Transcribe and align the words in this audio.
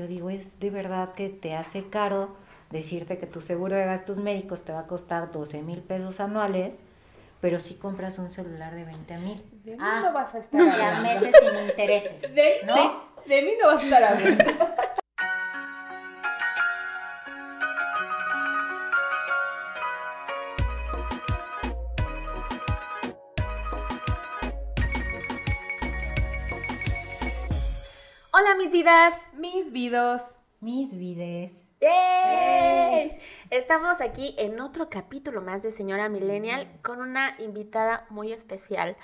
yo 0.00 0.06
digo, 0.06 0.30
es 0.30 0.58
de 0.58 0.70
verdad 0.70 1.12
que 1.12 1.28
te 1.28 1.54
hace 1.54 1.84
caro 1.90 2.34
decirte 2.70 3.18
que 3.18 3.26
tu 3.26 3.42
seguro 3.42 3.76
de 3.76 3.84
gastos 3.84 4.18
médicos 4.18 4.62
te 4.62 4.72
va 4.72 4.80
a 4.80 4.86
costar 4.86 5.30
12 5.30 5.60
mil 5.60 5.80
pesos 5.82 6.20
anuales, 6.20 6.82
pero 7.42 7.60
si 7.60 7.74
compras 7.74 8.18
un 8.18 8.30
celular 8.30 8.74
de 8.74 8.84
20 8.84 9.18
mil. 9.18 9.44
De 9.62 9.72
mí 9.72 9.76
Ah, 9.78 10.00
no 10.02 10.12
vas 10.14 10.34
a 10.34 10.38
estar 10.38 10.58
Y 10.58 10.80
a 10.80 11.00
meses 11.02 11.34
sin 11.38 11.68
intereses. 11.68 12.34
De, 12.34 12.52
¿no? 12.66 12.74
sí, 12.74 12.90
de 13.28 13.42
mí 13.42 13.50
no 13.60 13.66
vas 13.68 13.80
a 13.80 13.84
estar 13.84 14.04
hablando. 14.04 14.44
Hola 28.32 28.54
mis 28.56 28.72
vidas. 28.72 29.14
Mis 29.40 29.72
vidos. 29.72 30.20
Mis 30.60 30.94
vides. 30.94 31.66
¡Yay! 31.80 33.18
Estamos 33.48 34.02
aquí 34.02 34.34
en 34.36 34.60
otro 34.60 34.90
capítulo 34.90 35.40
más 35.40 35.62
de 35.62 35.72
Señora 35.72 36.10
Millennial 36.10 36.68
con 36.82 37.00
una 37.00 37.36
invitada 37.38 38.04
muy 38.10 38.32
especial 38.34 38.98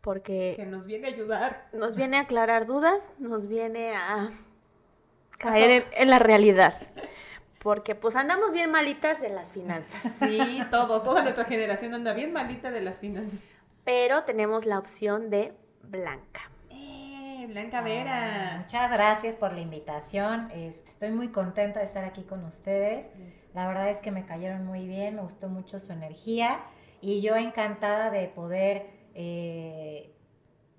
porque 0.00 0.54
Que 0.56 0.64
nos 0.64 0.86
viene 0.86 1.08
a 1.08 1.10
ayudar. 1.10 1.68
nos 1.74 1.94
viene 1.94 2.16
a 2.16 2.20
aclarar 2.20 2.64
dudas, 2.64 3.12
nos 3.18 3.48
viene 3.48 3.94
a 3.94 4.30
caer 5.36 5.70
en, 5.70 5.84
en 5.92 6.08
la 6.08 6.20
realidad. 6.20 6.80
Porque 7.58 7.94
pues 7.94 8.16
andamos 8.16 8.54
bien 8.54 8.70
malitas 8.70 9.20
de 9.20 9.28
las 9.28 9.52
finanzas, 9.52 10.00
Sí, 10.20 10.62
todo, 10.70 11.02
toda 11.02 11.20
nuestra 11.22 11.44
generación 11.44 11.92
anda 11.92 12.14
bien 12.14 12.32
malita 12.32 12.70
de 12.70 12.80
las 12.80 12.98
finanzas. 12.98 13.40
pero 13.84 14.24
tenemos 14.24 14.64
la 14.64 14.78
opción 14.78 15.28
de 15.28 15.52
Blanca. 15.82 16.50
Blanca 17.46 17.78
Ah, 17.78 17.82
Vera. 17.82 18.58
Muchas 18.60 18.90
gracias 18.92 19.36
por 19.36 19.52
la 19.52 19.60
invitación. 19.60 20.48
Este, 20.52 20.88
estoy 20.90 21.10
muy 21.10 21.28
contenta 21.28 21.80
de 21.80 21.86
estar 21.86 22.04
aquí 22.04 22.22
con 22.22 22.44
ustedes. 22.44 23.10
La 23.54 23.66
verdad 23.66 23.88
es 23.88 23.98
que 23.98 24.10
me 24.10 24.26
cayeron 24.26 24.66
muy 24.66 24.86
bien, 24.86 25.16
me 25.16 25.22
gustó 25.22 25.48
mucho 25.48 25.78
su 25.78 25.92
energía 25.92 26.60
y 27.00 27.22
yo 27.22 27.36
encantada 27.36 28.10
de 28.10 28.28
poder 28.28 28.86
eh, 29.14 30.14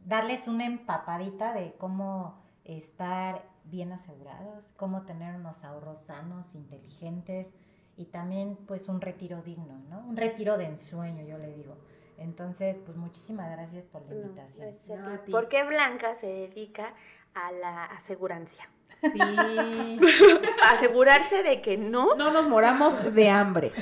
darles 0.05 0.47
una 0.47 0.65
empapadita 0.65 1.53
de 1.53 1.73
cómo 1.77 2.43
estar 2.65 3.43
bien 3.63 3.91
asegurados, 3.91 4.69
cómo 4.77 5.03
tener 5.03 5.35
unos 5.35 5.63
ahorros 5.63 6.01
sanos, 6.01 6.53
inteligentes 6.55 7.47
y 7.95 8.05
también 8.05 8.57
pues 8.67 8.87
un 8.89 9.01
retiro 9.01 9.41
digno, 9.41 9.79
¿no? 9.89 9.99
Un 10.01 10.15
retiro 10.15 10.57
de 10.57 10.65
ensueño, 10.65 11.23
yo 11.25 11.37
le 11.37 11.53
digo. 11.55 11.77
Entonces, 12.17 12.77
pues 12.79 12.97
muchísimas 12.97 13.51
gracias 13.51 13.85
por 13.85 14.01
la 14.07 14.15
invitación. 14.15 14.75
No, 14.89 15.19
ti. 15.19 15.31
Porque 15.31 15.63
Blanca 15.63 16.15
se 16.15 16.27
dedica 16.27 16.93
a 17.33 17.51
la 17.51 17.85
asegurancia. 17.85 18.67
Sí. 19.01 19.99
A 20.63 20.71
asegurarse 20.71 21.43
de 21.43 21.61
que 21.61 21.77
no 21.77 22.15
No 22.15 22.31
nos 22.31 22.47
moramos 22.47 23.13
de 23.13 23.29
hambre. 23.29 23.71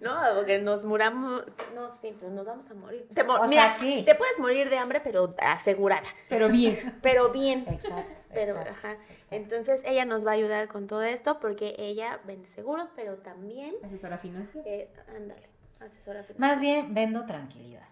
No, 0.00 0.16
porque 0.34 0.58
nos 0.58 0.82
muramos. 0.82 1.44
No, 1.76 1.96
sí, 2.00 2.12
pero 2.18 2.32
nos 2.32 2.44
vamos 2.44 2.68
a 2.68 2.74
morir. 2.74 3.06
Te, 3.14 3.22
mo- 3.22 3.34
O 3.34 3.46
sea, 3.46 3.48
mira, 3.48 3.74
sí. 3.76 4.02
te 4.04 4.16
puedes 4.16 4.36
morir 4.40 4.68
de 4.68 4.76
hambre, 4.76 5.00
pero 5.00 5.32
asegurada. 5.40 6.08
Pero 6.28 6.48
bien. 6.48 6.98
Pero 7.02 7.30
bien. 7.30 7.64
Exacto. 7.68 8.02
Pero, 8.34 8.52
exacto, 8.52 8.70
ajá. 8.72 8.92
exacto. 8.94 9.26
Entonces 9.36 9.80
ella 9.84 10.04
nos 10.04 10.26
va 10.26 10.30
a 10.32 10.34
ayudar 10.34 10.66
con 10.66 10.88
todo 10.88 11.02
esto 11.02 11.38
porque 11.38 11.76
ella 11.78 12.18
vende 12.24 12.48
seguros, 12.48 12.88
pero 12.96 13.18
también. 13.18 13.76
Asesora 13.84 14.18
financiera. 14.18 14.68
eh, 14.68 14.90
ándale, 15.16 15.48
asesora 15.86 16.22
financiera. 16.22 16.38
Más 16.38 16.60
bien 16.60 16.94
vendo 16.94 17.26
tranquilidad. 17.26 17.82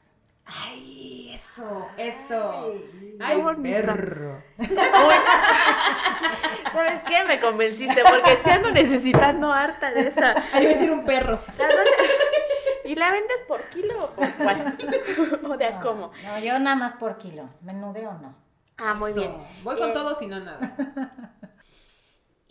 Ay, 0.52 1.30
eso, 1.32 1.88
eso. 1.96 2.72
Ay, 3.20 3.40
bonito. 3.40 3.62
perro. 3.62 4.42
¿Sabes 6.72 7.02
qué? 7.06 7.22
Me 7.24 7.38
convenciste 7.40 8.02
porque 8.02 8.38
si 8.42 8.50
ando 8.50 8.70
necesitando 8.72 9.52
harta 9.52 9.90
de 9.92 10.08
esa. 10.08 10.34
Ay, 10.52 10.64
iba 10.64 10.72
a 10.72 10.74
decir 10.74 10.90
un 10.90 11.04
perro. 11.04 11.38
La 11.58 11.68
¿Y 12.84 12.94
la 12.96 13.10
vendes 13.12 13.36
por 13.46 13.62
kilo 13.68 14.06
o 14.06 14.10
por 14.10 14.32
cuál? 14.34 14.76
¿O 15.48 15.56
de 15.56 15.66
a 15.66 15.70
No, 15.72 15.80
cómo? 15.80 16.10
No, 16.24 16.38
yo 16.40 16.58
nada 16.58 16.74
más 16.76 16.94
por 16.94 17.16
kilo. 17.18 17.48
Menudeo 17.60 18.14
no. 18.14 18.34
Ah, 18.78 18.94
muy 18.94 19.10
Eso. 19.12 19.20
bien. 19.20 19.36
Voy 19.62 19.76
con 19.78 19.90
Eh, 19.90 19.92
todo, 19.92 20.18
si 20.18 20.26
no 20.26 20.40
nada. 20.40 20.74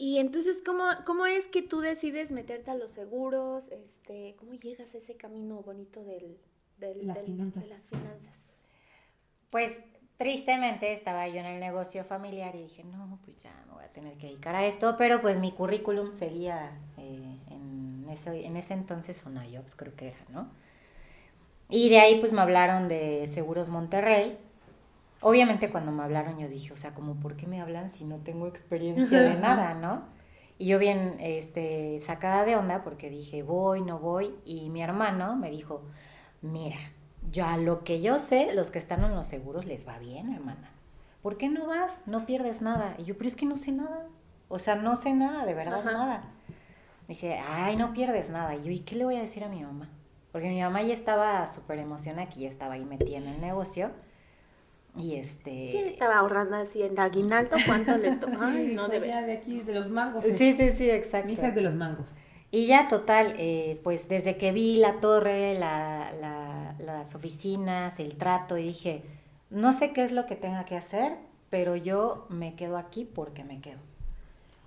Y 0.01 0.17
entonces, 0.19 0.63
¿cómo, 0.65 0.85
¿cómo 1.05 1.25
es 1.25 1.45
que 1.47 1.61
tú 1.61 1.81
decides 1.81 2.31
meterte 2.31 2.71
a 2.71 2.75
los 2.75 2.89
seguros? 2.91 3.65
Este, 3.69 4.33
¿Cómo 4.39 4.53
llegas 4.53 4.95
a 4.95 4.97
ese 4.97 5.15
camino 5.15 5.61
bonito 5.61 6.03
del, 6.05 6.37
del- 6.77 7.05
Las 7.05 7.17
del- 7.17 7.25
finanzas. 7.25 7.63
de 7.63 7.69
las 7.69 7.85
finanzas? 7.85 8.39
Pues 9.49 9.73
tristemente 10.17 10.93
estaba 10.93 11.27
yo 11.27 11.35
en 11.41 11.45
el 11.47 11.59
negocio 11.59 12.05
familiar 12.05 12.55
y 12.55 12.63
dije, 12.63 12.85
no, 12.85 13.19
pues 13.25 13.43
ya 13.43 13.51
me 13.67 13.73
voy 13.73 13.83
a 13.83 13.89
tener 13.89 14.17
que 14.17 14.27
dedicar 14.27 14.55
a 14.55 14.65
esto, 14.65 14.95
pero 14.97 15.21
pues 15.21 15.37
mi 15.37 15.51
currículum 15.51 16.13
seguía 16.13 16.71
eh, 16.97 17.37
en, 17.49 18.05
ese, 18.09 18.45
en 18.45 18.55
ese 18.55 18.73
entonces 18.75 19.23
una 19.25 19.43
Jobs, 19.45 19.75
creo 19.75 19.95
que 19.97 20.07
era, 20.07 20.17
¿no? 20.29 20.49
Y 21.69 21.89
de 21.89 21.99
ahí 21.99 22.19
pues 22.21 22.31
me 22.31 22.39
hablaron 22.41 22.87
de 22.87 23.29
Seguros 23.33 23.67
Monterrey. 23.69 24.37
Obviamente 25.21 25.69
cuando 25.69 25.91
me 25.91 26.03
hablaron 26.03 26.39
yo 26.39 26.47
dije, 26.47 26.71
o 26.73 26.77
sea, 26.77 26.93
como, 26.93 27.15
¿por 27.15 27.35
qué 27.35 27.45
me 27.45 27.61
hablan 27.61 27.89
si 27.89 28.05
no 28.05 28.19
tengo 28.19 28.47
experiencia 28.47 29.21
de 29.21 29.35
nada, 29.35 29.73
no? 29.73 30.03
Y 30.57 30.67
yo 30.67 30.79
bien 30.79 31.17
este, 31.19 31.99
sacada 32.01 32.45
de 32.45 32.55
onda 32.55 32.83
porque 32.83 33.09
dije, 33.09 33.43
voy, 33.43 33.81
no 33.81 33.99
voy. 33.99 34.35
Y 34.45 34.69
mi 34.69 34.81
hermano 34.81 35.35
me 35.35 35.51
dijo, 35.51 35.81
mira, 36.41 36.77
ya 37.31 37.57
lo 37.57 37.83
que 37.83 38.01
yo 38.01 38.19
sé, 38.19 38.53
los 38.53 38.71
que 38.71 38.79
están 38.79 39.03
en 39.03 39.15
los 39.15 39.27
seguros 39.27 39.65
les 39.65 39.87
va 39.87 39.99
bien, 39.99 40.33
hermana. 40.33 40.71
¿Por 41.21 41.37
qué 41.37 41.49
no 41.49 41.67
vas? 41.67 42.01
No 42.05 42.25
pierdes 42.25 42.61
nada. 42.61 42.95
Y 42.97 43.03
yo, 43.03 43.17
pero 43.17 43.27
es 43.27 43.35
que 43.35 43.45
no 43.45 43.57
sé 43.57 43.71
nada. 43.71 44.07
O 44.47 44.59
sea, 44.59 44.75
no 44.75 44.95
sé 44.95 45.13
nada, 45.13 45.45
de 45.45 45.53
verdad, 45.53 45.81
Ajá. 45.81 45.91
nada. 45.91 46.23
Dice, 47.07 47.39
ay, 47.49 47.75
no 47.75 47.93
pierdes 47.93 48.29
nada. 48.29 48.55
Y 48.55 48.63
yo, 48.63 48.71
¿y 48.71 48.79
qué 48.79 48.95
le 48.95 49.05
voy 49.05 49.15
a 49.15 49.21
decir 49.21 49.43
a 49.43 49.49
mi 49.49 49.63
mamá? 49.63 49.89
Porque 50.31 50.49
mi 50.49 50.61
mamá 50.61 50.81
ya 50.81 50.93
estaba 50.93 51.47
súper 51.47 51.79
emocionada, 51.79 52.29
que 52.29 52.41
ya 52.41 52.49
estaba 52.49 52.75
ahí 52.75 52.85
metida 52.85 53.17
en 53.17 53.27
el 53.27 53.41
negocio. 53.41 53.91
Y 54.99 55.15
este... 55.15 55.69
¿Quién 55.71 55.85
estaba 55.87 56.17
ahorrando 56.19 56.57
así 56.57 56.83
en 56.83 56.99
aguinaldo? 56.99 57.55
¿Cuánto 57.65 57.97
le 57.97 58.15
tocó? 58.17 58.33
Ay, 58.41 58.73
no, 58.75 58.87
de 58.89 59.33
aquí, 59.33 59.61
de 59.61 59.73
los 59.73 59.89
mangos. 59.89 60.25
Sí, 60.25 60.53
sí, 60.53 60.71
sí, 60.77 60.89
exacto. 60.89 61.27
Mi 61.27 61.33
hija 61.33 61.47
es 61.47 61.55
de 61.55 61.61
los 61.61 61.73
mangos. 61.73 62.13
Y 62.51 62.65
ya 62.65 62.87
total, 62.87 63.35
eh, 63.37 63.79
pues 63.83 64.09
desde 64.09 64.35
que 64.35 64.51
vi 64.51 64.77
la 64.77 64.99
torre, 64.99 65.53
la, 65.57 66.11
la- 66.19 66.75
las 66.79 67.13
oficinas, 67.15 67.99
el 67.99 68.17
trato, 68.17 68.57
y 68.57 68.63
dije, 68.63 69.03
no 69.49 69.71
sé 69.73 69.93
qué 69.93 70.03
es 70.03 70.11
lo 70.11 70.25
que 70.25 70.35
tenga 70.35 70.65
que 70.65 70.75
hacer, 70.75 71.13
pero 71.49 71.75
yo 71.75 72.25
me 72.29 72.55
quedo 72.55 72.77
aquí 72.77 73.05
porque 73.05 73.43
me 73.43 73.61
quedo. 73.61 73.79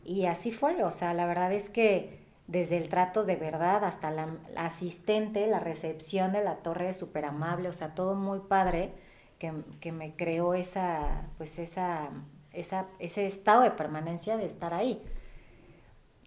Y 0.04 0.26
así 0.26 0.52
fue, 0.52 0.82
o 0.84 0.90
sea, 0.90 1.12
la 1.14 1.26
verdad 1.26 1.52
es 1.52 1.70
que 1.70 2.20
desde 2.46 2.76
el 2.76 2.88
trato 2.88 3.24
de 3.24 3.36
verdad 3.36 3.84
hasta 3.84 4.10
la, 4.10 4.28
la 4.54 4.66
asistente, 4.66 5.46
la 5.46 5.60
recepción 5.60 6.32
de 6.32 6.42
la 6.42 6.56
torre 6.56 6.92
súper 6.94 7.24
amable, 7.24 7.68
o 7.68 7.72
sea, 7.72 7.94
todo 7.94 8.14
muy 8.14 8.40
padre, 8.40 8.92
que, 9.42 9.52
que 9.80 9.90
me 9.90 10.14
creó 10.14 10.54
esa, 10.54 11.26
pues 11.36 11.58
esa, 11.58 12.10
esa, 12.52 12.86
ese 13.00 13.26
estado 13.26 13.62
de 13.62 13.72
permanencia 13.72 14.36
de 14.36 14.46
estar 14.46 14.72
ahí. 14.72 15.02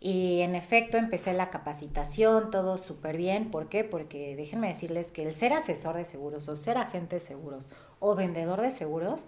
Y 0.01 0.41
en 0.41 0.53
efecto 0.53 0.97
empecé 0.97 1.31
la 1.31 1.49
capacitación, 1.49 2.51
todo 2.51 2.77
súper 2.77 3.15
bien. 3.15 3.49
¿Por 3.51 3.69
qué? 3.69 3.85
Porque 3.85 4.35
déjenme 4.35 4.67
decirles 4.67 5.13
que 5.13 5.23
el 5.23 5.33
ser 5.33 5.53
asesor 5.53 5.95
de 5.95 6.03
seguros 6.03 6.49
o 6.49 6.57
ser 6.57 6.77
agente 6.77 7.15
de 7.15 7.19
seguros 7.21 7.69
o 7.99 8.15
vendedor 8.15 8.59
de 8.61 8.71
seguros, 8.71 9.27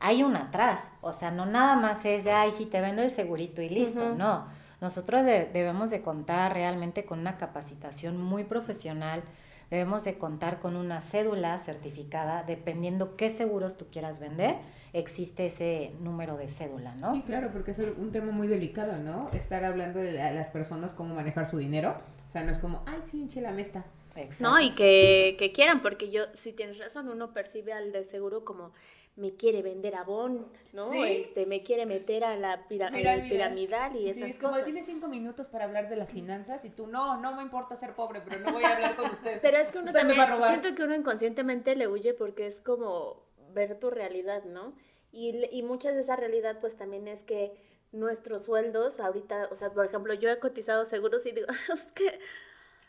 hay 0.00 0.24
un 0.24 0.34
atrás. 0.34 0.82
O 1.00 1.12
sea, 1.12 1.30
no 1.30 1.46
nada 1.46 1.76
más 1.76 2.04
es 2.04 2.24
de, 2.24 2.32
ay, 2.32 2.50
sí, 2.56 2.66
te 2.66 2.80
vendo 2.80 3.00
el 3.02 3.12
segurito 3.12 3.62
y 3.62 3.68
listo. 3.68 4.14
No, 4.16 4.46
nosotros 4.80 5.24
de- 5.24 5.46
debemos 5.46 5.90
de 5.90 6.02
contar 6.02 6.52
realmente 6.52 7.04
con 7.04 7.20
una 7.20 7.38
capacitación 7.38 8.20
muy 8.20 8.42
profesional. 8.42 9.22
Debemos 9.70 10.04
de 10.04 10.18
contar 10.18 10.58
con 10.60 10.76
una 10.76 11.00
cédula 11.00 11.58
certificada, 11.58 12.42
dependiendo 12.42 13.16
qué 13.16 13.30
seguros 13.30 13.76
tú 13.76 13.86
quieras 13.90 14.18
vender, 14.18 14.56
existe 14.92 15.46
ese 15.46 15.92
número 16.00 16.36
de 16.36 16.48
cédula, 16.48 16.94
¿no? 16.96 17.14
Sí, 17.14 17.22
claro, 17.22 17.50
porque 17.52 17.70
es 17.70 17.78
un 17.78 18.10
tema 18.10 18.32
muy 18.32 18.48
delicado, 18.48 18.98
¿no? 18.98 19.30
Estar 19.32 19.64
hablando 19.64 20.00
de 20.00 20.12
la- 20.12 20.32
las 20.32 20.48
personas 20.48 20.92
cómo 20.92 21.14
manejar 21.14 21.46
su 21.48 21.58
dinero. 21.58 21.96
O 22.28 22.32
sea, 22.32 22.42
no 22.42 22.50
es 22.50 22.58
como, 22.58 22.82
ay, 22.86 23.00
sí, 23.04 23.20
hinche 23.20 23.40
la 23.40 23.52
mesta. 23.52 23.84
Exacto. 24.16 24.42
No, 24.42 24.60
y 24.60 24.74
que, 24.74 25.36
que 25.38 25.52
quieran, 25.52 25.82
porque 25.82 26.10
yo, 26.10 26.24
si 26.34 26.52
tienes 26.52 26.78
razón, 26.78 27.08
uno 27.08 27.32
percibe 27.32 27.72
al 27.72 27.92
del 27.92 28.06
seguro 28.06 28.44
como 28.44 28.72
me 29.20 29.34
quiere 29.34 29.62
vender 29.62 29.94
abón, 29.94 30.46
¿no? 30.72 30.90
Sí. 30.90 31.02
Este, 31.04 31.46
me 31.46 31.62
quiere 31.62 31.86
meter 31.86 32.24
a 32.24 32.36
la 32.36 32.66
pira- 32.68 32.90
piramidal 32.90 33.94
y 33.96 34.00
Sí, 34.04 34.08
esas 34.10 34.30
es 34.30 34.36
como, 34.38 34.50
cosas. 34.52 34.64
tienes 34.64 34.86
cinco 34.86 35.08
minutos 35.08 35.46
para 35.46 35.64
hablar 35.66 35.88
de 35.88 35.96
las 35.96 36.10
finanzas 36.10 36.64
y 36.64 36.70
tú, 36.70 36.86
no, 36.86 37.18
no 37.18 37.34
me 37.36 37.42
importa 37.42 37.76
ser 37.76 37.94
pobre, 37.94 38.22
pero 38.22 38.40
no 38.40 38.52
voy 38.52 38.64
a 38.64 38.74
hablar 38.74 38.96
con 38.96 39.10
usted. 39.10 39.40
Pero 39.42 39.58
es 39.58 39.68
que 39.68 39.78
uno 39.78 39.88
Usted 39.88 39.98
también, 40.00 40.20
a 40.20 40.48
siento 40.48 40.74
que 40.74 40.82
uno 40.82 40.94
inconscientemente 40.94 41.76
le 41.76 41.86
huye 41.86 42.14
porque 42.14 42.46
es 42.46 42.58
como 42.60 43.22
ver 43.52 43.78
tu 43.78 43.90
realidad, 43.90 44.44
¿no? 44.44 44.72
Y, 45.12 45.44
y 45.54 45.62
muchas 45.62 45.94
de 45.94 46.00
esa 46.02 46.16
realidad 46.16 46.58
pues 46.60 46.76
también 46.76 47.06
es 47.08 47.22
que 47.22 47.52
nuestros 47.92 48.44
sueldos 48.44 49.00
ahorita, 49.00 49.48
o 49.50 49.56
sea, 49.56 49.70
por 49.70 49.84
ejemplo, 49.84 50.14
yo 50.14 50.30
he 50.30 50.38
cotizado 50.38 50.86
seguros 50.86 51.26
y 51.26 51.32
digo, 51.32 51.48
es 51.74 51.82
que 51.94 52.18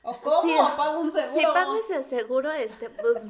¿O 0.04 0.18
cómo 0.22 0.42
Sí. 0.42 0.56
pago 0.78 1.00
un 1.02 1.12
seguro? 1.12 1.40
si 1.40 1.46
pago 1.46 1.76
ese 1.78 2.04
seguro, 2.04 2.52
este, 2.52 2.90
pues, 2.90 3.22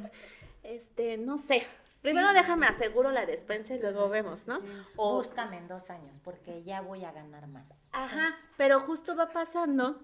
este, 0.62 1.16
no 1.18 1.38
sé, 1.38 1.64
primero 2.02 2.32
déjame 2.32 2.66
aseguro 2.66 3.10
la 3.10 3.24
despensa 3.24 3.74
y 3.74 3.80
luego 3.80 4.08
vemos, 4.08 4.46
¿no? 4.46 4.60
O, 4.96 5.16
Búscame 5.16 5.56
en 5.58 5.68
dos 5.68 5.88
años, 5.90 6.18
porque 6.18 6.62
ya 6.64 6.80
voy 6.80 7.04
a 7.04 7.12
ganar 7.12 7.46
más. 7.46 7.84
Ajá, 7.92 8.36
pero 8.56 8.80
justo 8.80 9.16
va 9.16 9.28
pasando 9.28 10.02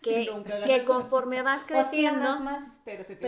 que, 0.00 0.28
que 0.66 0.84
conforme 0.84 1.42
vas 1.42 1.64
creciendo, 1.64 2.40
más, 2.40 2.62
pero 2.84 3.04
se 3.04 3.16
te, 3.16 3.26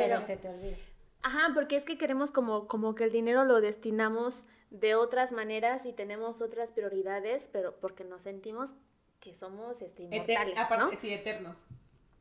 olvida. 0.49 0.77
Ajá, 1.23 1.51
porque 1.55 1.79
es 1.79 1.85
que 1.85 1.99
queremos 1.99 2.31
como, 2.31 2.69
como 2.69 2.95
que 2.95 3.05
el 3.05 3.13
dinero 3.13 3.45
lo 3.45 3.61
destinamos 3.61 4.45
de 4.71 4.95
otras 4.95 5.33
maneras 5.33 5.87
y 5.87 5.93
tenemos 5.93 6.41
otras 6.41 6.71
prioridades, 6.71 7.49
pero 7.53 7.77
porque 7.81 8.05
nos 8.05 8.23
sentimos 8.23 8.75
que 9.21 9.35
somos 9.35 9.81
este, 9.81 10.05
inmortales, 10.05 10.57
aparte, 10.59 10.97
sí, 10.97 11.13
eternos. 11.13 11.57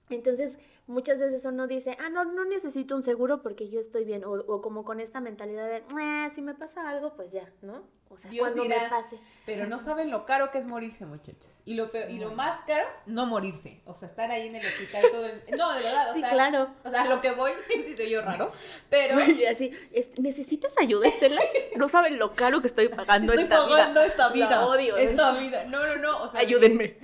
Entonces, 0.09 0.57
muchas 0.87 1.19
veces 1.19 1.45
uno 1.45 1.67
dice, 1.67 1.97
ah, 1.99 2.09
no, 2.09 2.25
no 2.25 2.45
necesito 2.45 2.95
un 2.95 3.03
seguro 3.03 3.41
porque 3.41 3.69
yo 3.69 3.79
estoy 3.79 4.05
bien. 4.05 4.23
O, 4.25 4.61
como 4.61 4.83
con 4.83 4.99
esta 4.99 5.19
mentalidad 5.19 5.67
de, 5.67 5.77
eh, 5.77 6.29
si 6.33 6.41
me 6.41 6.53
pasa 6.53 6.87
algo, 6.89 7.15
pues 7.15 7.31
ya, 7.31 7.51
¿no? 7.61 7.83
O 8.07 8.17
sea, 8.17 8.31
cuando 8.37 8.63
me 8.63 8.75
pase. 8.87 9.17
Pero 9.45 9.65
no 9.65 9.79
saben 9.79 10.09
lo 10.09 10.25
caro 10.25 10.51
que 10.51 10.59
es 10.59 10.65
morirse, 10.65 11.05
muchachos. 11.05 11.61
Y 11.65 11.73
lo, 11.73 11.89
y 12.07 12.19
lo 12.19 12.31
más 12.31 12.61
caro, 12.61 12.85
no 13.07 13.25
morirse. 13.25 13.81
O 13.85 13.93
sea, 13.93 14.07
estar 14.07 14.31
ahí 14.31 14.47
en 14.47 14.55
el 14.55 14.65
hospital 14.65 15.03
todo 15.11 15.25
el... 15.25 15.43
No, 15.57 15.73
de 15.73 15.83
verdad. 15.83 16.11
O 16.11 16.13
sí, 16.13 16.21
sea, 16.21 16.29
claro. 16.29 16.69
O 16.83 16.89
sea, 16.89 17.05
lo 17.05 17.19
que 17.19 17.31
voy, 17.31 17.51
si 17.67 17.97
soy 17.97 18.09
yo 18.09 18.21
raro, 18.21 18.51
pero... 18.89 19.19
Y 19.19 19.45
así, 19.45 19.71
¿necesitas 20.17 20.73
ayuda, 20.77 21.07
Estela? 21.07 21.41
No 21.75 21.87
saben 21.87 22.17
lo 22.17 22.35
caro 22.35 22.61
que 22.61 22.67
estoy 22.67 22.87
pagando 22.87 23.33
estoy 23.33 23.43
esta 23.43 23.57
pagando 23.57 23.99
vida. 24.01 24.05
esta 24.05 24.29
vida. 24.29 24.65
odio. 24.65 24.97
Esta 24.97 25.31
vida. 25.33 25.65
No, 25.65 25.85
no, 25.85 25.95
no. 25.97 26.21
O 26.21 26.29
sea, 26.29 26.39
Ayúdenme. 26.39 26.95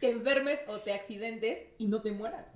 Te 0.00 0.10
enfermes 0.10 0.60
o 0.68 0.80
te 0.80 0.92
accidentes 0.92 1.68
y 1.78 1.88
no 1.88 2.02
te 2.02 2.12
mueras. 2.12 2.46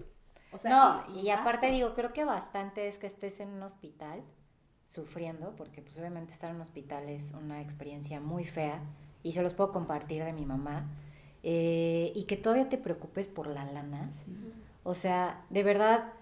O 0.52 0.58
sea, 0.58 1.04
no, 1.08 1.20
y, 1.20 1.30
aparte 1.30 1.70
digo, 1.70 1.94
creo 1.94 2.12
que 2.12 2.24
bastante 2.24 2.86
es 2.86 2.98
que 2.98 3.06
estés 3.06 3.40
en 3.40 3.48
un 3.48 3.62
hospital 3.62 4.22
sufriendo, 4.86 5.56
porque 5.56 5.80
pues 5.80 5.98
obviamente 5.98 6.32
estar 6.32 6.50
en 6.50 6.56
un 6.56 6.62
hospital 6.62 7.08
es 7.08 7.32
una 7.32 7.62
experiencia 7.62 8.20
muy 8.20 8.44
fea 8.44 8.82
y 9.22 9.32
se 9.32 9.42
los 9.42 9.54
puedo 9.54 9.72
compartir 9.72 10.24
de 10.24 10.32
mi 10.32 10.44
mamá, 10.44 10.90
eh, 11.42 12.12
y 12.14 12.24
que 12.24 12.36
todavía 12.36 12.68
te 12.68 12.78
preocupes 12.78 13.28
por 13.28 13.46
la 13.46 13.64
lana. 13.64 14.10
O 14.84 14.94
sea, 14.94 15.44
de 15.50 15.62
verdad, 15.62 16.12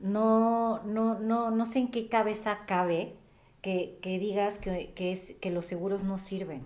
no, 0.00 0.82
no, 0.84 1.18
no, 1.18 1.50
no 1.50 1.66
sé 1.66 1.80
en 1.80 1.90
qué 1.90 2.08
cabeza 2.08 2.60
cabe 2.66 3.14
que, 3.60 3.98
que 4.02 4.18
digas 4.18 4.58
que, 4.58 4.92
que, 4.94 5.12
es, 5.12 5.34
que 5.40 5.50
los 5.50 5.66
seguros 5.66 6.04
no 6.04 6.18
sirven. 6.18 6.64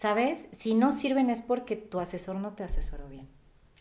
¿Sabes? 0.00 0.48
Si 0.52 0.72
no 0.72 0.92
sirven 0.92 1.28
es 1.28 1.42
porque 1.42 1.76
tu 1.76 2.00
asesor 2.00 2.36
no 2.36 2.54
te 2.54 2.64
asesoró 2.64 3.06
bien. 3.06 3.28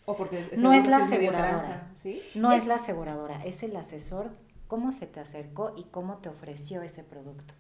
O 0.04 0.18
porque 0.18 0.50
no 0.57 0.74
es 0.74 0.86
la 0.86 0.98
aseguradora. 0.98 1.94
No 2.36 2.51
es... 2.51 2.66
la 2.66 2.75
aseguradora, 2.75 3.42
es 3.45 3.63
el 3.63 3.74
asesor, 3.77 4.31
cómo 4.68 4.92
se 4.92 5.07
te 5.07 5.21
acercó 5.21 5.74
y 5.77 5.86
cómo 5.86 6.18
te 6.18 6.27
ofreció 6.27 6.81
ese 6.81 7.06
producto. 7.06 7.54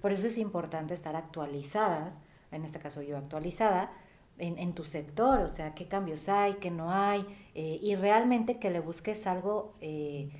Por 0.00 0.10
eso 0.10 0.26
es 0.26 0.38
importante 0.38 0.92
estar 0.92 1.14
actualizadas, 1.14 2.18
en 2.50 2.64
este 2.64 2.80
caso 2.80 3.00
yo 3.00 3.16
actualizada, 3.16 3.92
en, 4.38 4.72
tu 4.72 4.82
sector, 4.84 5.38
o 5.42 5.48
sea, 5.48 5.74
qué 5.76 5.86
cambios 5.86 6.28
hay, 6.28 6.54
qué 6.54 6.72
no 6.72 6.90
hay, 6.90 7.24
eh, 7.54 7.78
y 7.80 7.94
realmente 7.94 8.58
que 8.58 8.70
le 8.70 8.80
busques 8.80 9.28
algo 9.28 9.76
eh, 9.80 10.30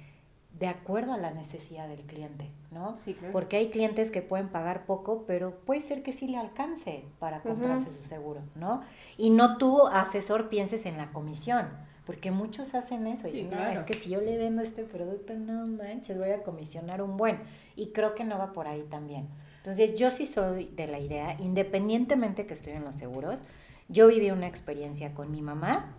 de 0.61 0.69
acuerdo 0.69 1.15
a 1.15 1.17
la 1.17 1.31
necesidad 1.31 1.89
del 1.89 2.03
cliente, 2.03 2.51
¿no? 2.71 2.99
Sí, 2.99 3.15
claro. 3.15 3.33
Porque 3.33 3.57
hay 3.57 3.71
clientes 3.71 4.11
que 4.11 4.21
pueden 4.21 4.51
pagar 4.51 4.85
poco, 4.85 5.25
pero 5.27 5.59
puede 5.61 5.81
ser 5.81 6.03
que 6.03 6.13
sí 6.13 6.29
le 6.29 6.37
alcance 6.37 7.07
para 7.19 7.41
comprarse 7.41 7.89
su 7.89 8.03
seguro, 8.03 8.43
¿no? 8.55 8.83
Y 9.17 9.31
no 9.31 9.57
tú, 9.57 9.87
asesor, 9.87 10.51
pienses 10.51 10.85
en 10.85 10.99
la 10.99 11.13
comisión, 11.13 11.67
porque 12.05 12.31
muchos 12.31 12.75
hacen 12.75 13.07
eso. 13.07 13.27
Y 13.27 13.33
dicen, 13.33 13.51
no, 13.53 13.67
es 13.69 13.85
que 13.85 13.95
si 13.95 14.11
yo 14.11 14.21
le 14.21 14.37
vendo 14.37 14.61
este 14.61 14.85
producto, 14.85 15.33
no 15.35 15.67
manches, 15.67 16.19
voy 16.19 16.31
a 16.31 16.43
comisionar 16.43 17.01
un 17.01 17.17
buen. 17.17 17.41
Y 17.75 17.93
creo 17.93 18.15
que 18.15 18.25
no 18.25 18.37
va 18.37 18.53
por 18.53 18.69
ahí 18.69 18.83
también. 18.83 19.29
Entonces, 19.57 19.95
yo 19.95 20.11
sí 20.11 20.27
soy 20.27 20.67
de 20.77 20.87
la 20.89 20.99
idea, 20.99 21.37
independientemente 21.39 22.47
que 22.47 22.53
estoy 22.53 22.75
en 22.75 22.85
los 22.85 22.97
seguros, 22.97 23.45
yo 23.89 24.09
viví 24.09 24.31
una 24.31 24.47
experiencia 24.47 25.15
con 25.15 25.31
mi 25.31 25.41
mamá, 25.41 25.97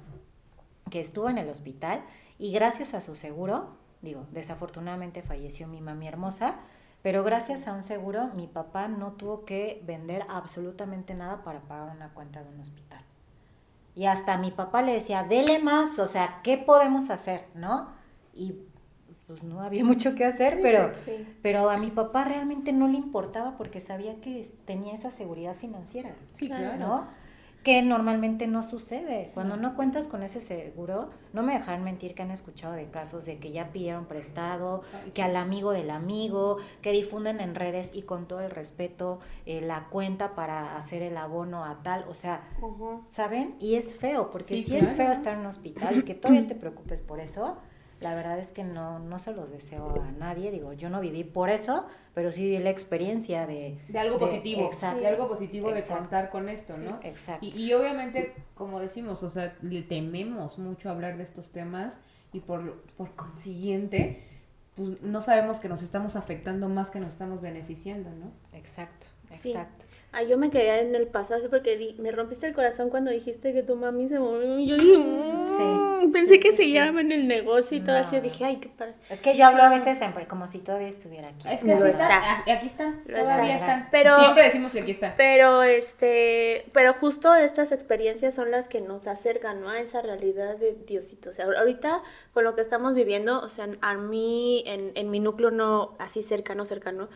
que 0.91 0.99
estuvo 0.99 1.31
en 1.31 1.39
el 1.39 1.49
hospital, 1.49 2.03
y 2.37 2.51
gracias 2.51 2.93
a 2.93 3.01
su 3.01 3.15
seguro, 3.15 3.80
Digo, 4.01 4.25
desafortunadamente 4.31 5.21
falleció 5.21 5.67
mi 5.67 5.81
mami 5.81 6.07
hermosa, 6.07 6.55
pero 7.01 7.23
gracias 7.23 7.67
a 7.67 7.73
un 7.73 7.83
seguro 7.83 8.29
mi 8.35 8.47
papá 8.47 8.87
no 8.87 9.13
tuvo 9.13 9.45
que 9.45 9.81
vender 9.85 10.23
absolutamente 10.29 11.13
nada 11.13 11.43
para 11.43 11.61
pagar 11.61 11.95
una 11.95 12.09
cuenta 12.09 12.43
de 12.43 12.49
un 12.49 12.59
hospital. 12.59 13.03
Y 13.95 14.05
hasta 14.05 14.37
mi 14.37 14.51
papá 14.51 14.81
le 14.81 14.93
decía, 14.93 15.23
dele 15.23 15.59
más, 15.59 15.99
o 15.99 16.05
sea, 16.05 16.39
¿qué 16.43 16.57
podemos 16.57 17.09
hacer? 17.09 17.45
¿No? 17.53 17.89
Y 18.33 18.55
pues 19.27 19.43
no 19.43 19.61
había 19.61 19.83
mucho 19.85 20.15
que 20.15 20.25
hacer, 20.25 20.59
pero, 20.61 20.91
pero 21.41 21.69
a 21.69 21.77
mi 21.77 21.91
papá 21.91 22.23
realmente 22.23 22.73
no 22.73 22.87
le 22.87 22.97
importaba 22.97 23.57
porque 23.57 23.81
sabía 23.81 24.19
que 24.21 24.49
tenía 24.65 24.95
esa 24.95 25.11
seguridad 25.11 25.55
financiera. 25.55 26.15
Sí, 26.33 26.47
claro. 26.47 26.77
¿no? 26.77 27.07
Que 27.63 27.81
normalmente 27.83 28.47
no 28.47 28.63
sucede. 28.63 29.31
Cuando 29.33 29.55
no 29.55 29.75
cuentas 29.75 30.07
con 30.07 30.23
ese 30.23 30.41
seguro, 30.41 31.11
no 31.31 31.43
me 31.43 31.53
dejan 31.53 31.83
mentir 31.83 32.15
que 32.15 32.23
han 32.23 32.31
escuchado 32.31 32.73
de 32.73 32.89
casos 32.89 33.25
de 33.25 33.37
que 33.37 33.51
ya 33.51 33.71
pidieron 33.71 34.05
prestado, 34.05 34.81
que 35.13 35.21
al 35.21 35.35
amigo 35.35 35.71
del 35.71 35.91
amigo, 35.91 36.57
que 36.81 36.91
difunden 36.91 37.39
en 37.39 37.53
redes 37.53 37.91
y 37.93 38.01
con 38.01 38.27
todo 38.27 38.41
el 38.41 38.49
respeto 38.49 39.19
eh, 39.45 39.61
la 39.61 39.89
cuenta 39.89 40.33
para 40.33 40.75
hacer 40.75 41.03
el 41.03 41.17
abono 41.17 41.63
a 41.63 41.83
tal, 41.83 42.05
o 42.09 42.15
sea, 42.15 42.47
¿saben? 43.11 43.55
Y 43.59 43.75
es 43.75 43.95
feo, 43.95 44.31
porque 44.31 44.63
si 44.63 44.75
es 44.75 44.91
feo 44.93 45.11
estar 45.11 45.33
en 45.33 45.41
un 45.41 45.45
hospital 45.45 45.99
y 45.99 46.03
que 46.03 46.13
todavía 46.15 46.47
te 46.47 46.55
preocupes 46.55 47.01
por 47.01 47.19
eso, 47.19 47.57
la 48.01 48.15
verdad 48.15 48.39
es 48.39 48.51
que 48.51 48.63
no, 48.63 48.99
no 48.99 49.19
se 49.19 49.31
los 49.31 49.51
deseo 49.51 50.01
a 50.01 50.11
nadie. 50.11 50.51
Digo, 50.51 50.73
yo 50.73 50.89
no 50.89 50.99
viví 50.99 51.23
por 51.23 51.49
eso, 51.49 51.85
pero 52.13 52.31
sí 52.31 52.43
viví 52.43 52.57
la 52.57 52.71
experiencia 52.71 53.45
de... 53.45 53.77
De 53.87 53.99
algo 53.99 54.17
positivo, 54.17 54.65
exacto, 54.65 54.99
de 54.99 55.07
algo 55.07 55.27
positivo 55.27 55.71
de 55.71 55.83
contar 55.83 56.31
con 56.31 56.49
esto, 56.49 56.77
¿no? 56.77 56.99
exacto. 57.03 57.45
Y, 57.45 57.49
y, 57.49 57.73
obviamente, 57.73 58.33
como 58.55 58.79
decimos, 58.79 59.21
o 59.21 59.29
sea, 59.29 59.55
le 59.61 59.83
tememos 59.83 60.57
mucho 60.57 60.89
hablar 60.89 61.17
de 61.17 61.23
estos 61.23 61.49
temas 61.51 61.93
y 62.33 62.39
por, 62.39 62.81
por 62.97 63.11
consiguiente, 63.15 64.23
pues 64.75 65.01
no 65.03 65.21
sabemos 65.21 65.59
que 65.59 65.69
nos 65.69 65.83
estamos 65.83 66.15
afectando 66.15 66.69
más 66.69 66.89
que 66.89 66.99
nos 66.99 67.11
estamos 67.11 67.39
beneficiando, 67.39 68.09
¿no? 68.09 68.31
Exacto, 68.57 69.07
exacto. 69.29 69.85
Ay, 70.13 70.27
yo 70.27 70.37
me 70.37 70.49
quedé 70.49 70.81
en 70.81 70.93
el 70.93 71.07
pasado 71.07 71.49
porque 71.49 71.95
me 71.97 72.11
rompiste 72.11 72.45
el 72.45 72.53
corazón 72.53 72.89
cuando 72.89 73.11
dijiste 73.11 73.53
que 73.53 73.63
tu 73.63 73.77
mami 73.77 74.09
se 74.09 74.19
murió. 74.19 74.59
Yo 74.59 74.75
dije, 74.75 74.97
mm", 74.97 76.11
pensé 76.11 76.37
que 76.41 76.51
se 76.51 76.69
llama 76.69 76.99
en 76.99 77.13
el 77.13 77.29
negocio 77.29 77.77
y 77.77 77.81
todo 77.81 77.95
así. 77.95 78.19
Dije, 78.19 78.43
ay, 78.43 78.57
qué 78.57 78.67
padre. 78.67 78.95
Es 79.09 79.21
que 79.21 79.37
yo 79.37 79.45
hablo 79.45 79.63
a 79.63 79.69
veces 79.69 79.97
siempre 79.97 80.27
como 80.27 80.47
si 80.47 80.59
todavía 80.59 80.89
estuviera 80.89 81.29
aquí. 81.29 81.47
Es 81.49 81.63
que 81.63 81.71
está. 81.71 82.41
Aquí 82.41 82.67
están, 82.67 83.03
todavía 83.05 83.55
están. 83.55 83.87
Pero, 83.89 84.19
Siempre 84.19 84.43
decimos 84.43 84.73
que 84.73 84.81
aquí 84.81 84.91
están. 84.91 85.13
Pero, 85.15 85.63
este, 85.63 86.65
pero 86.73 86.93
justo 86.95 87.33
estas 87.33 87.71
experiencias 87.71 88.35
son 88.35 88.51
las 88.51 88.67
que 88.67 88.81
nos 88.81 89.07
acercan, 89.07 89.61
¿no? 89.61 89.69
A 89.69 89.79
esa 89.79 90.01
realidad 90.01 90.57
de 90.57 90.75
Diosito. 90.85 91.29
O 91.29 91.33
sea, 91.33 91.45
ahorita 91.45 92.03
con 92.33 92.43
lo 92.43 92.53
que 92.55 92.61
estamos 92.61 92.95
viviendo, 92.95 93.39
o 93.39 93.47
sea, 93.47 93.69
a 93.79 93.95
mí, 93.95 94.65
en, 94.67 94.91
en 94.95 95.09
mi 95.09 95.21
núcleo 95.21 95.51
no 95.51 95.95
así 95.99 96.21
cercano, 96.21 96.65
cercano, 96.65 97.07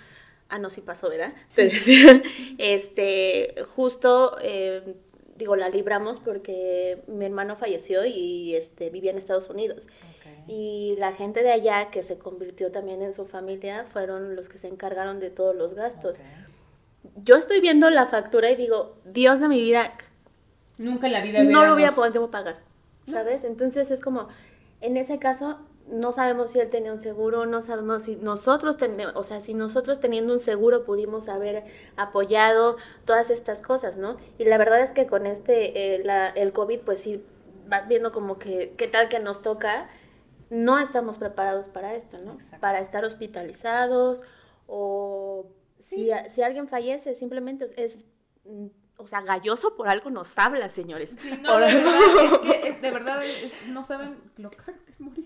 Ah, 0.49 0.59
no, 0.59 0.69
sí 0.69 0.81
pasó, 0.81 1.09
¿verdad? 1.09 1.33
este, 2.57 3.55
justo, 3.75 4.37
eh, 4.41 4.95
digo, 5.35 5.55
la 5.55 5.69
libramos 5.69 6.19
porque 6.19 7.01
mi 7.07 7.25
hermano 7.25 7.55
falleció 7.55 8.05
y 8.05 8.55
este, 8.55 8.89
vivía 8.89 9.11
en 9.11 9.17
Estados 9.17 9.49
Unidos. 9.49 9.87
Y 10.47 10.95
la 10.99 11.13
gente 11.13 11.41
de 11.41 11.51
allá 11.51 11.89
que 11.89 12.03
se 12.03 12.19
convirtió 12.19 12.71
también 12.71 13.01
en 13.01 13.13
su 13.13 13.25
familia 13.25 13.85
fueron 13.91 14.35
los 14.35 14.47
que 14.47 14.59
se 14.59 14.67
encargaron 14.67 15.19
de 15.19 15.31
todos 15.31 15.55
los 15.55 15.73
gastos. 15.73 16.19
Yo 17.23 17.35
estoy 17.35 17.61
viendo 17.61 17.89
la 17.89 18.07
factura 18.07 18.51
y 18.51 18.55
digo, 18.55 18.95
Dios 19.05 19.39
de 19.39 19.47
mi 19.47 19.59
vida. 19.59 19.93
Nunca 20.77 21.07
en 21.07 21.13
la 21.13 21.21
vida. 21.21 21.43
No 21.43 21.65
lo 21.65 21.73
hubiera 21.73 21.93
podido 21.93 22.29
pagar, 22.29 22.57
¿sabes? 23.07 23.43
Entonces 23.43 23.89
es 23.89 23.99
como, 23.99 24.27
en 24.81 24.97
ese 24.97 25.17
caso, 25.17 25.59
no 25.87 26.11
sabemos 26.11 26.51
si 26.51 26.59
él 26.59 26.69
tenía 26.69 26.91
un 26.91 26.99
seguro, 26.99 27.45
no 27.45 27.61
sabemos 27.61 28.03
si 28.03 28.15
nosotros 28.15 28.77
tenemos, 28.77 29.15
o 29.15 29.23
sea, 29.23 29.41
si 29.41 29.53
nosotros 29.53 29.99
teniendo 29.99 30.33
un 30.33 30.39
seguro 30.39 30.83
pudimos 30.83 31.29
haber 31.29 31.63
apoyado 31.95 32.77
todas 33.05 33.29
estas 33.29 33.61
cosas, 33.61 33.95
¿no? 33.95 34.17
Y 34.37 34.45
la 34.45 34.57
verdad 34.57 34.81
es 34.81 34.91
que 34.91 35.05
con 35.05 35.25
este, 35.25 35.95
eh, 35.95 36.03
el 36.35 36.53
COVID, 36.53 36.79
pues 36.81 37.01
sí, 37.01 37.23
vas 37.67 37.87
viendo 37.87 38.11
como 38.11 38.39
que, 38.39 38.73
qué 38.77 38.87
tal 38.87 39.09
que 39.09 39.19
nos 39.19 39.41
toca, 39.41 39.89
no 40.49 40.79
estamos 40.79 41.17
preparados 41.17 41.67
para 41.67 41.95
esto, 41.95 42.17
¿no? 42.19 42.37
Para 42.59 42.79
estar 42.79 43.05
hospitalizados 43.05 44.23
o 44.67 45.47
si, 45.77 46.09
si 46.29 46.41
alguien 46.41 46.67
fallece, 46.67 47.13
simplemente 47.13 47.67
es 47.77 48.05
o 48.97 49.07
sea, 49.07 49.21
galloso 49.21 49.75
por 49.75 49.89
algo 49.89 50.09
nos 50.09 50.37
habla, 50.37 50.69
señores. 50.69 51.11
Sí, 51.21 51.39
no, 51.41 51.59
de 51.59 51.73
verdad, 51.73 51.93
es 52.63 52.75
que 52.75 52.81
de 52.81 52.91
verdad 52.91 53.21
no 53.69 53.83
saben 53.83 54.17
lo 54.37 54.51
caro 54.51 54.77
que 54.85 54.91
es 54.91 55.01
morir. 55.01 55.25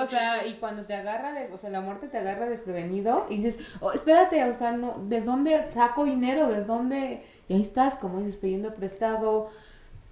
o 0.00 0.06
sea, 0.06 0.46
y 0.46 0.54
cuando 0.54 0.84
te 0.84 0.94
agarra, 0.94 1.32
de, 1.32 1.52
o 1.52 1.58
sea, 1.58 1.70
la 1.70 1.80
muerte 1.80 2.08
te 2.08 2.18
agarra 2.18 2.46
desprevenido 2.46 3.26
y 3.28 3.42
dices, 3.42 3.64
oh, 3.80 3.92
espérate, 3.92 4.42
o 4.50 4.54
sea, 4.54 4.72
no, 4.72 4.96
¿de 5.08 5.20
dónde 5.20 5.70
saco 5.70 6.04
dinero? 6.04 6.48
¿De 6.48 6.64
dónde? 6.64 7.22
Y 7.48 7.54
ahí 7.54 7.62
estás, 7.62 7.96
como 7.96 8.18
dices, 8.18 8.36
pidiendo 8.36 8.74
prestado. 8.74 9.50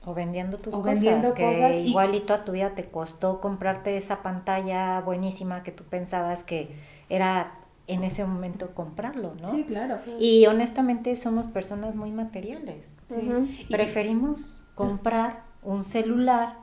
O 0.02 0.14
vendiendo 0.14 0.56
tus 0.56 0.74
o 0.74 0.82
cosas, 0.82 1.32
que 1.34 1.80
igualito 1.80 2.32
a 2.32 2.42
tu 2.44 2.52
vida 2.52 2.74
te 2.74 2.88
costó 2.88 3.38
comprarte 3.38 3.98
esa 3.98 4.22
pantalla 4.22 5.00
buenísima 5.00 5.62
que 5.62 5.72
tú 5.72 5.84
pensabas 5.84 6.42
que 6.42 6.74
era 7.10 7.59
en 7.90 8.04
ese 8.04 8.24
momento 8.24 8.74
comprarlo, 8.74 9.34
¿no? 9.40 9.50
Sí, 9.50 9.64
claro. 9.64 9.98
Y 10.18 10.46
honestamente 10.46 11.16
somos 11.16 11.46
personas 11.46 11.94
muy 11.94 12.12
materiales. 12.12 12.96
Sí. 13.08 13.66
Preferimos 13.70 14.62
comprar 14.74 15.44
un 15.62 15.84
celular 15.84 16.56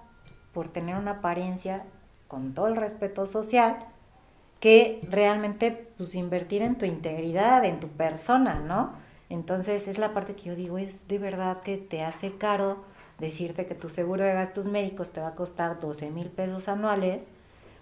por 0.54 0.70
tener 0.70 0.96
una 0.96 1.12
apariencia 1.12 1.86
con 2.28 2.54
todo 2.54 2.68
el 2.68 2.76
respeto 2.76 3.28
social 3.28 3.78
que 4.60 5.00
realmente 5.10 5.92
pues 5.98 6.16
invertir 6.16 6.62
en 6.62 6.78
tu 6.78 6.86
integridad, 6.86 7.64
en 7.66 7.80
tu 7.80 7.88
persona, 7.90 8.56
¿no? 8.56 8.94
Entonces 9.30 9.88
es 9.88 9.98
la 9.98 10.14
parte 10.14 10.36
que 10.36 10.44
yo 10.44 10.56
digo, 10.56 10.78
es 10.78 11.08
de 11.08 11.20
verdad 11.20 11.62
que 11.62 11.78
te 11.78 12.04
hace 12.04 12.38
caro 12.38 12.84
decirte 13.20 13.66
que 13.66 13.76
tu 13.76 13.90
seguro 13.90 14.24
de 14.24 14.34
gastos 14.34 14.68
médicos 14.68 15.12
te 15.12 15.20
va 15.20 15.30
a 15.30 15.36
costar 15.36 15.80
12 15.80 16.10
mil 16.12 16.30
pesos 16.30 16.68
anuales, 16.68 17.30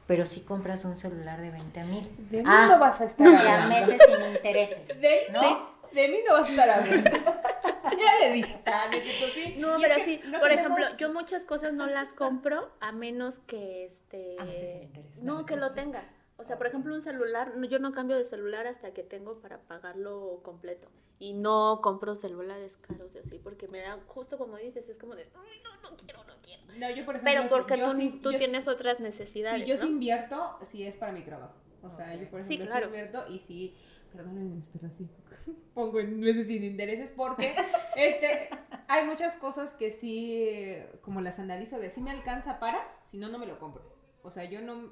pero 0.08 0.26
si 0.26 0.42
compras 0.42 0.86
un 0.86 0.98
celular 0.98 1.42
de 1.42 1.52
20 1.52 1.84
mil. 1.86 2.10
De 2.30 2.38
mí 2.38 2.44
no 2.44 2.80
vas 2.80 3.02
a 3.02 3.06
estar 3.06 3.28
Y 3.28 3.34
a 3.36 3.40
hablando. 3.40 3.68
meses 3.88 4.02
sin 4.08 4.26
intereses. 4.36 4.88
De, 5.02 5.20
¿no? 5.32 5.40
sí, 5.42 5.96
de 5.96 6.08
mí 6.10 6.18
no 6.28 6.34
vas 6.34 6.46
a 6.48 6.50
estar 6.50 6.70
hablando. 6.70 7.12
ya 7.98 8.20
le 8.28 8.34
dije. 8.34 8.60
Ah, 8.66 8.88
necesito 8.92 9.28
sí. 9.34 9.56
No, 9.58 9.80
Y 9.80 9.82
pero 9.82 9.96
sí, 10.06 10.22
no 10.26 10.40
por 10.40 10.50
tenemos- 10.50 10.80
ejemplo, 10.80 10.98
yo 10.98 11.14
muchas 11.14 11.44
cosas 11.44 11.74
no 11.74 11.88
las 11.88 12.10
compro 12.10 12.70
a 12.82 12.92
menos 12.92 13.38
que 13.48 13.86
este 13.86 14.36
A 14.40 14.44
meses 14.46 14.70
sin 14.72 14.82
interés. 14.84 15.18
no 15.24 15.46
que 15.46 15.56
lo 15.56 15.72
tenga. 15.74 16.04
O 16.38 16.44
sea, 16.44 16.58
por 16.58 16.68
ejemplo, 16.68 16.94
un 16.94 17.02
celular, 17.02 17.56
no- 17.56 17.66
yo 17.66 17.80
no 17.80 17.92
cambio 17.94 18.18
de 18.18 18.26
celular 18.26 18.68
hasta 18.68 18.92
que 18.94 19.04
tengo 19.04 19.40
para 19.40 19.60
pagarlo 19.62 20.42
completo. 20.44 20.88
Y 21.18 21.32
no 21.34 21.80
compro 21.82 22.16
celulares 22.16 22.76
caros 22.78 23.16
y 23.16 23.20
así, 23.20 23.40
porque 23.40 23.70
me 23.70 23.80
da, 23.80 23.98
justo 24.08 24.38
como 24.38 24.58
dices, 24.58 24.88
es 24.90 24.98
como 24.98 25.16
de, 25.16 25.24
"Ay, 25.34 25.62
no, 25.64 25.90
no 25.90 25.96
quiero, 25.98 26.24
no 26.26 26.34
quiero. 26.44 26.64
No, 26.78 26.90
yo 26.90 27.06
por 27.06 27.16
ejemplo. 27.16 27.22
Pero 27.24 27.50
porque 27.50 27.78
yo 27.78 27.92
tú, 27.92 27.98
sí- 27.98 28.20
tú 28.22 28.32
yo- 28.34 28.38
tienes 28.38 28.68
otras 28.68 29.00
necesidades, 29.00 29.62
Sí, 29.62 29.68
yo 29.70 29.76
¿no? 29.78 29.82
sí 29.84 29.88
invierto 29.88 30.60
si 30.72 30.84
es 30.86 30.96
para 30.96 31.14
mi 31.14 31.22
trabajo. 31.22 31.54
O 31.84 31.90
sea, 31.96 32.14
yo 32.16 32.30
por 32.30 32.42
ejemplo 32.42 32.48
sí, 32.48 32.58
claro. 32.70 32.88
invierto 32.88 33.26
y 33.30 33.40
sí, 33.40 33.76
perdónenme, 34.12 34.62
pero 34.74 34.90
sí 34.92 35.08
pongo 35.74 36.00
en 36.02 36.20
meses 36.20 36.48
sin 36.48 36.64
intereses 36.66 37.12
porque 37.16 37.54
este 37.96 38.50
hay 38.90 39.06
muchas 39.06 39.36
cosas 39.38 39.72
que 39.76 39.92
sí 39.92 40.78
como 41.02 41.22
las 41.22 41.40
analizo 41.40 41.80
de 41.80 41.92
si 41.92 42.02
me 42.02 42.12
alcanza 42.12 42.60
para, 42.60 42.86
si 43.12 43.18
no 43.18 43.30
no 43.30 43.38
me 43.40 43.46
lo 43.46 43.58
compro. 43.60 43.84
O 44.24 44.32
sea, 44.32 44.44
yo 44.46 44.60
no 44.62 44.92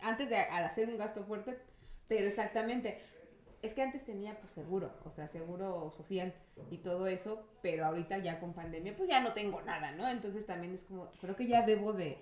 antes 0.00 0.28
de 0.28 0.36
al 0.36 0.64
hacer 0.64 0.88
un 0.88 0.98
gasto 0.98 1.24
fuerte, 1.24 1.58
pero 2.08 2.26
exactamente 2.26 2.98
es 3.60 3.74
que 3.74 3.82
antes 3.82 4.04
tenía 4.04 4.38
pues 4.38 4.52
seguro, 4.52 4.92
o 5.04 5.10
sea, 5.10 5.26
seguro 5.28 5.90
social 5.90 6.32
y 6.70 6.78
todo 6.78 7.06
eso, 7.08 7.42
pero 7.60 7.84
ahorita 7.86 8.18
ya 8.18 8.38
con 8.38 8.54
pandemia 8.54 8.96
pues 8.96 9.08
ya 9.08 9.20
no 9.20 9.32
tengo 9.32 9.60
nada, 9.62 9.90
¿no? 9.92 10.08
Entonces 10.08 10.46
también 10.46 10.74
es 10.74 10.84
como, 10.84 11.10
creo 11.20 11.34
que 11.34 11.46
ya 11.48 11.66
debo 11.66 11.92
de, 11.92 12.18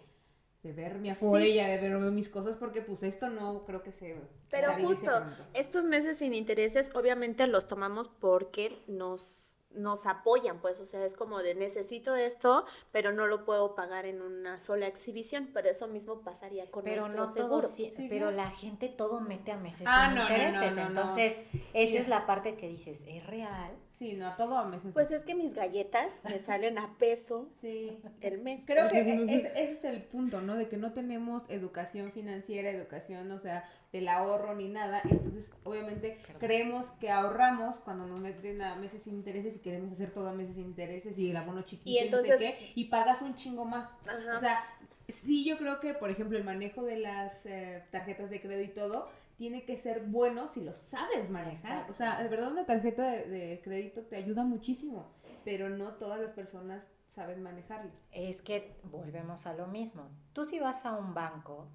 de 0.63 0.73
ver 0.73 0.95
mi 0.97 1.11
afore, 1.11 1.45
Sí. 1.45 1.55
ya 1.55 1.67
de 1.69 1.77
ver 1.79 1.99
mis 2.11 2.31
cosas, 2.31 2.57
porque 2.57 2.81
pues 2.81 3.03
esto 3.03 3.29
no 3.29 3.65
creo 3.67 3.83
que 3.83 3.93
se 3.93 4.17
Pero 4.51 4.73
justo, 4.81 5.05
pronto. 5.05 5.45
estos 5.53 5.85
meses 5.85 6.17
sin 6.19 6.33
intereses 6.33 6.89
obviamente 6.95 7.47
los 7.47 7.67
tomamos 7.67 8.09
porque 8.09 8.79
nos 8.87 9.56
nos 9.77 10.07
apoyan, 10.07 10.59
pues, 10.61 10.81
o 10.81 10.85
sea, 10.85 11.05
es 11.05 11.15
como 11.15 11.39
de 11.43 11.55
necesito 11.55 12.15
esto, 12.17 12.65
pero 12.93 13.13
no 13.13 13.27
lo 13.27 13.45
puedo 13.45 13.75
pagar 13.75 14.07
en 14.07 14.23
una 14.23 14.59
sola 14.59 14.87
exhibición, 14.87 15.51
pero 15.53 15.69
eso 15.69 15.87
mismo 15.87 16.23
pasaría 16.23 16.71
con 16.71 16.85
Pero 16.85 17.03
nuestro 17.09 17.27
no 17.27 17.33
seguro. 17.33 17.61
todo, 17.63 17.69
sí- 17.71 17.93
Sí, 17.97 18.07
pero 18.09 18.31
la 18.31 18.51
gente 18.51 18.89
todo 18.89 19.21
mete 19.21 19.53
a 19.53 19.57
meses 19.57 19.87
Ah, 19.89 20.07
sin 20.09 20.15
no, 20.17 20.23
no, 20.23 20.29
no, 20.29 20.35
intereses. 20.45 20.75
no, 20.77 20.83
no. 20.83 21.01
Entonces, 21.01 21.37
esa 21.75 21.99
es- 22.01 22.09
la 22.09 22.27
parte 22.27 22.57
que 22.57 22.69
dices, 22.69 23.01
¿es 23.07 23.27
real? 23.27 23.73
Sí, 23.99 24.13
no, 24.13 24.35
todo 24.37 24.59
a 24.59 24.65
meses. 24.67 24.91
Pues 24.93 25.11
es 25.11 25.23
que 25.25 25.35
mis 25.35 25.55
galletas 25.55 26.13
me 26.25 26.39
salen 26.41 26.77
a 26.79 26.97
peso 26.99 27.49
sí. 27.63 27.97
el 28.21 28.39
mes. 28.43 28.61
Creo 28.67 28.89
que 28.91 29.01
O 29.01 29.05
sea, 29.05 29.15
e- 29.15 29.25
es- 29.37 29.45
ese 29.55 29.73
es 29.73 29.85
el 29.85 30.03
punto, 30.03 30.43
¿no? 30.43 30.55
De 30.57 30.69
que 30.69 30.77
no 30.77 30.93
tenemos 30.93 31.49
educación 31.49 32.13
financiera, 32.13 32.69
educación, 32.69 33.31
o 33.33 33.39
sea, 33.39 33.65
del 33.93 34.09
ahorro 34.09 34.55
ni 34.55 34.69
nada. 34.69 35.01
Entonces, 35.09 35.51
obviamente, 35.65 36.19
Perdón. 36.27 36.41
creemos 36.41 36.87
que 37.01 37.11
ahorramos 37.11 37.77
cuando 37.81 38.07
nos 38.07 38.21
meten 38.21 38.61
a 38.61 38.77
meses 38.77 39.01
sin 39.03 39.15
intereses 39.15 39.57
y 39.57 39.61
queremos 39.61 39.93
hacer 39.93 40.11
todo 40.13 40.29
a 40.29 40.33
meses 40.33 40.57
sin 40.57 40.65
intereses 40.67 41.17
y 41.17 41.31
el 41.31 41.37
abono 41.39 41.63
chiquito 41.63 41.89
y, 41.89 41.95
Y 41.95 41.99
entonces- 41.99 42.33
no 42.33 42.39
sé 42.39 42.45
qué, 42.59 42.73
y 42.75 42.85
pagas 42.87 43.23
un 43.23 43.35
chingo 43.37 43.65
más. 43.65 43.89
Ajá. 44.07 44.37
O 44.37 44.41
sea, 44.41 44.63
sí, 45.09 45.43
yo 45.47 45.57
creo 45.57 45.81
que, 45.81 45.95
por 45.95 46.11
ejemplo, 46.11 46.37
el 46.37 46.45
manejo 46.45 46.83
de 46.83 46.99
las 46.99 47.33
eh, 47.47 47.83
tarjetas 47.91 48.29
de 48.29 48.43
crédito 48.43 48.73
y 48.73 48.75
todo 48.75 49.09
tiene 49.37 49.65
que 49.65 49.77
ser 49.77 50.03
bueno 50.07 50.49
si 50.49 50.63
lo 50.63 50.75
sabes 50.75 51.31
manejar. 51.31 51.73
Exacto. 51.73 51.93
O 51.93 51.95
sea, 51.95 52.23
de 52.23 52.29
verdad, 52.29 52.51
una 52.51 52.67
tarjeta 52.67 53.11
de, 53.11 53.29
de 53.29 53.61
crédito 53.63 54.03
te 54.03 54.17
ayuda 54.17 54.45
muchísimo, 54.45 55.07
pero 55.45 55.69
no 55.69 55.95
todas 55.95 56.21
las 56.21 56.33
personas 56.33 56.83
saben 57.15 57.43
manejarlas. 57.43 57.95
Es 58.13 58.43
que 58.43 58.79
volvemos 58.85 59.47
a 59.47 59.55
lo 59.55 59.67
mismo. 59.67 60.09
Tú 60.33 60.45
si 60.45 60.59
vas 60.59 60.85
a 60.85 60.97
un 60.97 61.15
banco 61.15 61.69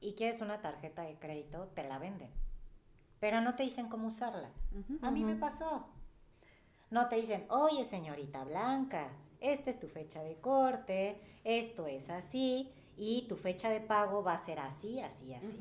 y 0.00 0.14
quieres 0.14 0.40
una 0.40 0.60
tarjeta 0.60 1.02
de 1.02 1.18
crédito, 1.18 1.68
te 1.74 1.86
la 1.86 1.98
venden. 1.98 2.30
Pero 3.20 3.40
no 3.40 3.54
te 3.54 3.62
dicen 3.62 3.88
cómo 3.88 4.08
usarla. 4.08 4.50
A 5.02 5.10
mí 5.10 5.24
me 5.24 5.36
pasó. 5.36 5.86
No 6.90 7.08
te 7.08 7.16
dicen, 7.16 7.46
oye 7.48 7.84
señorita 7.84 8.44
Blanca, 8.44 9.08
esta 9.40 9.70
es 9.70 9.80
tu 9.80 9.88
fecha 9.88 10.22
de 10.22 10.36
corte, 10.36 11.20
esto 11.44 11.86
es 11.86 12.08
así 12.08 12.72
y 12.96 13.26
tu 13.28 13.36
fecha 13.36 13.68
de 13.70 13.80
pago 13.80 14.22
va 14.22 14.34
a 14.34 14.44
ser 14.44 14.60
así, 14.60 15.00
así, 15.00 15.34
así. 15.34 15.58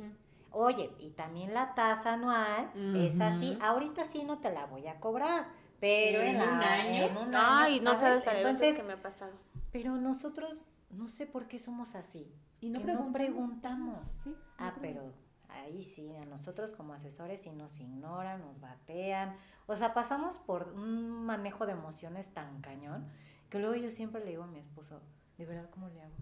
Oye, 0.57 0.95
y 1.00 1.09
también 1.12 1.53
la 1.53 1.75
tasa 1.75 2.13
anual 2.13 2.71
es 2.95 3.19
así. 3.19 3.57
Ahorita 3.62 4.05
sí 4.05 4.24
no 4.24 4.39
te 4.39 4.51
la 4.53 4.65
voy 4.65 4.88
a 4.88 5.00
cobrar, 5.01 5.47
pero 5.81 6.21
¿En 6.21 6.29
en, 6.29 6.38
la- 6.38 6.43
un 6.45 6.63
año? 6.63 7.05
en 7.07 7.17
un 7.17 7.35
Ay, 7.35 7.74
año, 7.79 7.83
no 7.83 7.95
sabes 8.00 8.24
veces 8.25 8.38
Entonces, 8.38 8.75
que 8.77 8.83
me 8.83 8.93
ha 8.93 9.01
pasado. 9.01 9.33
pero 9.74 9.97
nosotros 9.97 10.63
no 10.91 11.09
sé 11.09 11.25
por 11.25 11.47
qué 11.47 11.59
somos 11.59 11.93
así. 11.93 12.31
Y 12.62 12.69
no 12.69 12.79
que 12.79 12.85
no 12.85 13.12
preguntamos. 13.12 13.13
preguntamos. 13.13 14.09
Sí, 14.24 14.29
no 14.29 14.35
Ah, 14.57 14.74
preguntamos. 14.79 15.13
pero 15.50 15.55
ahí 15.62 15.83
sí, 15.83 16.15
a 16.15 16.24
nosotros 16.25 16.71
como 16.71 16.93
asesores 16.93 17.41
sí 17.41 17.51
nos 17.51 17.79
ignoran, 17.81 18.39
nos 18.41 18.62
batean. 18.62 19.35
O 19.67 19.75
sea, 19.75 19.93
pasamos 19.93 20.38
por 20.38 20.69
un 20.74 21.25
manejo 21.25 21.65
de 21.65 21.74
emociones 21.74 22.33
tan 22.33 22.62
cañón 22.62 23.05
que 23.50 23.59
luego 23.59 23.75
yo 23.75 23.91
siempre 23.91 24.24
le 24.24 24.31
digo 24.31 24.43
a 24.43 24.47
mi 24.47 24.59
esposo, 24.59 25.01
¿de 25.38 25.45
verdad 25.45 25.69
cómo 25.69 25.89
le 25.89 26.01
hago? 26.01 26.15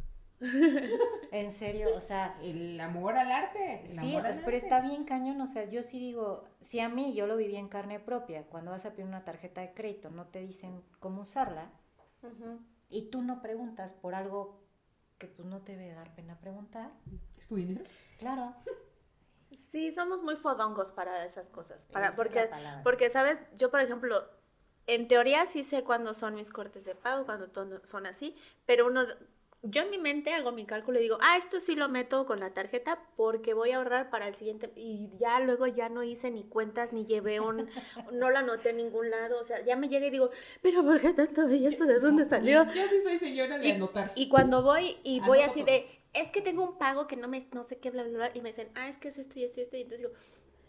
En 1.32 1.52
serio, 1.52 1.96
o 1.96 2.02
sea, 2.02 2.36
El 2.42 2.80
amor 2.80 3.16
al 3.16 3.32
arte. 3.32 3.82
el 3.86 3.98
sí, 4.00 4.14
amor 4.14 4.26
al 4.26 4.34
pero 4.46 4.58
arte. 4.58 4.58
está 4.58 4.82
bien 4.82 5.04
cañón, 5.06 5.40
o 5.42 5.48
sea, 5.48 5.66
yo 5.70 5.84
sí 5.84 6.00
digo, 6.00 6.44
si 6.62 6.80
a 6.80 6.90
mí 6.90 7.14
yo 7.14 7.28
lo 7.28 7.38
viví 7.38 7.56
en 7.56 7.70
carne 7.70 8.00
propia, 8.00 8.44
cuando 8.44 8.72
vas 8.72 8.86
a 8.86 8.92
pedir 8.92 9.06
una 9.06 9.24
tarjeta 9.24 9.62
de 9.62 9.74
crédito 9.74 10.10
no 10.10 10.28
te 10.28 10.40
dicen 10.42 10.84
cómo 11.00 11.22
usarla 11.24 11.72
y 12.90 13.10
tú 13.10 13.22
no 13.22 13.42
preguntas 13.42 13.94
por 13.94 14.16
algo 14.16 14.60
que 15.18 15.28
pues 15.28 15.48
no 15.48 15.62
te 15.62 15.76
debe 15.78 15.94
dar 15.94 16.14
pena 16.16 16.40
preguntar, 16.40 16.92
¿Es 17.38 17.48
tu 17.48 17.56
dinero? 17.56 17.84
claro. 18.18 18.56
Sí, 19.72 19.92
somos 19.94 20.22
muy 20.24 20.36
fodongos 20.36 20.92
para 20.92 21.26
esas 21.26 21.50
cosas. 21.50 21.86
esa 21.90 21.94
Para, 21.94 22.10
es 22.10 22.16
porque, 22.16 22.50
porque, 22.82 23.10
¿sabes? 23.10 23.40
Yo, 23.58 23.70
por 23.72 23.82
ejemplo, 23.82 24.24
en 24.88 25.08
teoría 25.08 25.46
sí 25.46 25.64
sé 25.64 25.84
cuándo 25.84 26.14
son 26.14 26.36
mis 26.36 26.50
cortes 26.50 26.86
de 26.86 26.96
pago, 26.96 27.26
cuando 27.26 27.50
to- 27.50 27.86
son 27.86 28.06
así, 28.06 28.36
pero 28.66 28.88
uno, 28.88 29.06
yo 29.64 29.82
en 29.84 29.90
mi 29.90 29.98
mente 29.98 30.34
hago 30.34 30.52
mi 30.52 30.66
cálculo 30.66 31.00
y 31.00 31.04
digo, 31.04 31.18
ah, 31.22 31.38
esto 31.38 31.60
sí 31.62 31.76
lo 31.76 31.88
meto 31.90 32.26
con 32.26 32.40
la 32.40 32.54
tarjeta 32.54 33.00
porque 33.16 33.54
voy 33.54 33.72
a 33.72 33.78
ahorrar 33.78 34.10
para 34.10 34.28
el 34.28 34.36
siguiente. 34.36 34.72
Y 34.76 35.10
ya 35.20 35.40
luego 35.40 35.68
ya 35.68 35.88
no 35.90 36.04
hice 36.04 36.32
ni 36.32 36.44
cuentas, 36.44 36.92
ni 36.94 37.06
llevé 37.06 37.40
un, 37.40 37.70
no 38.12 38.30
lo 38.30 38.38
anoté 38.38 38.72
en 38.72 38.78
ningún 38.78 39.10
lado. 39.10 39.40
O 39.40 39.46
sea, 39.46 39.64
ya 39.64 39.76
me 39.76 39.88
llega 39.90 40.06
y 40.08 40.10
digo, 40.12 40.30
pero 40.62 40.84
¿por 40.84 41.00
qué 41.00 41.14
tanto 41.14 41.50
y 41.50 41.66
esto 41.66 41.86
de 41.86 42.00
dónde 42.00 42.26
salió? 42.30 42.66
Yo 42.74 42.88
sí 42.90 43.02
soy 43.02 43.18
señora 43.20 43.58
de 43.58 43.68
Y- 43.68 43.72
anotar. 43.72 44.12
Y 44.16 44.30
cuando 44.30 44.62
voy 44.64 44.98
y 45.04 45.22
voy 45.22 45.40
así 45.40 45.62
todo. 45.62 45.66
de, 45.72 45.88
es 46.14 46.30
que 46.30 46.42
tengo 46.42 46.64
un 46.64 46.78
pago 46.78 47.08
que 47.08 47.16
no 47.16 47.28
me, 47.28 47.48
no 47.54 47.64
sé 47.64 47.78
qué, 47.80 47.90
bla, 47.90 48.04
bla, 48.04 48.18
bla, 48.18 48.32
y 48.34 48.42
me 48.42 48.50
dicen, 48.50 48.70
ah, 48.76 48.90
es 48.90 48.98
que 48.98 49.08
es 49.08 49.18
esto 49.18 49.40
y 49.40 49.44
esto 49.46 49.60
y 49.60 49.64
esto, 49.64 49.78
y 49.78 49.82
entonces 49.82 50.08
digo, 50.10 50.14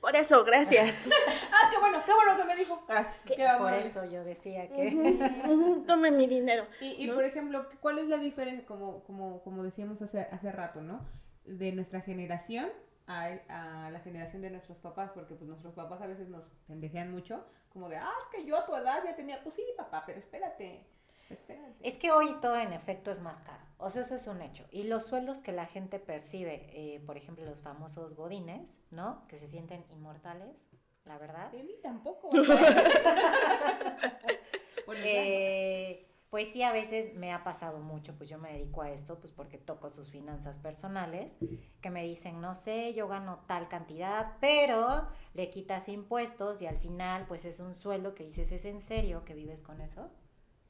por 0.04 0.14
eso, 0.16 0.44
gracias. 0.44 1.08
Ah, 1.56 1.70
qué 1.70 1.78
bueno, 1.78 2.02
qué 2.04 2.12
bueno 2.12 2.36
que 2.36 2.44
me 2.44 2.56
dijo. 2.56 2.84
Gracias. 2.86 3.22
¿Qué? 3.24 3.36
Qué 3.36 3.46
Por 3.58 3.72
eso 3.72 4.04
yo 4.04 4.22
decía 4.22 4.68
que... 4.68 4.88
Ujú, 5.48 5.84
Tome 5.86 6.10
mi 6.10 6.26
dinero. 6.26 6.66
Y, 6.80 7.04
y, 7.04 7.06
¿no? 7.06 7.14
por 7.14 7.24
ejemplo, 7.24 7.66
¿cuál 7.80 8.00
es 8.00 8.08
la 8.08 8.18
diferencia, 8.18 8.66
como, 8.66 9.02
como, 9.04 9.42
como 9.42 9.62
decíamos 9.62 10.02
hace, 10.02 10.20
hace 10.20 10.52
rato, 10.52 10.82
¿no? 10.82 11.00
De 11.44 11.72
nuestra 11.72 12.02
generación 12.02 12.68
a, 13.06 13.28
a 13.48 13.90
la 13.90 14.00
generación 14.00 14.42
de 14.42 14.50
nuestros 14.50 14.76
papás, 14.78 15.12
porque 15.14 15.34
pues 15.36 15.48
nuestros 15.48 15.72
papás 15.74 16.02
a 16.02 16.06
veces 16.06 16.28
nos 16.28 16.44
pendejean 16.66 17.10
mucho, 17.10 17.46
como 17.72 17.88
de, 17.88 17.96
ah, 17.96 18.12
es 18.24 18.36
que 18.36 18.44
yo 18.44 18.58
a 18.58 18.66
tu 18.66 18.74
edad 18.76 19.02
ya 19.04 19.16
tenía, 19.16 19.42
pues 19.42 19.54
sí, 19.54 19.62
papá, 19.76 20.02
pero 20.04 20.18
espérate, 20.18 20.84
espérate. 21.30 21.74
Es 21.82 21.96
que 21.96 22.12
hoy 22.12 22.36
todo 22.40 22.56
en 22.56 22.72
efecto 22.72 23.10
es 23.10 23.20
más 23.20 23.40
caro. 23.42 23.62
O 23.78 23.90
sea, 23.90 24.02
eso 24.02 24.14
es 24.14 24.26
un 24.26 24.42
hecho. 24.42 24.64
Y 24.70 24.84
los 24.84 25.06
sueldos 25.06 25.40
que 25.40 25.52
la 25.52 25.66
gente 25.66 25.98
percibe, 25.98 26.70
eh, 26.72 27.00
por 27.04 27.16
ejemplo, 27.16 27.44
los 27.44 27.60
famosos 27.60 28.14
godines, 28.14 28.78
¿no? 28.90 29.26
Que 29.28 29.38
se 29.38 29.48
sienten 29.48 29.84
inmortales, 29.90 30.66
la 31.04 31.18
verdad. 31.18 31.50
De 31.52 31.62
mí 31.62 31.74
tampoco. 31.82 32.30
bueno. 34.86 35.02
Eh, 35.04 36.08
pues 36.34 36.48
sí, 36.48 36.64
a 36.64 36.72
veces 36.72 37.14
me 37.14 37.32
ha 37.32 37.44
pasado 37.44 37.78
mucho, 37.78 38.12
pues 38.16 38.28
yo 38.28 38.38
me 38.38 38.54
dedico 38.54 38.82
a 38.82 38.90
esto, 38.90 39.20
pues 39.20 39.32
porque 39.32 39.56
toco 39.56 39.88
sus 39.88 40.10
finanzas 40.10 40.58
personales, 40.58 41.36
que 41.80 41.90
me 41.90 42.02
dicen, 42.02 42.40
no 42.40 42.56
sé, 42.56 42.92
yo 42.92 43.06
gano 43.06 43.44
tal 43.46 43.68
cantidad, 43.68 44.32
pero 44.40 45.06
le 45.34 45.48
quitas 45.50 45.88
impuestos 45.88 46.60
y 46.60 46.66
al 46.66 46.78
final, 46.78 47.26
pues 47.28 47.44
es 47.44 47.60
un 47.60 47.76
sueldo 47.76 48.16
que 48.16 48.24
dices, 48.24 48.50
¿es 48.50 48.64
en 48.64 48.80
serio 48.80 49.24
que 49.24 49.34
vives 49.34 49.62
con 49.62 49.80
eso? 49.80 50.10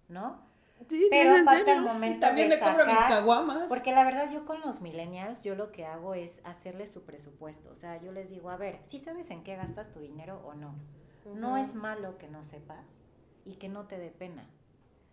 ¿No? 0.09 0.43
Sí, 0.89 1.07
pero 1.09 1.37
aparte 1.37 1.71
al 1.71 1.83
momento 1.83 2.27
también 2.27 2.49
me 2.49 2.59
sacar, 2.59 2.87
mis 2.87 2.97
caguamas. 2.97 3.69
Porque 3.69 3.93
la 3.93 4.05
verdad 4.05 4.31
yo 4.31 4.45
con 4.45 4.61
los 4.61 4.81
millennials, 4.81 5.43
yo 5.43 5.55
lo 5.55 5.73
que 5.73 5.87
hago 5.87 6.15
es 6.15 6.41
hacerles 6.45 6.91
su 6.91 7.05
presupuesto. 7.05 7.71
O 7.71 7.77
sea, 7.77 8.01
yo 8.01 8.13
les 8.13 8.29
digo, 8.29 8.51
a 8.51 8.57
ver, 8.57 8.81
si 8.85 8.99
sabes 8.99 9.31
en 9.31 9.45
qué 9.45 9.57
gastas 9.57 9.93
tu 9.93 10.01
dinero 10.01 10.43
o 10.45 10.55
no. 10.55 10.75
No 11.35 11.57
es 11.57 11.75
malo 11.75 12.19
que 12.19 12.29
no 12.29 12.45
sepas 12.45 12.85
y 13.47 13.55
que 13.55 13.69
no 13.69 13.87
te 13.87 13.99
dé 13.99 14.11
pena. 14.11 14.51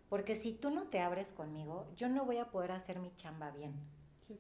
Porque 0.09 0.35
si 0.35 0.51
tú 0.51 0.71
no 0.71 0.87
te 0.87 0.99
abres 0.99 1.31
conmigo, 1.31 1.87
yo 1.95 2.09
no 2.09 2.25
voy 2.25 2.37
a 2.37 2.51
poder 2.51 2.73
hacer 2.73 2.99
mi 2.99 3.15
chamba 3.15 3.51
bien. 3.51 3.73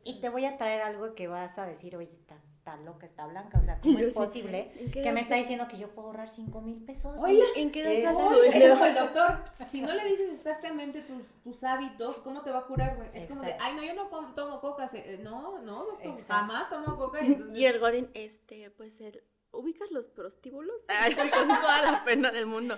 Y 0.03 0.19
te 0.19 0.27
voy 0.27 0.45
a 0.45 0.57
traer 0.57 0.81
algo 0.81 1.15
que 1.15 1.27
vas 1.27 1.57
a 1.57 1.65
decir, 1.65 1.95
oye, 1.95 2.11
está, 2.11 2.37
está 2.61 2.77
loca, 2.77 3.07
está 3.07 3.25
blanca. 3.25 3.57
O 3.57 3.63
sea, 3.63 3.79
¿cómo 3.81 3.97
es 3.97 4.13
posible 4.13 4.71
que 4.93 5.11
me 5.11 5.21
está 5.21 5.35
diciendo 5.35 5.67
que 5.67 5.79
yo 5.79 5.89
puedo 5.89 6.09
ahorrar 6.09 6.29
5 6.29 6.61
mil 6.61 6.83
pesos? 6.83 7.15
Oye, 7.17 7.43
¿en 7.55 7.71
qué 7.71 8.01
gastas 8.01 8.31
Es 8.53 8.69
como 8.69 8.85
el 8.85 8.95
doctor. 8.95 9.39
Si 9.71 9.81
no 9.81 9.93
le 9.93 10.05
dices 10.05 10.29
exactamente 10.33 11.01
tus, 11.01 11.27
tus 11.41 11.63
hábitos, 11.63 12.17
¿cómo 12.17 12.41
te 12.43 12.51
va 12.51 12.59
a 12.59 12.65
curar, 12.65 12.95
güey? 12.97 13.09
Es 13.13 13.27
como 13.27 13.41
de, 13.41 13.55
ay, 13.59 13.73
no, 13.75 13.83
yo 13.83 13.95
no 13.95 14.07
tomo 14.35 14.61
coca. 14.61 14.89
Eh, 14.93 15.19
no, 15.23 15.59
no, 15.59 15.85
doctor, 15.85 16.23
jamás 16.27 16.69
tomo 16.69 16.95
coca. 16.97 17.19
Y, 17.53 17.65
el 17.65 17.79
Godín, 17.79 18.09
este, 18.13 18.69
pues 18.71 19.01
el 19.01 19.23
¿ubicas 19.51 19.91
los 19.91 20.05
prostíbulos? 20.05 20.75
Ay, 20.87 21.13
sí, 21.13 21.29
con 21.29 21.47
toda 21.47 21.81
la 21.81 22.03
pena 22.05 22.31
del 22.31 22.45
mundo. 22.45 22.77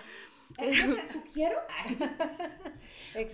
¿Es 0.58 0.88
lo 0.88 0.96
que 0.96 1.14
sugiero? 1.14 1.60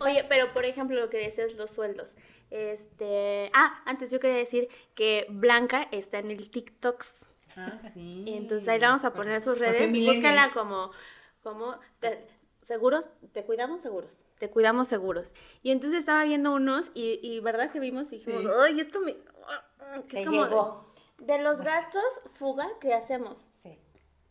Oye, 0.01 0.25
pero 0.27 0.53
por 0.53 0.65
ejemplo, 0.65 0.99
lo 0.99 1.09
que 1.09 1.17
decías, 1.17 1.53
los 1.53 1.71
sueldos. 1.71 2.13
Este, 2.51 3.51
ah, 3.53 3.81
antes 3.85 4.11
yo 4.11 4.19
quería 4.19 4.37
decir 4.37 4.69
que 4.95 5.27
Blanca 5.29 5.87
está 5.91 6.19
en 6.19 6.31
el 6.31 6.49
TikToks. 6.49 7.25
Ah, 7.55 7.79
sí. 7.93 8.23
Y 8.25 8.33
entonces 8.37 8.67
ahí 8.67 8.79
le 8.79 8.87
vamos 8.87 9.05
a 9.05 9.13
poner 9.13 9.41
sus 9.41 9.57
redes. 9.57 9.89
Búscala 9.89 10.51
como, 10.53 10.91
como 11.43 11.77
seguros, 12.63 13.09
te 13.33 13.43
cuidamos 13.43 13.81
seguros. 13.81 14.17
Te 14.39 14.49
cuidamos 14.49 14.87
seguros. 14.87 15.33
Y 15.63 15.71
entonces 15.71 15.99
estaba 15.99 16.23
viendo 16.23 16.53
unos 16.53 16.91
y, 16.93 17.19
y 17.21 17.39
verdad 17.41 17.71
que 17.71 17.79
vimos 17.79 18.07
y 18.11 18.17
dijimos, 18.17 18.45
ay, 18.63 18.79
esto 18.79 19.01
me... 19.01 19.17
Que 20.07 20.21
es 20.21 20.25
como 20.25 20.93
de 21.17 21.39
los 21.39 21.59
gastos 21.59 22.03
fuga 22.35 22.67
que 22.79 22.93
hacemos. 22.93 23.37
Sí. 23.61 23.77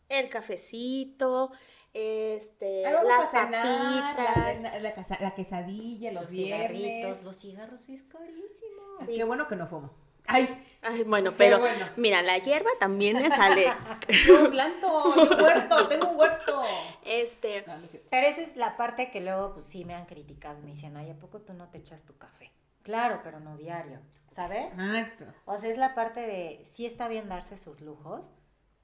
El 0.07 0.29
cafecito, 0.29 1.51
este, 1.93 2.83
las 2.83 3.31
cenar, 3.31 4.17
la, 4.17 5.17
la, 5.19 5.35
quesadilla, 5.35 6.11
los, 6.11 6.23
los 6.23 6.31
cigarritos, 6.31 7.23
los 7.23 7.37
cigarros 7.37 7.89
es 7.89 8.03
carísimo. 8.03 9.05
Qué 9.05 9.23
bueno 9.23 9.47
que 9.47 9.55
no 9.55 9.67
fumo. 9.67 9.91
Ay, 10.27 10.63
Ay 10.83 11.03
bueno, 11.03 11.33
pero 11.35 11.59
mira, 11.95 12.21
la 12.21 12.37
hierba 12.37 12.69
también 12.79 13.19
me 13.19 13.29
sale. 13.29 13.65
yo 14.27 14.51
planto, 14.51 15.15
yo 15.15 15.43
huerto, 15.43 15.87
tengo 15.87 16.09
un 16.09 16.19
huerto. 16.19 16.61
Este. 17.03 17.65
pero 18.11 18.27
esa 18.27 18.41
es 18.41 18.55
la 18.55 18.77
parte 18.77 19.09
que 19.09 19.21
luego, 19.21 19.53
pues 19.53 19.65
sí 19.65 19.85
me 19.85 19.95
han 19.95 20.05
criticado. 20.05 20.59
Me 20.59 20.71
dicen, 20.71 20.95
ay, 20.97 21.09
¿a 21.09 21.15
poco 21.15 21.39
tú 21.39 21.53
no 21.53 21.69
te 21.69 21.79
echas 21.79 22.03
tu 22.03 22.17
café? 22.17 22.51
Claro, 22.83 23.21
pero 23.23 23.39
no 23.39 23.57
diario. 23.57 23.99
¿sabes? 24.31 24.71
Exacto. 24.71 25.25
O 25.45 25.57
sea, 25.57 25.69
es 25.69 25.77
la 25.77 25.95
parte 25.95 26.21
de, 26.21 26.63
sí 26.65 26.85
está 26.85 27.07
bien 27.07 27.29
darse 27.29 27.57
sus 27.57 27.81
lujos, 27.81 28.33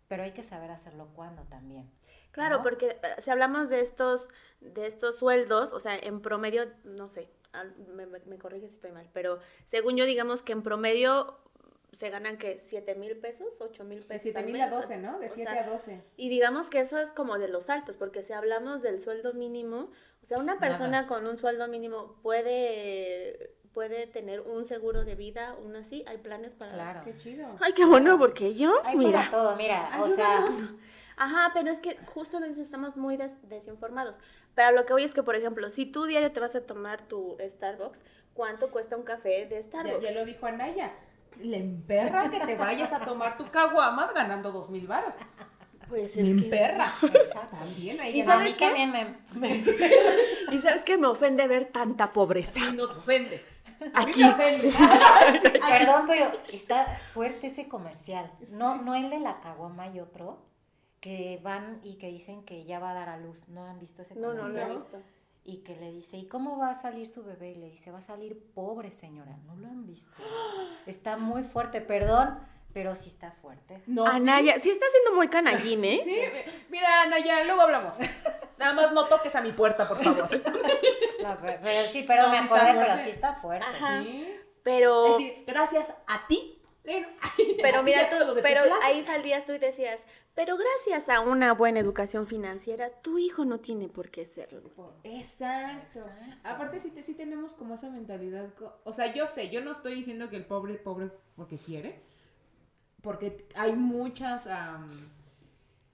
pero 0.07 0.23
hay 0.23 0.31
que 0.31 0.43
saber 0.43 0.71
hacerlo 0.71 1.09
cuando 1.13 1.43
también. 1.43 1.91
Claro, 2.35 2.61
porque 2.61 2.99
eh, 3.01 3.15
si 3.23 3.31
hablamos 3.31 3.69
de 3.69 3.79
estos, 3.79 4.27
de 4.59 4.87
estos 4.87 5.15
sueldos, 5.15 5.71
o 5.71 5.79
sea, 5.79 5.97
en 5.97 6.21
promedio, 6.21 6.65
no 6.83 7.07
sé, 7.07 7.29
me, 7.95 8.05
me, 8.05 8.37
corrige 8.37 8.67
si 8.67 8.75
estoy 8.75 8.91
mal, 8.91 9.07
pero 9.13 9.39
según 9.67 9.95
yo 9.95 10.03
digamos 10.03 10.43
que 10.43 10.51
en 10.51 10.61
promedio 10.61 11.39
se 11.93 12.09
ganan 12.09 12.37
que 12.37 12.61
7 12.67 12.95
mil 12.95 13.15
pesos, 13.15 13.61
8 13.61 13.85
mil 13.85 14.03
pesos. 14.03 14.23
7 14.23 14.43
mil 14.43 14.59
a 14.59 14.69
12, 14.69 14.97
¿no? 14.97 15.17
De 15.17 15.29
7 15.29 15.47
a 15.49 15.65
12. 15.65 16.03
Y 16.17 16.27
digamos 16.27 16.69
que 16.69 16.81
eso 16.81 16.99
es 16.99 17.09
como 17.11 17.39
de 17.39 17.47
los 17.47 17.69
altos, 17.69 17.95
porque 17.95 18.21
si 18.21 18.33
hablamos 18.33 18.81
del 18.81 18.99
sueldo 18.99 19.33
mínimo, 19.33 19.91
o 20.21 20.25
sea, 20.27 20.37
una 20.37 20.57
pues 20.57 20.71
persona 20.71 21.07
con 21.07 21.25
un 21.27 21.37
sueldo 21.37 21.69
mínimo 21.69 22.17
puede 22.21 23.55
puede 23.71 24.07
tener 24.07 24.41
un 24.41 24.65
seguro 24.65 25.05
de 25.05 25.15
vida, 25.15 25.51
aún 25.51 25.75
así, 25.77 26.03
hay 26.07 26.17
planes 26.17 26.53
para... 26.53 26.73
Claro. 26.73 27.01
Qué 27.03 27.15
chido. 27.17 27.57
Ay, 27.59 27.73
qué 27.73 27.85
bueno, 27.85 28.17
porque 28.17 28.55
yo, 28.55 28.73
hay 28.85 28.95
mira... 28.97 29.29
todo, 29.29 29.55
mira, 29.57 30.01
o 30.01 30.07
sea... 30.07 30.47
Ajá, 31.17 31.51
pero 31.53 31.71
es 31.71 31.79
que 31.79 31.97
justo 32.13 32.39
lo 32.39 32.47
dices, 32.47 32.65
estamos 32.65 32.97
muy 32.97 33.17
desinformados. 33.43 34.15
Pero 34.53 34.71
lo 34.71 34.85
que 34.85 34.93
voy 34.93 35.03
es 35.03 35.13
que, 35.13 35.23
por 35.23 35.35
ejemplo, 35.35 35.69
si 35.69 35.85
tú 35.85 36.05
diario 36.05 36.31
te 36.31 36.39
vas 36.39 36.55
a 36.55 36.61
tomar 36.61 37.07
tu 37.07 37.37
Starbucks, 37.39 37.99
¿cuánto 38.33 38.69
cuesta 38.71 38.97
un 38.97 39.03
café 39.03 39.45
de 39.45 39.63
Starbucks? 39.63 40.01
Ya, 40.01 40.11
lo 40.11 40.25
dijo 40.25 40.45
Anaya, 40.45 40.93
le 41.41 41.57
emperra 41.57 42.29
que 42.29 42.39
te 42.39 42.55
vayas 42.55 42.91
a 42.93 42.99
tomar 42.99 43.37
tu 43.37 43.49
caguamas 43.49 44.13
ganando 44.13 44.51
dos 44.51 44.69
mil 44.69 44.87
baros. 44.87 45.13
Pues 45.87 46.17
es 46.17 46.23
me 46.23 46.43
emperra. 46.43 46.93
También 47.51 47.99
ahí. 47.99 48.19
¿Y 48.19 48.23
sabes 48.23 48.55
qué? 48.55 48.71
Me, 48.71 49.17
me, 49.33 49.57
¿Y 50.51 50.59
sabes 50.59 50.83
qué? 50.83 50.97
Me 50.97 51.07
ofende 51.07 51.47
ver 51.47 51.71
tanta 51.71 52.11
pobreza. 52.11 52.59
Y 52.59 52.73
nos 52.73 52.91
ofende. 52.91 53.45
Aquí. 53.93 54.21
Perdón, 55.69 56.05
pero 56.07 56.31
está 56.51 56.85
fuerte 57.13 57.47
ese 57.47 57.67
comercial. 57.67 58.31
No, 58.49 58.81
no 58.81 58.95
el 58.95 59.09
de 59.09 59.19
la 59.19 59.39
caguama 59.41 59.87
y 59.87 59.99
otro 59.99 60.39
que 61.05 61.39
van 61.43 61.81
y 61.83 61.99
que 61.99 62.07
dicen 62.07 62.43
que 62.45 62.65
ya 62.65 62.79
va 62.79 62.89
a 62.89 62.93
dar 62.95 63.09
a 63.09 63.17
luz. 63.17 63.47
¿No 63.47 63.63
han 63.65 63.77
visto 63.77 64.01
ese 64.01 64.15
comercial? 64.15 64.37
No, 64.37 64.49
no 64.49 64.65
lo 64.65 64.71
he 64.71 64.75
visto. 64.75 65.03
Y 65.43 65.57
que 65.57 65.75
le 65.75 65.91
dice, 65.91 66.17
¿y 66.17 66.25
cómo 66.25 66.57
va 66.57 66.71
a 66.71 66.75
salir 66.75 67.07
su 67.07 67.23
bebé? 67.23 67.51
Y 67.51 67.55
le 67.55 67.69
dice, 67.69 67.91
va 67.91 67.99
a 67.99 68.01
salir 68.01 68.41
pobre, 68.55 68.89
señora. 68.89 69.37
No 69.45 69.55
lo 69.55 69.67
han 69.67 69.85
visto. 69.85 70.11
Está 70.87 71.15
muy 71.15 71.43
fuerte, 71.43 71.79
perdón, 71.79 72.39
pero 72.73 72.95
sí 72.95 73.09
está 73.09 73.29
fuerte. 73.33 73.83
No, 73.85 74.07
Anaya, 74.07 74.57
¿sí? 74.57 74.71
está 74.71 74.87
siendo 74.89 75.15
muy 75.15 75.27
canallín, 75.27 75.85
¿eh? 75.85 76.01
Sí, 76.03 76.51
mira, 76.71 77.03
Anaya, 77.03 77.43
luego 77.43 77.61
hablamos. 77.61 77.95
Nada 78.57 78.73
más 78.73 78.91
no 78.91 79.05
toques 79.05 79.35
a 79.35 79.41
mi 79.41 79.51
puerta, 79.51 79.87
por 79.87 80.03
favor. 80.03 80.27
pero, 81.61 81.87
sí, 81.91 82.03
pero 82.07 82.29
me 82.29 82.39
acordé, 82.39 82.73
pero 82.73 82.97
sí 83.03 83.11
está 83.11 83.35
fuerte. 83.35 83.67
¿Sí? 84.01 84.35
Pero... 84.63 85.05
Es 85.05 85.23
decir, 85.23 85.43
gracias 85.45 85.93
a 86.07 86.25
ti. 86.25 86.59
Pero 87.61 87.81
mira, 87.81 88.11
tú, 88.11 88.15
pero 88.43 88.61
ahí 88.83 89.03
salías 89.03 89.43
tú 89.43 89.53
y 89.53 89.57
decías, 89.57 89.99
pero 90.35 90.57
gracias 90.57 91.07
a 91.07 91.21
una 91.21 91.53
buena 91.53 91.79
educación 91.79 92.27
financiera, 92.27 92.89
tu 93.01 93.17
hijo 93.17 93.45
no 93.45 93.59
tiene 93.59 93.87
por 93.87 94.09
qué 94.09 94.25
serlo. 94.25 94.61
Exacto. 95.03 96.05
Aparte, 96.43 96.81
sí, 96.81 96.91
sí 97.03 97.13
tenemos 97.13 97.53
como 97.53 97.75
esa 97.75 97.89
mentalidad. 97.89 98.49
O 98.83 98.91
sea, 98.91 99.13
yo 99.13 99.27
sé, 99.27 99.49
yo 99.49 99.61
no 99.61 99.71
estoy 99.71 99.95
diciendo 99.95 100.29
que 100.29 100.35
el 100.35 100.45
pobre 100.45 100.75
pobre 100.75 101.09
porque 101.37 101.57
quiere, 101.57 102.01
porque 103.01 103.47
hay 103.55 103.77
muchas, 103.77 104.45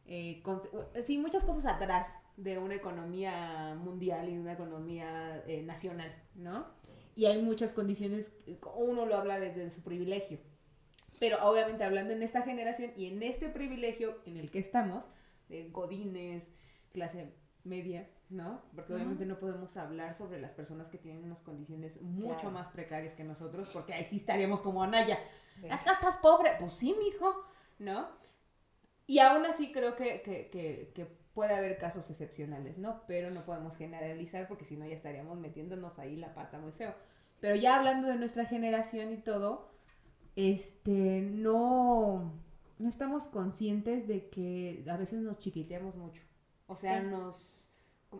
eh, 0.07 0.41
sí, 1.03 1.19
muchas 1.19 1.45
cosas 1.45 1.65
atrás 1.67 2.07
de 2.35 2.57
una 2.57 2.73
economía 2.73 3.75
mundial 3.79 4.27
y 4.27 4.37
una 4.39 4.53
economía 4.53 5.43
eh, 5.45 5.61
nacional, 5.61 6.11
¿no? 6.33 6.65
Y 7.15 7.25
hay 7.25 7.41
muchas 7.43 7.73
condiciones, 7.73 8.31
uno 8.75 9.05
lo 9.05 9.15
habla 9.17 9.39
desde 9.39 9.69
su 9.69 9.81
privilegio, 9.81 10.39
pero 11.21 11.37
obviamente 11.47 11.83
hablando 11.83 12.13
en 12.13 12.23
esta 12.23 12.41
generación 12.41 12.93
y 12.97 13.05
en 13.05 13.21
este 13.21 13.47
privilegio 13.47 14.17
en 14.25 14.37
el 14.37 14.49
que 14.49 14.57
estamos, 14.57 15.05
de 15.49 15.69
godines, 15.69 16.43
clase 16.93 17.31
media, 17.63 18.09
¿no? 18.31 18.63
Porque 18.73 18.95
obviamente 18.95 19.27
no 19.27 19.37
podemos 19.37 19.77
hablar 19.77 20.17
sobre 20.17 20.41
las 20.41 20.49
personas 20.49 20.87
que 20.87 20.97
tienen 20.97 21.23
unas 21.23 21.37
condiciones 21.41 22.01
mucho 22.01 22.49
más 22.49 22.69
precarias 22.69 23.13
que 23.13 23.23
nosotros, 23.23 23.69
porque 23.71 23.93
ahí 23.93 24.05
sí 24.05 24.15
estaríamos 24.15 24.61
como 24.61 24.81
Anaya. 24.81 25.19
¿Estás 25.61 26.17
pobre? 26.17 26.53
Pues 26.59 26.73
sí, 26.73 26.95
mijo, 26.97 27.45
¿no? 27.77 28.07
Y 29.05 29.19
aún 29.19 29.45
así 29.45 29.71
creo 29.71 29.95
que, 29.95 30.23
que, 30.23 30.49
que, 30.49 30.91
que 30.95 31.05
puede 31.35 31.53
haber 31.53 31.77
casos 31.77 32.09
excepcionales, 32.09 32.79
¿no? 32.79 33.03
Pero 33.05 33.29
no 33.29 33.45
podemos 33.45 33.77
generalizar 33.77 34.47
porque 34.47 34.65
si 34.65 34.75
no 34.75 34.87
ya 34.87 34.95
estaríamos 34.95 35.37
metiéndonos 35.37 35.99
ahí 35.99 36.15
la 36.15 36.33
pata 36.33 36.57
muy 36.57 36.71
feo. 36.71 36.95
Pero 37.41 37.55
ya 37.55 37.75
hablando 37.75 38.07
de 38.07 38.15
nuestra 38.15 38.45
generación 38.45 39.11
y 39.11 39.17
todo, 39.17 39.70
este, 40.35 41.21
no, 41.21 42.31
no 42.79 42.89
estamos 42.89 43.27
conscientes 43.27 44.07
de 44.07 44.29
que 44.29 44.83
a 44.89 44.97
veces 44.97 45.19
nos 45.21 45.39
chiquiteamos 45.39 45.95
mucho. 45.95 46.21
O 46.67 46.75
sea, 46.75 47.01
nos 47.01 47.35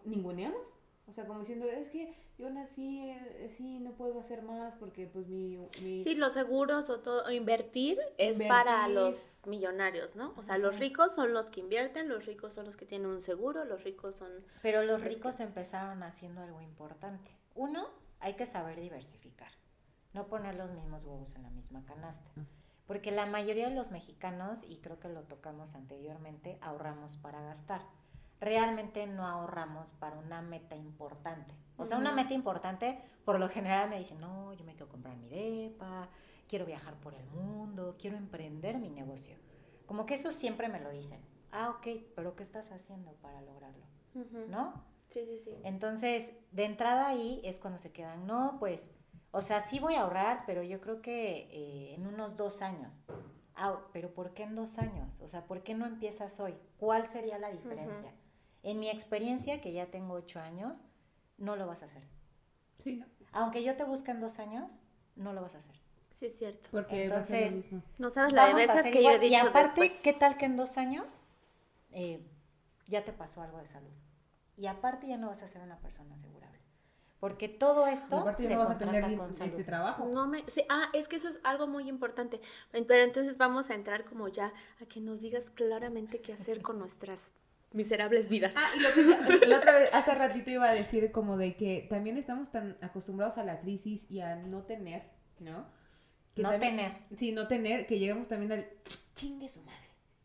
ninguneamos. 0.05 0.61
O 1.07 1.13
sea, 1.13 1.25
como 1.25 1.39
diciendo, 1.39 1.65
es 1.65 1.89
que 1.89 2.13
yo 2.37 2.49
nací 2.49 3.01
eh, 3.01 3.53
sí, 3.57 3.79
no 3.79 3.91
puedo 3.91 4.19
hacer 4.19 4.41
más 4.43 4.73
porque 4.75 5.07
pues 5.07 5.27
mi... 5.27 5.67
Sí, 6.03 6.15
los 6.15 6.33
seguros 6.33 6.89
o 6.89 6.99
todo, 6.99 7.29
invertir 7.31 7.99
es 8.17 8.41
para 8.47 8.87
los 8.87 9.15
millonarios, 9.45 10.15
¿no? 10.15 10.33
O 10.37 10.43
sea, 10.43 10.57
los 10.57 10.79
ricos 10.79 11.13
son 11.13 11.33
los 11.33 11.47
que 11.49 11.59
invierten, 11.59 12.07
los 12.07 12.25
ricos 12.25 12.53
son 12.53 12.65
los 12.65 12.75
que 12.75 12.85
tienen 12.85 13.07
un 13.07 13.21
seguro, 13.21 13.65
los 13.65 13.83
ricos 13.83 14.15
son... 14.15 14.31
Pero 14.61 14.83
los 14.83 15.03
ricos 15.03 15.39
empezaron 15.39 16.01
haciendo 16.03 16.41
algo 16.41 16.61
importante. 16.61 17.31
Uno, 17.55 17.87
hay 18.19 18.35
que 18.35 18.45
saber 18.45 18.79
diversificar, 18.79 19.51
no 20.13 20.27
poner 20.27 20.55
los 20.55 20.71
mismos 20.71 21.03
huevos 21.03 21.35
en 21.35 21.43
la 21.43 21.49
misma 21.49 21.83
canasta. 21.85 22.29
Porque 22.87 23.11
la 23.11 23.25
mayoría 23.25 23.69
de 23.69 23.75
los 23.75 23.91
mexicanos, 23.91 24.63
y 24.67 24.77
creo 24.77 24.99
que 24.99 25.07
lo 25.07 25.23
tocamos 25.23 25.75
anteriormente, 25.75 26.57
ahorramos 26.61 27.15
para 27.17 27.41
gastar 27.41 27.81
realmente 28.41 29.05
no 29.05 29.25
ahorramos 29.25 29.91
para 29.93 30.17
una 30.17 30.41
meta 30.41 30.75
importante. 30.75 31.53
O 31.77 31.85
sea, 31.85 31.97
una 31.97 32.11
meta 32.11 32.33
importante, 32.33 32.99
por 33.23 33.39
lo 33.39 33.47
general 33.47 33.89
me 33.89 33.99
dicen, 33.99 34.19
no, 34.19 34.51
yo 34.53 34.65
me 34.65 34.73
quiero 34.73 34.89
comprar 34.89 35.15
mi 35.15 35.29
DEPA, 35.29 36.09
quiero 36.49 36.65
viajar 36.65 36.95
por 36.95 37.13
el 37.13 37.25
mundo, 37.27 37.95
quiero 37.97 38.17
emprender 38.17 38.79
mi 38.79 38.89
negocio. 38.89 39.37
Como 39.85 40.05
que 40.05 40.15
eso 40.15 40.31
siempre 40.31 40.67
me 40.69 40.81
lo 40.81 40.89
dicen. 40.89 41.21
Ah, 41.51 41.69
ok, 41.69 42.03
pero 42.15 42.35
¿qué 42.35 42.43
estás 42.43 42.71
haciendo 42.71 43.13
para 43.13 43.41
lograrlo? 43.41 43.85
¿No? 44.49 44.73
Sí, 45.09 45.25
sí, 45.25 45.39
sí. 45.43 45.51
Entonces, 45.63 46.31
de 46.51 46.65
entrada 46.65 47.07
ahí 47.07 47.41
es 47.43 47.59
cuando 47.59 47.77
se 47.77 47.91
quedan, 47.91 48.25
no, 48.25 48.57
pues, 48.59 48.89
o 49.31 49.41
sea, 49.41 49.61
sí 49.61 49.79
voy 49.79 49.95
a 49.95 50.01
ahorrar, 50.01 50.43
pero 50.45 50.61
yo 50.63 50.81
creo 50.81 51.01
que 51.01 51.47
eh, 51.51 51.95
en 51.95 52.05
unos 52.05 52.35
dos 52.37 52.61
años. 52.61 52.93
Ah, 53.55 53.79
pero 53.93 54.13
¿por 54.13 54.33
qué 54.33 54.43
en 54.43 54.55
dos 54.55 54.77
años? 54.77 55.19
O 55.21 55.27
sea, 55.27 55.45
¿por 55.45 55.63
qué 55.63 55.73
no 55.73 55.85
empiezas 55.85 56.39
hoy? 56.39 56.55
¿Cuál 56.77 57.07
sería 57.07 57.37
la 57.37 57.49
diferencia? 57.49 58.11
En 58.63 58.79
mi 58.79 58.89
experiencia, 58.89 59.61
que 59.61 59.71
ya 59.71 59.87
tengo 59.87 60.13
ocho 60.13 60.39
años, 60.39 60.83
no 61.37 61.55
lo 61.55 61.65
vas 61.65 61.81
a 61.81 61.85
hacer. 61.85 62.03
Sí, 62.77 62.97
no. 62.97 63.05
Aunque 63.31 63.63
yo 63.63 63.75
te 63.75 63.83
busque 63.83 64.11
en 64.11 64.19
dos 64.19 64.39
años, 64.39 64.71
no 65.15 65.33
lo 65.33 65.41
vas 65.41 65.55
a 65.55 65.59
hacer. 65.59 65.75
Sí, 66.11 66.25
es 66.27 66.37
cierto. 66.37 66.69
Porque 66.71 67.05
Entonces, 67.05 67.53
mismo. 67.53 67.81
No 67.97 68.09
sabes 68.09 68.33
la 68.33 68.47
de 68.47 68.53
veces 68.53 68.83
que 68.83 69.03
yo 69.03 69.11
he 69.11 69.19
dicho 69.19 69.33
Y 69.33 69.35
aparte, 69.35 69.81
después. 69.81 70.01
¿qué 70.01 70.13
tal 70.13 70.37
que 70.37 70.45
en 70.45 70.55
dos 70.57 70.77
años 70.77 71.05
eh, 71.91 72.21
ya 72.87 73.03
te 73.03 73.13
pasó 73.13 73.41
algo 73.41 73.57
de 73.57 73.67
salud? 73.67 73.91
Y 74.57 74.67
aparte 74.67 75.07
ya 75.07 75.17
no 75.17 75.27
vas 75.27 75.41
a 75.41 75.47
ser 75.47 75.61
una 75.61 75.79
persona 75.79 76.13
asegurable. 76.13 76.60
Porque 77.21 77.47
todo 77.47 77.85
esto 77.87 78.17
aparte 78.17 78.47
se 78.47 78.53
no 78.55 78.59
vas 78.61 78.71
a 78.71 78.77
tener 78.79 79.15
con 79.15 79.29
este 79.29 79.47
salud. 79.49 79.63
trabajo. 79.63 80.05
No 80.07 80.27
me, 80.27 80.43
sí, 80.49 80.63
ah, 80.69 80.89
es 80.91 81.07
que 81.07 81.15
eso 81.17 81.29
es 81.29 81.39
algo 81.43 81.67
muy 81.67 81.87
importante. 81.87 82.41
Pero 82.71 83.03
entonces 83.03 83.37
vamos 83.37 83.69
a 83.69 83.75
entrar 83.75 84.03
como 84.05 84.27
ya 84.27 84.51
a 84.81 84.85
que 84.87 84.99
nos 84.99 85.21
digas 85.21 85.49
claramente 85.51 86.19
qué 86.19 86.33
hacer 86.33 86.61
con 86.63 86.79
nuestras 86.79 87.31
miserables 87.73 88.27
vidas. 88.27 88.55
Ah, 88.57 88.71
y 88.75 88.79
lo 88.79 88.89
que 89.39 89.45
la 89.45 89.57
otra 89.59 89.71
vez, 89.73 89.89
hace 89.93 90.13
ratito 90.15 90.49
iba 90.49 90.67
a 90.67 90.73
decir 90.73 91.11
como 91.11 91.37
de 91.37 91.55
que 91.55 91.85
también 91.89 92.17
estamos 92.17 92.49
tan 92.51 92.75
acostumbrados 92.81 93.37
a 93.37 93.43
la 93.43 93.59
crisis 93.61 94.01
y 94.09 94.19
a 94.21 94.35
no 94.37 94.63
tener, 94.63 95.03
¿no? 95.39 95.65
Que 96.35 96.41
No 96.41 96.49
también- 96.49 96.75
tener. 96.77 96.97
Sí, 97.17 97.31
no 97.33 97.47
tener, 97.47 97.85
que 97.85 97.99
llegamos 97.99 98.27
también 98.29 98.51
al 98.51 98.67
chingue 99.13 99.47
su 99.47 99.61
madre. 99.61 99.77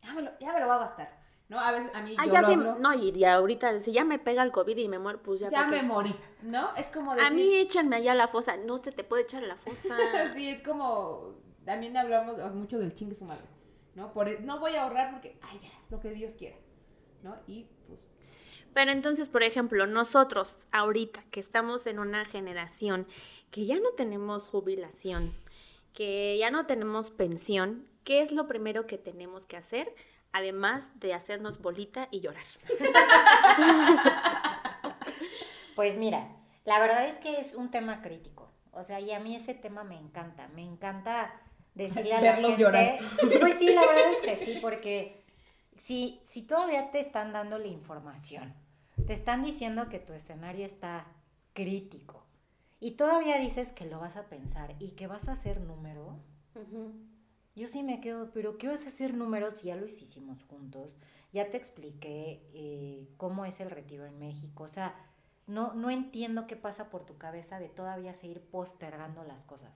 Ya 0.03 0.15
me 0.15 0.23
lo, 0.23 0.39
ya 0.39 0.53
me 0.55 0.61
lo 0.61 0.67
voy 0.67 0.77
a 0.77 0.79
gastar. 0.79 1.26
¿No? 1.49 1.61
A 1.61 1.71
veces 1.71 1.91
a 1.95 2.03
mí 2.03 2.15
Ah, 2.19 2.27
yo 2.27 2.33
ya 2.33 2.41
lo 2.43 2.47
sí, 2.49 2.53
hablo, 2.55 2.79
no, 2.79 2.93
y 2.95 3.13
ya 3.13 3.35
ahorita, 3.35 3.81
si 3.81 3.93
ya 3.93 4.05
me 4.05 4.19
pega 4.19 4.43
el 4.43 4.51
COVID 4.51 4.77
y 4.77 4.89
me 4.89 4.99
muero, 4.99 5.23
pues 5.23 5.41
ya. 5.41 5.49
ya 5.49 5.61
¿pa' 5.61 5.67
me 5.69 5.77
qué? 5.77 5.83
morí, 5.85 6.17
¿no? 6.43 6.75
Es 6.75 6.87
como 6.87 7.15
decir, 7.15 7.27
A 7.27 7.31
mí 7.35 7.55
échanme 7.55 7.97
allá 7.97 8.13
a 8.13 8.17
la 8.17 8.27
fosa. 8.29 8.57
No 8.57 8.79
se 8.79 8.91
te 8.91 9.05
puede 9.05 9.23
echar 9.23 9.45
a 9.45 9.47
la 9.47 9.57
fosa. 9.57 9.97
sí, 10.35 10.49
es 10.49 10.61
como, 10.63 11.35
también 11.65 11.97
hablamos 11.97 12.37
mucho 12.53 12.79
del 12.79 12.95
chingue 12.95 13.15
su 13.15 13.25
madre, 13.25 13.45
¿no? 13.95 14.13
Por, 14.13 14.29
e- 14.29 14.41
no 14.41 14.59
voy 14.59 14.75
a 14.75 14.83
ahorrar 14.83 15.13
porque, 15.13 15.39
ay, 15.43 15.61
ya, 15.63 15.69
lo 15.91 16.01
que 16.01 16.11
Dios 16.11 16.33
quiera, 16.37 16.57
¿no? 17.23 17.37
Y 17.47 17.67
pues, 17.87 18.09
Pero 18.75 18.91
entonces, 18.91 19.29
por 19.31 19.45
ejemplo, 19.45 19.87
nosotros 19.87 20.57
ahorita 20.73 21.23
que 21.31 21.39
estamos 21.39 21.87
en 21.87 22.01
una 22.01 22.25
generación 22.25 23.07
que 23.53 23.67
ya 23.67 23.77
no 23.79 23.91
tenemos 23.97 24.49
jubilación, 24.49 25.33
que 25.93 26.37
ya 26.39 26.51
no 26.51 26.67
tenemos 26.67 27.11
pensión, 27.11 27.87
¿qué 28.03 28.21
es 28.21 28.33
lo 28.33 28.49
primero 28.49 28.87
que 28.89 28.99
tenemos 28.99 29.47
que 29.47 29.57
hacer? 29.57 29.95
Además 30.37 30.85
de 30.96 31.14
hacernos 31.14 31.61
bolita 31.62 32.09
y 32.11 32.20
llorar. 32.20 32.44
Pues 35.75 35.96
mira, 35.99 36.29
la 36.64 36.79
verdad 36.79 37.07
es 37.07 37.16
que 37.16 37.40
es 37.40 37.55
un 37.55 37.70
tema 37.70 38.03
crítico. 38.03 38.51
O 38.72 38.83
sea, 38.85 39.01
y 39.01 39.12
a 39.12 39.20
mí 39.20 39.35
ese 39.35 39.55
tema 39.55 39.85
me 39.85 39.96
encanta. 39.96 40.49
Me 40.49 40.62
encanta 40.62 41.33
decirle 41.75 42.14
a 42.14 42.20
la 42.20 42.33
Verlos 42.33 42.51
gente. 42.53 42.62
llorar. 42.62 42.99
Pues 43.40 43.59
sí, 43.59 43.72
la 43.72 43.87
verdad 43.87 44.12
es 44.12 44.20
que 44.20 44.44
sí, 44.44 44.59
porque 44.61 45.25
si, 45.83 46.20
si 46.25 46.42
todavía 46.42 46.90
te 46.90 47.01
están 47.01 47.33
dando 47.33 47.59
la 47.59 47.68
información, 47.68 48.55
te 49.07 49.12
están 49.12 49.42
diciendo 49.42 49.88
que 49.88 49.99
tu 49.99 50.12
escenario 50.12 50.66
está 50.66 51.07
crítico, 51.53 52.27
y 52.81 52.92
todavía 52.92 53.38
dices 53.38 53.72
que 53.72 53.87
lo 53.87 53.99
vas 53.99 54.16
a 54.16 54.29
pensar 54.29 54.75
y 54.79 54.90
que 54.90 55.07
vas 55.07 55.29
a 55.29 55.33
hacer 55.33 55.61
números, 55.61 56.18
yo 57.57 57.69
sí 57.69 57.83
me 57.83 58.01
quedo, 58.01 58.31
pero 58.33 58.59
¿qué 58.59 58.69
vas 58.69 58.85
a 58.85 58.88
hacer 58.88 59.14
números 59.14 59.55
si 59.55 59.69
ya 59.69 59.77
lo 59.77 59.87
hicimos 59.87 60.45
juntos? 60.45 60.99
Ya 61.33 61.51
te 61.51 61.57
expliqué 61.57 62.42
eh, 62.53 63.09
cómo 63.16 63.47
es 63.47 63.61
el 63.61 63.71
retiro 63.71 64.05
en 64.05 64.19
México. 64.19 64.64
O 64.64 64.69
sea, 64.69 64.95
no, 65.47 65.73
no 65.73 65.90
entiendo 65.90 66.47
qué 66.47 66.55
pasa 66.55 66.90
por 66.90 67.07
tu 67.07 67.16
cabeza 67.16 67.59
de 67.59 67.71
todavía 67.71 68.12
seguir 68.12 68.42
postergando 68.42 69.25
las 69.25 69.42
cosas. 69.45 69.73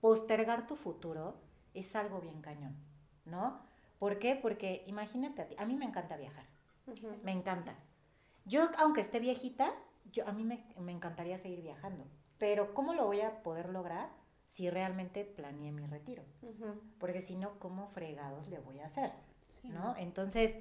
Postergar 0.00 0.66
tu 0.66 0.76
futuro 0.76 1.34
es 1.72 1.96
algo 1.96 2.20
bien 2.20 2.42
cañón, 2.42 2.76
¿no? 3.24 3.60
¿Por 3.98 4.18
qué? 4.18 4.36
Porque 4.36 4.84
imagínate 4.86 5.40
a 5.42 5.48
ti, 5.48 5.54
a 5.58 5.64
mí 5.64 5.74
me 5.74 5.86
encanta 5.86 6.16
viajar, 6.16 6.44
me 7.22 7.32
encanta. 7.32 7.76
Yo, 8.44 8.68
aunque 8.78 9.00
esté 9.00 9.20
viejita, 9.20 9.72
yo, 10.10 10.26
a 10.28 10.32
mí 10.32 10.44
me, 10.44 10.66
me 10.78 10.92
encantaría 10.92 11.38
seguir 11.38 11.62
viajando. 11.62 12.04
Pero 12.36 12.74
¿cómo 12.74 12.92
lo 12.92 13.06
voy 13.06 13.20
a 13.20 13.42
poder 13.42 13.68
lograr 13.68 14.10
si 14.52 14.68
realmente 14.68 15.24
planeé 15.24 15.72
mi 15.72 15.86
retiro? 15.86 16.22
porque 16.98 17.22
si 17.22 17.36
no, 17.36 17.58
¿cómo 17.58 17.88
fregados 17.88 18.46
le 18.48 18.58
voy 18.58 18.80
a 18.80 18.84
hacer? 18.86 19.10
¿No? 19.64 19.96
Entonces, 19.96 20.54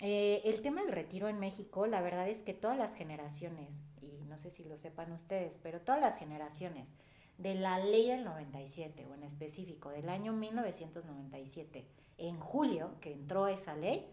eh, 0.00 0.40
el 0.44 0.60
tema 0.62 0.82
del 0.82 0.90
retiro 0.92 1.28
en 1.28 1.38
México, 1.38 1.86
la 1.86 2.00
verdad 2.00 2.28
es 2.28 2.38
que 2.38 2.52
todas 2.52 2.76
las 2.76 2.94
generaciones, 2.94 3.78
y 4.00 4.24
no 4.24 4.38
sé 4.38 4.50
si 4.50 4.64
lo 4.64 4.76
sepan 4.76 5.12
ustedes, 5.12 5.56
pero 5.62 5.80
todas 5.80 6.00
las 6.00 6.16
generaciones 6.16 6.88
de 7.38 7.54
la 7.54 7.78
ley 7.78 8.08
del 8.08 8.24
97, 8.24 9.06
o 9.06 9.14
en 9.14 9.22
específico 9.22 9.90
del 9.90 10.08
año 10.08 10.32
1997, 10.32 11.86
en 12.18 12.40
julio 12.40 12.96
que 13.00 13.12
entró 13.12 13.46
esa 13.46 13.74
ley, 13.76 14.10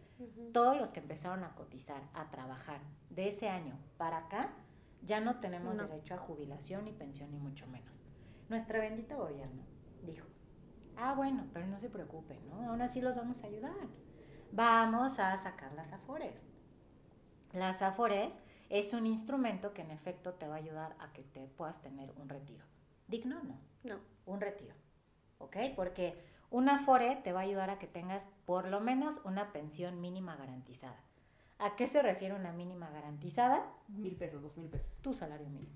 todos 0.54 0.78
los 0.78 0.92
que 0.92 1.00
empezaron 1.00 1.44
a 1.44 1.56
cotizar, 1.56 2.04
a 2.14 2.30
trabajar 2.30 2.82
de 3.10 3.30
ese 3.30 3.50
año 3.50 3.76
para 3.98 4.18
acá, 4.18 4.54
ya 5.02 5.20
no 5.20 5.40
tenemos 5.40 5.76
No. 5.76 5.88
derecho 5.88 6.14
a 6.14 6.18
jubilación 6.18 6.86
ni 6.86 6.92
pensión, 6.92 7.32
ni 7.32 7.40
mucho 7.40 7.66
menos. 7.68 8.04
Nuestro 8.50 8.80
bendito 8.80 9.16
gobierno 9.18 9.64
dijo, 10.04 10.26
ah, 10.98 11.14
bueno, 11.14 11.46
pero 11.54 11.68
no 11.68 11.80
se 11.80 11.90
preocupen, 11.90 12.40
¿no? 12.50 12.70
Aún 12.70 12.82
así 12.82 13.00
los 13.02 13.16
vamos 13.16 13.44
a 13.44 13.48
ayudar. 13.48 13.74
Vamos 14.52 15.20
a 15.20 15.38
sacar 15.38 15.72
las 15.74 15.94
afores. 15.94 16.44
Las 17.54 17.82
afores 17.82 18.40
es 18.70 18.94
un 18.94 19.06
instrumento 19.06 19.74
que 19.74 19.82
en 19.84 19.92
efecto 19.92 20.34
te 20.34 20.48
va 20.48 20.56
a 20.56 20.58
ayudar 20.60 20.96
a 21.00 21.12
que 21.14 21.24
te 21.24 21.48
puedas 21.48 21.82
tener 21.82 22.12
un 22.20 22.30
retiro. 22.30 22.66
Digno, 23.08 23.42
no, 23.44 23.60
No. 23.84 24.00
un 24.26 24.42
retiro. 24.42 24.74
¿Ok? 25.38 25.56
Porque 25.76 26.20
un 26.52 26.70
afore 26.70 27.16
te 27.24 27.32
va 27.32 27.42
a 27.42 27.44
ayudar 27.44 27.70
a 27.70 27.80
que 27.80 27.88
tengas 27.88 28.28
por 28.46 28.68
lo 28.68 28.80
menos 28.82 29.22
una 29.24 29.52
pensión 29.54 30.02
mínima 30.02 30.36
garantizada. 30.36 31.00
¿A 31.60 31.76
qué 31.76 31.88
se 31.88 32.02
refiere 32.02 32.34
una 32.36 32.52
mínima 32.52 32.90
garantizada? 32.90 33.72
mil 33.88 34.16
pesos, 34.16 34.42
dos 34.42 34.56
mil 34.58 34.70
pesos. 34.70 34.90
Tu 35.02 35.14
salario 35.14 35.50
mínimo. 35.50 35.76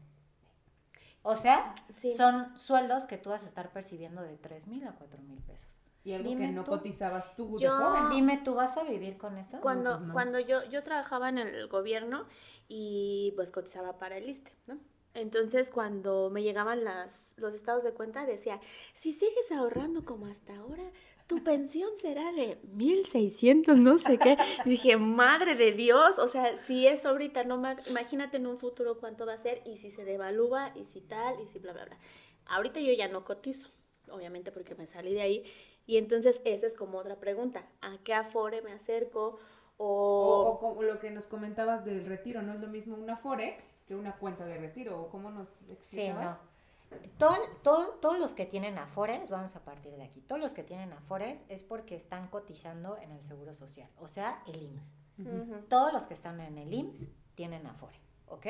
O 1.23 1.35
sea, 1.37 1.73
Sí. 1.95 2.11
son 2.15 2.55
sueldos 2.57 3.05
que 3.05 3.17
tú 3.17 3.29
vas 3.31 3.43
a 3.43 3.47
estar 3.47 3.71
percibiendo 3.71 4.21
de 4.21 4.37
3 4.37 4.67
mil 4.67 4.85
a 4.87 4.91
4 4.93 5.21
mil 5.23 5.39
pesos. 5.41 5.79
Y 6.03 6.11
algo 6.13 6.27
Dime 6.29 6.47
que 6.47 6.51
no 6.51 6.63
tú. 6.65 6.71
cotizabas 6.71 7.33
tú 7.37 7.59
Yo- 7.59 7.77
de 7.77 7.83
joven. 7.83 8.09
Dime, 8.09 8.41
¿tú 8.43 8.53
vas 8.55 8.75
a 8.77 8.83
vivir 8.83 9.17
con 9.17 9.37
eso? 9.37 9.59
Cuando, 9.61 9.91
pues 9.95 10.07
no. 10.07 10.13
cuando 10.13 10.39
yo, 10.39 10.63
yo 10.69 10.83
trabajaba 10.83 11.29
en 11.29 11.37
el 11.37 11.67
gobierno 11.69 12.25
y 12.67 13.31
pues 13.37 13.51
cotizaba 13.51 13.97
para 13.97 14.17
el 14.17 14.27
ISSSTE, 14.29 14.51
¿no? 14.67 14.77
Entonces 15.13 15.69
cuando 15.69 16.29
me 16.29 16.43
llegaban 16.43 16.83
las, 16.83 17.29
los 17.37 17.53
estados 17.53 17.83
de 17.83 17.93
cuenta 17.93 18.25
decía, 18.25 18.59
si 18.95 19.13
sigues 19.13 19.49
ahorrando 19.51 20.03
como 20.03 20.25
hasta 20.25 20.57
ahora, 20.57 20.83
tu 21.27 21.43
pensión 21.43 21.89
será 22.01 22.31
de 22.33 22.59
1600, 22.73 23.77
no 23.79 23.97
sé 23.97 24.19
qué. 24.19 24.37
Y 24.65 24.69
dije, 24.69 24.97
madre 24.97 25.55
de 25.55 25.71
Dios, 25.71 26.17
o 26.19 26.27
sea, 26.27 26.57
si 26.57 26.87
es 26.87 27.05
ahorita, 27.05 27.43
no 27.43 27.57
ma- 27.57 27.77
imagínate 27.87 28.37
en 28.37 28.47
un 28.47 28.57
futuro 28.59 28.99
cuánto 28.99 29.25
va 29.25 29.33
a 29.33 29.37
ser 29.37 29.61
y 29.65 29.77
si 29.77 29.89
se 29.91 30.05
devalúa 30.05 30.71
y 30.75 30.85
si 30.85 31.01
tal 31.01 31.39
y 31.41 31.47
si 31.47 31.59
bla, 31.59 31.73
bla, 31.73 31.85
bla. 31.85 31.97
Ahorita 32.45 32.79
yo 32.79 32.91
ya 32.93 33.07
no 33.07 33.23
cotizo, 33.23 33.69
obviamente 34.11 34.51
porque 34.51 34.75
me 34.75 34.85
salí 34.87 35.13
de 35.13 35.21
ahí. 35.21 35.43
Y 35.85 35.97
entonces 35.97 36.41
esa 36.45 36.67
es 36.67 36.73
como 36.73 36.97
otra 36.99 37.17
pregunta, 37.19 37.67
¿a 37.81 37.97
qué 38.03 38.13
afore 38.13 38.61
me 38.61 38.71
acerco? 38.71 39.39
O, 39.77 39.85
O, 40.45 40.49
o 40.51 40.59
como 40.59 40.83
lo 40.83 40.99
que 40.99 41.09
nos 41.11 41.25
comentabas 41.27 41.83
del 41.83 42.05
retiro, 42.05 42.41
no 42.41 42.53
es 42.53 42.59
lo 42.59 42.67
mismo 42.67 42.95
una 42.95 43.17
FORE 43.17 43.57
que 43.87 43.95
una 43.95 44.15
cuenta 44.17 44.45
de 44.45 44.57
retiro, 44.57 45.01
o 45.01 45.09
cómo 45.09 45.29
nos 45.31 45.47
Sí, 45.59 45.71
explicabas. 45.71 46.25
no. 46.25 46.52
Todo, 47.17 47.35
todo- 47.63 47.89
todos 47.95 48.19
los 48.19 48.33
que 48.33 48.45
tienen 48.45 48.77
afores, 48.77 49.29
vamos 49.29 49.55
a 49.55 49.63
partir 49.63 49.95
de 49.95 50.03
aquí, 50.03 50.21
todos 50.21 50.41
los 50.41 50.53
que 50.53 50.63
tienen 50.63 50.91
afores 50.93 51.43
es 51.49 51.63
porque 51.63 51.95
están 51.95 52.27
cotizando 52.29 52.97
en 52.97 53.11
el 53.11 53.21
Seguro 53.21 53.55
Social, 53.55 53.89
o 53.97 54.07
sea, 54.07 54.43
el 54.47 54.61
IMSS. 54.61 54.93
Todos 55.69 55.93
los 55.93 56.03
que 56.03 56.13
están 56.13 56.39
en 56.41 56.57
el 56.57 56.73
IMSS 56.73 57.07
tienen 57.35 57.65
afore, 57.67 57.99
¿ok? 58.27 58.45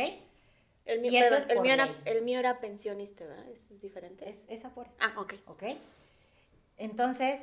el, 0.86 1.00
mío, 1.02 1.12
es 1.14 1.46
el, 1.50 1.62
mío 1.62 1.74
era, 1.74 1.86
ley. 1.86 2.02
el 2.06 2.24
mío 2.24 2.40
era 2.40 2.60
pensionista, 2.60 3.26
¿verdad? 3.26 3.48
¿Es, 3.50 3.72
es 3.72 3.80
diferente? 3.82 4.30
Es, 4.30 4.46
es 4.50 4.66
afore. 4.66 4.92
Ah, 5.00 5.14
ok. 5.18 5.34
¿ok? 5.48 5.64
Entonces, 6.78 7.40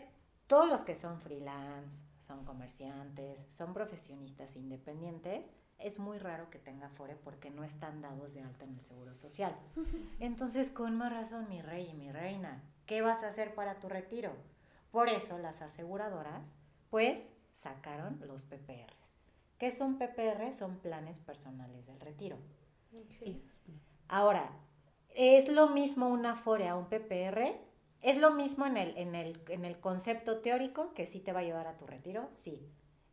todos 0.46 0.68
los 0.68 0.82
que 0.82 0.94
son 0.94 1.20
freelance, 1.20 2.04
son 2.18 2.44
comerciantes, 2.44 3.40
son 3.56 3.72
profesionistas 3.72 4.56
independientes, 4.56 5.46
es 5.82 5.98
muy 5.98 6.18
raro 6.18 6.50
que 6.50 6.58
tenga 6.58 6.86
Afore 6.86 7.16
porque 7.16 7.50
no 7.50 7.64
están 7.64 8.00
dados 8.00 8.32
de 8.34 8.42
alta 8.42 8.64
en 8.64 8.74
el 8.74 8.82
Seguro 8.82 9.14
Social. 9.14 9.54
Entonces, 10.20 10.70
con 10.70 10.96
más 10.96 11.12
razón, 11.12 11.48
mi 11.48 11.62
rey 11.62 11.88
y 11.90 11.94
mi 11.94 12.12
reina, 12.12 12.62
¿qué 12.86 13.02
vas 13.02 13.22
a 13.22 13.28
hacer 13.28 13.54
para 13.54 13.78
tu 13.80 13.88
retiro? 13.88 14.32
Por 14.90 15.08
eso 15.08 15.38
las 15.38 15.62
aseguradoras, 15.62 16.56
pues, 16.90 17.28
sacaron 17.54 18.20
los 18.26 18.44
PPRs. 18.44 18.96
¿Qué 19.58 19.70
son 19.70 19.98
PPR? 19.98 20.52
Son 20.52 20.78
planes 20.78 21.18
personales 21.18 21.86
del 21.86 22.00
retiro. 22.00 22.38
Ahora, 24.08 24.50
¿es 25.10 25.52
lo 25.52 25.68
mismo 25.68 26.08
un 26.08 26.26
Afore 26.26 26.68
a 26.68 26.76
un 26.76 26.86
PPR? 26.86 27.56
¿Es 28.02 28.18
lo 28.18 28.32
mismo 28.32 28.66
en 28.66 28.78
el, 28.78 28.96
en, 28.96 29.14
el, 29.14 29.40
en 29.48 29.64
el 29.64 29.78
concepto 29.78 30.38
teórico 30.38 30.94
que 30.94 31.06
sí 31.06 31.20
te 31.20 31.32
va 31.32 31.40
a 31.40 31.42
ayudar 31.42 31.66
a 31.66 31.76
tu 31.76 31.86
retiro? 31.86 32.28
Sí. 32.32 32.66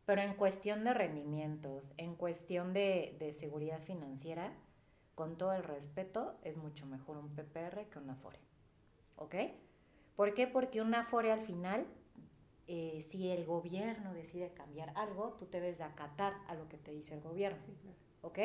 Pero 0.08 0.22
en 0.22 0.32
cuestión 0.32 0.84
de 0.84 0.94
rendimientos, 0.94 1.92
en 1.98 2.14
cuestión 2.14 2.72
de, 2.72 3.14
de 3.18 3.34
seguridad 3.34 3.82
financiera, 3.82 4.54
con 5.14 5.36
todo 5.36 5.52
el 5.52 5.62
respeto, 5.62 6.38
es 6.44 6.56
mucho 6.56 6.86
mejor 6.86 7.18
un 7.18 7.28
PPR 7.34 7.90
que 7.90 7.98
una 7.98 8.14
FORE. 8.14 8.38
¿Ok? 9.16 9.34
¿Por 10.16 10.32
qué? 10.32 10.46
Porque 10.46 10.80
una 10.80 11.04
FORE 11.04 11.30
al 11.30 11.42
final, 11.42 11.86
eh, 12.68 13.04
si 13.06 13.28
el 13.28 13.44
gobierno 13.44 14.14
decide 14.14 14.54
cambiar 14.54 14.94
algo, 14.96 15.36
tú 15.38 15.44
te 15.44 15.60
debes 15.60 15.76
de 15.76 15.84
acatar 15.84 16.32
a 16.46 16.54
lo 16.54 16.70
que 16.70 16.78
te 16.78 16.90
dice 16.90 17.12
el 17.12 17.20
gobierno. 17.20 17.58
¿Ok? 18.22 18.38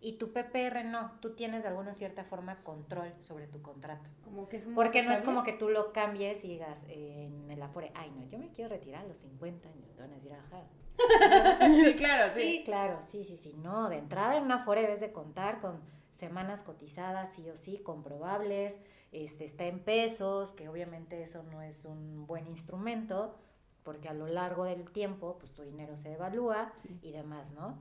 Y 0.00 0.12
tu 0.14 0.32
PPR 0.32 0.86
no, 0.86 1.18
tú 1.20 1.34
tienes 1.34 1.64
de 1.64 1.68
alguna 1.68 1.92
cierta 1.92 2.24
forma 2.24 2.64
control 2.64 3.12
sobre 3.20 3.46
tu 3.46 3.60
contrato. 3.60 4.08
Como 4.22 4.48
que 4.48 4.56
es 4.56 4.64
Porque 4.74 5.02
no 5.02 5.12
es 5.12 5.20
como 5.20 5.42
que 5.42 5.52
tú 5.52 5.68
lo 5.68 5.92
cambies 5.92 6.42
y 6.44 6.48
digas 6.48 6.82
eh, 6.88 7.26
en 7.26 7.50
el 7.50 7.60
Afore, 7.60 7.92
ay 7.94 8.10
no, 8.10 8.24
yo 8.24 8.38
me 8.38 8.48
quiero 8.52 8.70
retirar 8.70 9.04
a 9.04 9.08
los 9.08 9.18
50 9.18 9.68
años, 9.68 9.92
te 9.94 10.00
van 10.00 10.10
a 10.10 10.14
decir, 10.14 10.32
ajá. 10.32 10.62
sí, 11.84 11.94
claro, 11.94 12.32
sí. 12.34 12.40
Sí, 12.42 12.62
claro, 12.64 13.00
sí, 13.10 13.24
sí, 13.24 13.36
sí. 13.36 13.54
No, 13.56 13.88
de 13.88 13.98
entrada 13.98 14.36
en 14.36 14.44
una 14.44 14.56
Afore 14.56 14.82
debes 14.82 15.00
de 15.00 15.12
contar 15.12 15.60
con 15.60 15.80
semanas 16.12 16.62
cotizadas, 16.62 17.32
sí 17.34 17.48
o 17.48 17.56
sí, 17.56 17.78
comprobables, 17.78 18.78
este, 19.12 19.44
está 19.44 19.64
en 19.64 19.80
pesos, 19.80 20.52
que 20.52 20.68
obviamente 20.68 21.22
eso 21.22 21.42
no 21.42 21.62
es 21.62 21.84
un 21.84 22.26
buen 22.26 22.46
instrumento, 22.46 23.36
porque 23.82 24.08
a 24.08 24.14
lo 24.14 24.26
largo 24.26 24.64
del 24.64 24.90
tiempo, 24.90 25.38
pues 25.38 25.52
tu 25.52 25.62
dinero 25.62 25.96
se 25.98 26.12
evalúa 26.12 26.72
y 27.02 27.12
demás, 27.12 27.52
¿no? 27.52 27.78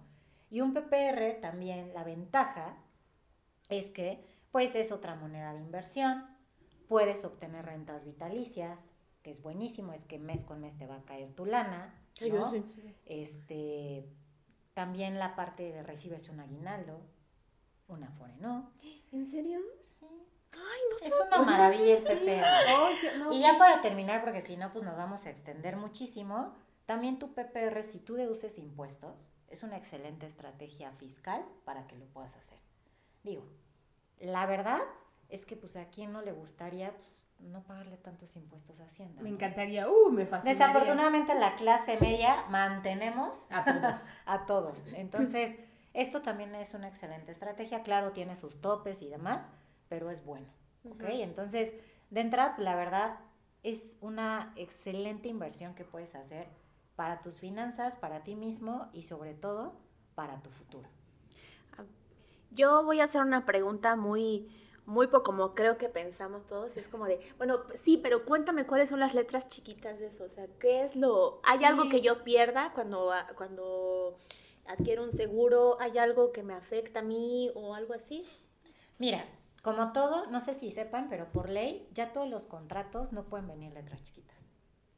Y 0.49 0.61
un 0.61 0.73
PPR 0.73 1.39
también, 1.41 1.93
la 1.93 2.03
ventaja 2.03 2.77
es 3.69 3.87
que, 3.91 4.23
pues 4.51 4.75
es 4.75 4.91
otra 4.91 5.15
moneda 5.15 5.53
de 5.53 5.61
inversión, 5.61 6.25
puedes 6.87 7.23
obtener 7.25 7.65
rentas 7.65 8.05
vitalicias, 8.05 8.79
que 9.23 9.31
es 9.31 9.41
buenísimo, 9.41 9.93
es 9.93 10.05
que 10.05 10.19
mes 10.19 10.43
con 10.43 10.59
mes 10.59 10.77
te 10.77 10.85
va 10.85 10.97
a 10.97 11.05
caer 11.05 11.33
tu 11.33 11.45
lana, 11.45 11.95
¿no? 12.21 12.51
Este, 13.05 14.05
también 14.73 15.19
la 15.19 15.35
parte 15.35 15.71
de 15.71 15.83
recibes 15.83 16.29
un 16.29 16.39
aguinaldo, 16.39 17.01
una 17.87 18.09
fore, 18.11 18.35
¿no? 18.39 18.71
¿En 19.11 19.27
serio? 19.27 19.59
Sí. 19.83 20.07
Ay, 20.51 20.81
no 20.91 20.99
sé. 20.99 21.07
Es 21.07 21.13
una 21.27 21.39
maravilla 21.43 21.97
el 21.97 22.03
PPR. 22.03 23.33
y 23.33 23.41
ya 23.41 23.57
para 23.57 23.81
terminar, 23.81 24.23
porque 24.23 24.41
si 24.41 24.57
no, 24.57 24.71
pues 24.71 24.85
nos 24.85 24.97
vamos 24.97 25.25
a 25.25 25.29
extender 25.29 25.75
muchísimo, 25.75 26.55
también 26.85 27.19
tu 27.19 27.33
PPR, 27.33 27.83
si 27.83 27.99
tú 27.99 28.15
deduces 28.15 28.57
impuestos, 28.57 29.31
es 29.47 29.63
una 29.63 29.77
excelente 29.77 30.25
estrategia 30.25 30.91
fiscal 30.93 31.45
para 31.63 31.87
que 31.87 31.95
lo 31.95 32.05
puedas 32.05 32.35
hacer. 32.35 32.57
Digo, 33.23 33.47
la 34.19 34.45
verdad 34.45 34.81
es 35.29 35.45
que 35.45 35.55
pues 35.55 35.75
a 35.75 35.89
quien 35.89 36.11
no 36.11 36.21
le 36.21 36.31
gustaría 36.31 36.95
pues, 36.95 37.22
no 37.43 37.63
pagarle 37.63 37.97
tantos 37.97 38.35
impuestos 38.35 38.79
a 38.79 38.85
Hacienda. 38.85 39.21
Me 39.21 39.29
encantaría, 39.29 39.89
uh, 39.89 40.11
me 40.11 40.25
fascinaría. 40.25 40.65
Desafortunadamente 40.65 41.35
la 41.35 41.55
clase 41.55 41.97
media 41.99 42.45
mantenemos 42.49 43.37
a 43.49 43.63
todos. 43.63 43.97
a 44.25 44.45
todos. 44.45 44.77
Entonces, 44.93 45.55
esto 45.93 46.21
también 46.21 46.55
es 46.55 46.73
una 46.73 46.87
excelente 46.87 47.31
estrategia. 47.31 47.83
Claro, 47.83 48.11
tiene 48.11 48.35
sus 48.35 48.61
topes 48.61 49.01
y 49.01 49.09
demás, 49.09 49.45
pero 49.89 50.09
es 50.09 50.23
bueno. 50.23 50.47
¿Ok? 50.89 51.03
Entonces, 51.05 51.71
de 52.09 52.21
entrada, 52.21 52.55
la 52.57 52.75
verdad, 52.75 53.19
es 53.63 53.95
una 54.01 54.53
excelente 54.55 55.29
inversión 55.29 55.73
que 55.75 55.85
puedes 55.85 56.15
hacer 56.15 56.47
para 56.95 57.21
tus 57.21 57.39
finanzas, 57.39 57.95
para 57.95 58.23
ti 58.23 58.35
mismo 58.35 58.89
y 58.93 59.03
sobre 59.03 59.33
todo 59.33 59.73
para 60.15 60.41
tu 60.41 60.49
futuro. 60.49 60.87
Yo 62.51 62.83
voy 62.83 62.99
a 62.99 63.05
hacer 63.05 63.21
una 63.21 63.45
pregunta 63.45 63.95
muy, 63.95 64.47
muy 64.85 65.07
por 65.07 65.23
como 65.23 65.55
creo 65.55 65.77
que 65.77 65.89
pensamos 65.89 66.45
todos. 66.47 66.77
Es 66.77 66.87
como 66.87 67.05
de, 67.05 67.19
bueno, 67.37 67.59
sí, 67.75 67.97
pero 67.97 68.25
cuéntame 68.25 68.65
cuáles 68.65 68.89
son 68.89 68.99
las 68.99 69.13
letras 69.13 69.47
chiquitas 69.47 69.99
de 69.99 70.07
eso. 70.07 70.25
O 70.25 70.29
sea, 70.29 70.47
¿qué 70.59 70.83
es 70.83 70.95
lo... 70.95 71.41
¿Hay 71.43 71.63
algo 71.63 71.89
que 71.89 72.01
yo 72.01 72.23
pierda 72.23 72.73
cuando, 72.73 73.11
cuando 73.35 74.17
adquiero 74.65 75.03
un 75.03 75.13
seguro? 75.13 75.77
¿Hay 75.79 75.97
algo 75.97 76.31
que 76.31 76.43
me 76.43 76.53
afecta 76.53 76.99
a 76.99 77.03
mí 77.03 77.51
o 77.55 77.75
algo 77.75 77.93
así? 77.93 78.25
Mira, 78.97 79.25
como 79.61 79.93
todo, 79.93 80.27
no 80.27 80.39
sé 80.39 80.53
si 80.53 80.71
sepan, 80.71 81.09
pero 81.09 81.31
por 81.31 81.49
ley 81.49 81.87
ya 81.93 82.11
todos 82.11 82.29
los 82.29 82.43
contratos 82.45 83.13
no 83.13 83.23
pueden 83.23 83.47
venir 83.47 83.73
letras 83.73 84.03
chiquitas. 84.03 84.49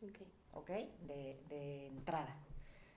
Okay. 0.02 0.28
¿ok? 0.54 0.70
De, 1.08 1.40
de 1.50 1.88
entrada. 1.88 2.36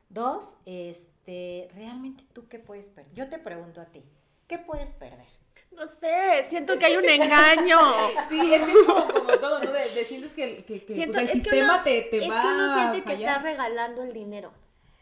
Dos, 0.09 0.57
este, 0.65 1.69
realmente 1.75 2.25
tú 2.33 2.49
qué 2.49 2.59
puedes 2.59 2.89
perder. 2.89 3.13
Yo 3.13 3.29
te 3.29 3.39
pregunto 3.39 3.81
a 3.83 3.87
ti, 3.87 4.03
¿qué 4.47 4.59
puedes 4.59 4.91
perder? 4.93 5.29
No 5.73 5.87
sé, 5.89 6.47
siento 6.49 6.79
que 6.79 6.87
hay 6.87 6.97
un 6.97 7.05
engaño. 7.05 7.79
sí, 8.29 8.55
es 8.55 8.63
como, 8.87 9.09
como 9.09 9.39
todo, 9.39 9.63
¿no? 9.63 9.73
De, 9.73 10.05
sientes 10.05 10.33
que, 10.33 10.65
que, 10.65 10.85
que 10.85 11.07
pues, 11.07 11.17
el 11.17 11.29
sistema 11.31 11.85
te, 11.85 12.03
te 12.03 12.25
es 12.25 12.31
va 12.31 12.43
que 12.43 12.49
uno 12.49 12.75
siente 12.75 13.03
que 13.05 13.15
está 13.25 13.39
regalando 13.39 14.03
el 14.03 14.13
dinero. 14.13 14.53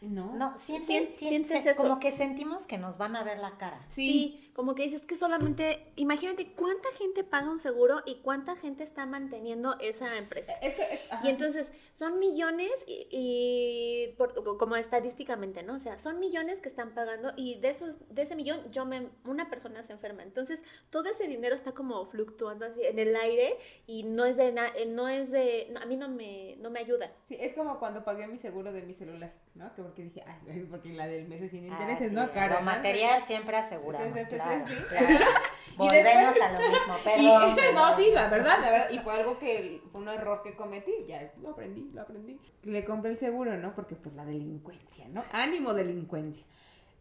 No. 0.01 0.35
No, 0.35 0.55
sienten, 0.57 1.09
sientes 1.09 1.75
como 1.75 1.99
que 1.99 2.11
sentimos 2.11 2.67
que 2.67 2.77
nos 2.77 2.99
van 2.99 3.15
a 3.15 3.23
ver 3.23 3.39
la 3.39 3.57
cara. 3.57 3.79
Sí. 3.89 4.46
Como 4.57 4.73
que 4.73 4.81
dices 4.81 5.05
que 5.05 5.15
solamente, 5.15 5.85
imagínate 5.97 6.51
cuánta 6.53 6.89
gente 6.97 7.23
paga 7.23 7.51
un 7.51 7.59
seguro 7.59 8.01
y 8.07 8.21
cuánta 8.21 8.55
gente 8.55 8.83
está 8.83 9.05
manteniendo 9.05 9.77
esa 9.79 10.17
empresa. 10.17 10.53
Es 10.63 10.73
que, 10.73 10.81
eh, 10.81 10.99
y 11.23 11.29
entonces 11.29 11.69
son 11.93 12.17
millones 12.17 12.71
y, 12.87 14.15
como 14.57 14.75
estadísticamente, 14.75 15.61
¿no? 15.61 15.75
O 15.75 15.79
sea, 15.79 15.99
son 15.99 16.17
millones 16.17 16.59
que 16.59 16.69
están 16.69 16.95
pagando 16.95 17.33
y 17.35 17.59
de 17.59 17.69
esos, 17.69 17.97
de 18.09 18.23
ese 18.23 18.35
millón, 18.35 18.71
yo 18.71 18.83
me, 18.83 19.09
una 19.25 19.47
persona 19.47 19.83
se 19.83 19.93
enferma. 19.93 20.23
Entonces, 20.23 20.59
todo 20.89 21.07
ese 21.07 21.27
dinero 21.27 21.53
está 21.53 21.73
como 21.73 22.03
fluctuando 22.07 22.65
así 22.65 22.81
en 22.83 22.97
el 22.97 23.15
aire 23.15 23.57
y 23.85 24.05
no 24.05 24.25
es 24.25 24.37
de, 24.37 24.47
eh, 24.47 24.87
no 24.87 25.07
es 25.07 25.29
de, 25.29 25.71
a 25.79 25.85
mí 25.85 25.97
no 25.97 26.09
me, 26.09 26.55
no 26.61 26.71
me 26.71 26.79
ayuda. 26.79 27.11
Sí, 27.27 27.37
es 27.39 27.53
como 27.53 27.77
cuando 27.77 28.03
pagué 28.03 28.25
mi 28.25 28.39
seguro 28.39 28.73
de 28.73 28.81
mi 28.81 28.95
celular, 28.95 29.33
¿no? 29.53 29.71
Que 29.75 29.83
porque 29.83 30.01
dije, 30.01 30.23
ay, 30.25 30.65
porque 30.67 30.93
la 30.93 31.05
del 31.05 31.27
mes 31.27 31.47
sin 31.51 31.67
intereses, 31.67 32.11
¿no? 32.11 32.31
Cara, 32.31 32.55
Lo 32.55 32.61
material 32.65 33.21
siempre 33.21 33.55
aseguramos, 33.55 34.25
claro. 34.25 34.46
Volvemos 35.77 36.35
a 36.41 36.53
lo 36.53 36.59
mismo, 36.59 36.93
no, 37.73 37.95
sí, 37.95 38.09
la 38.11 38.29
verdad, 38.29 38.59
la 38.59 38.71
verdad. 38.71 38.89
Y 38.89 38.99
fue 38.99 39.13
algo 39.13 39.37
que, 39.37 39.81
fue 39.91 40.01
un 40.01 40.09
error 40.09 40.41
que 40.43 40.55
cometí, 40.55 40.91
ya 41.07 41.31
lo 41.41 41.51
aprendí, 41.51 41.91
lo 41.93 42.01
aprendí. 42.01 42.39
Le 42.63 42.83
compré 42.83 43.11
el 43.11 43.17
seguro, 43.17 43.57
¿no? 43.57 43.75
Porque 43.75 43.95
pues 43.95 44.15
la 44.15 44.25
delincuencia, 44.25 45.07
¿no? 45.09 45.23
Ánimo 45.31 45.73
delincuencia. 45.73 46.45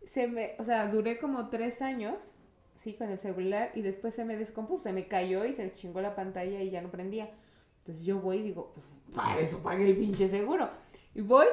Se 0.04 0.28
me, 0.28 0.54
o 0.58 0.64
sea, 0.64 0.86
duré 0.88 1.18
como 1.18 1.48
tres 1.48 1.80
años, 1.80 2.16
sí, 2.74 2.92
con 2.94 3.10
el 3.10 3.18
celular 3.18 3.70
y 3.74 3.80
después 3.80 4.14
se 4.14 4.24
me 4.24 4.36
descompuso, 4.36 4.84
se 4.84 4.92
me 4.92 5.08
cayó 5.08 5.46
y 5.46 5.54
se 5.54 5.72
chingó 5.74 6.00
la 6.02 6.14
pantalla 6.14 6.60
y 6.60 6.70
ya 6.70 6.82
no 6.82 6.90
prendía. 6.90 7.30
Entonces 7.78 8.04
yo 8.04 8.18
voy 8.20 8.38
y 8.38 8.42
digo, 8.42 8.72
pues 8.74 8.86
para 9.14 9.40
eso 9.40 9.62
pagué 9.62 9.86
el 9.86 9.96
pinche 9.96 10.28
seguro. 10.28 10.68
Y 11.14 11.22
voy 11.22 11.46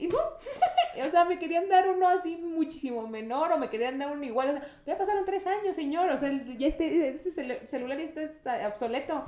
y 0.00 0.08
no, 0.08 0.18
o 1.06 1.10
sea, 1.10 1.24
me 1.26 1.38
querían 1.38 1.68
dar 1.68 1.88
uno 1.88 2.08
así 2.08 2.36
muchísimo 2.36 3.06
menor 3.06 3.52
o 3.52 3.58
me 3.58 3.68
querían 3.68 3.98
dar 3.98 4.10
uno 4.10 4.24
igual. 4.24 4.48
O 4.48 4.52
sea, 4.52 4.68
ya 4.86 4.96
pasaron 4.96 5.26
tres 5.26 5.46
años, 5.46 5.76
señor. 5.76 6.10
O 6.10 6.16
sea, 6.16 6.30
ya 6.58 6.66
este, 6.66 7.08
este 7.08 7.66
celular 7.66 7.98
ya 7.98 8.22
está 8.22 8.66
obsoleto. 8.66 9.26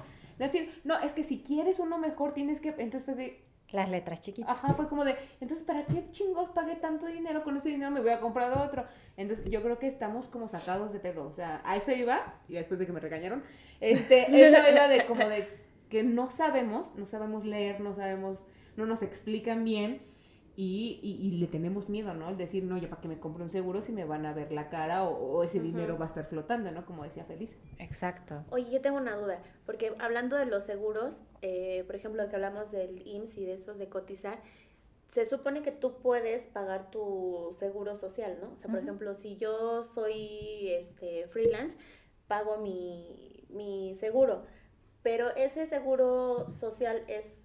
No, 0.85 0.99
es 1.01 1.13
que 1.13 1.25
si 1.25 1.43
quieres 1.43 1.79
uno 1.79 1.99
mejor 1.99 2.33
tienes 2.33 2.61
que... 2.61 2.71
Entonces 2.71 3.05
fue 3.05 3.15
de... 3.15 3.45
Las 3.71 3.89
letras 3.91 4.21
chiquitas. 4.21 4.51
Ajá, 4.51 4.75
fue 4.75 4.87
como 4.87 5.03
de, 5.03 5.17
entonces, 5.41 5.65
¿para 5.65 5.87
qué 5.87 6.11
chingos 6.11 6.51
pagué 6.51 6.77
tanto 6.77 7.07
dinero? 7.07 7.43
Con 7.43 7.57
ese 7.57 7.71
dinero 7.71 7.91
me 7.91 8.01
voy 8.01 8.11
a 8.11 8.21
comprar 8.21 8.53
otro. 8.59 8.85
Entonces, 9.17 9.49
yo 9.51 9.63
creo 9.63 9.79
que 9.79 9.87
estamos 9.87 10.29
como 10.29 10.49
sacados 10.49 10.93
de 10.93 11.01
pedo. 11.01 11.25
O 11.25 11.33
sea, 11.33 11.63
a 11.65 11.77
eso 11.77 11.91
iba, 11.91 12.35
y 12.49 12.55
después 12.55 12.79
de 12.79 12.85
que 12.85 12.93
me 12.93 13.01
regañaron, 13.01 13.43
este, 13.81 14.23
eso 14.47 14.71
iba 14.71 14.89
de 14.89 15.07
como 15.07 15.27
de 15.27 15.49
que 15.89 16.03
no 16.03 16.31
sabemos, 16.31 16.95
no 16.97 17.07
sabemos 17.07 17.47
leer, 17.47 17.81
no 17.81 17.95
sabemos, 17.95 18.39
no 18.77 18.85
nos 18.85 19.01
explican 19.01 19.65
bien 19.65 20.03
y, 20.55 21.01
y, 21.03 21.31
le 21.38 21.47
tenemos 21.47 21.88
miedo, 21.88 22.12
¿no? 22.12 22.29
El 22.29 22.37
decir, 22.37 22.62
no, 22.65 22.77
yo 22.77 22.91
para 22.91 23.01
que 23.01 23.09
me 23.09 23.19
compre 23.19 23.43
un 23.43 23.51
seguro 23.51 23.81
si 23.81 23.91
me 23.91 24.05
van 24.05 24.27
a 24.27 24.35
ver 24.35 24.53
la 24.53 24.69
cara 24.69 25.05
o, 25.05 25.43
ese 25.45 25.61
dinero 25.61 25.97
va 25.97 26.05
a 26.05 26.09
estar 26.09 26.27
flotando, 26.27 26.71
¿no? 26.71 26.85
Como 26.85 27.05
decía 27.05 27.25
Feliz. 27.25 27.51
Exacto. 27.79 28.45
Oye, 28.51 28.71
yo 28.71 28.81
tengo 28.83 28.99
una 28.99 29.17
duda, 29.17 29.41
porque 29.65 29.95
hablando 29.99 30.37
de 30.37 30.45
los 30.45 30.65
seguros, 30.65 31.23
eh, 31.41 31.85
por 31.87 31.97
ejemplo, 31.97 32.29
que 32.29 32.37
hablamos 32.37 32.71
del 32.71 33.07
IMSS 33.07 33.38
y 33.38 33.45
de 33.47 33.55
eso 33.55 33.75
de 33.75 33.88
cotizar, 33.88 34.41
se 35.09 35.25
supone 35.25 35.62
que 35.62 35.73
tú 35.73 35.99
puedes 36.03 36.43
pagar 36.43 36.91
tu 36.91 37.55
seguro 37.59 37.97
social, 37.97 38.38
¿no? 38.41 38.53
O 38.53 38.57
sea, 38.57 38.71
por 38.71 38.81
ejemplo, 38.81 39.15
si 39.15 39.37
yo 39.37 39.85
soy 39.85 40.71
este, 40.71 41.29
freelance, 41.29 41.77
pago 42.29 42.59
mi, 42.59 43.47
mi 43.49 43.95
seguro, 43.95 44.45
pero 45.03 45.35
ese 45.35 45.67
seguro 45.67 46.49
social 46.51 47.05
es 47.09 47.41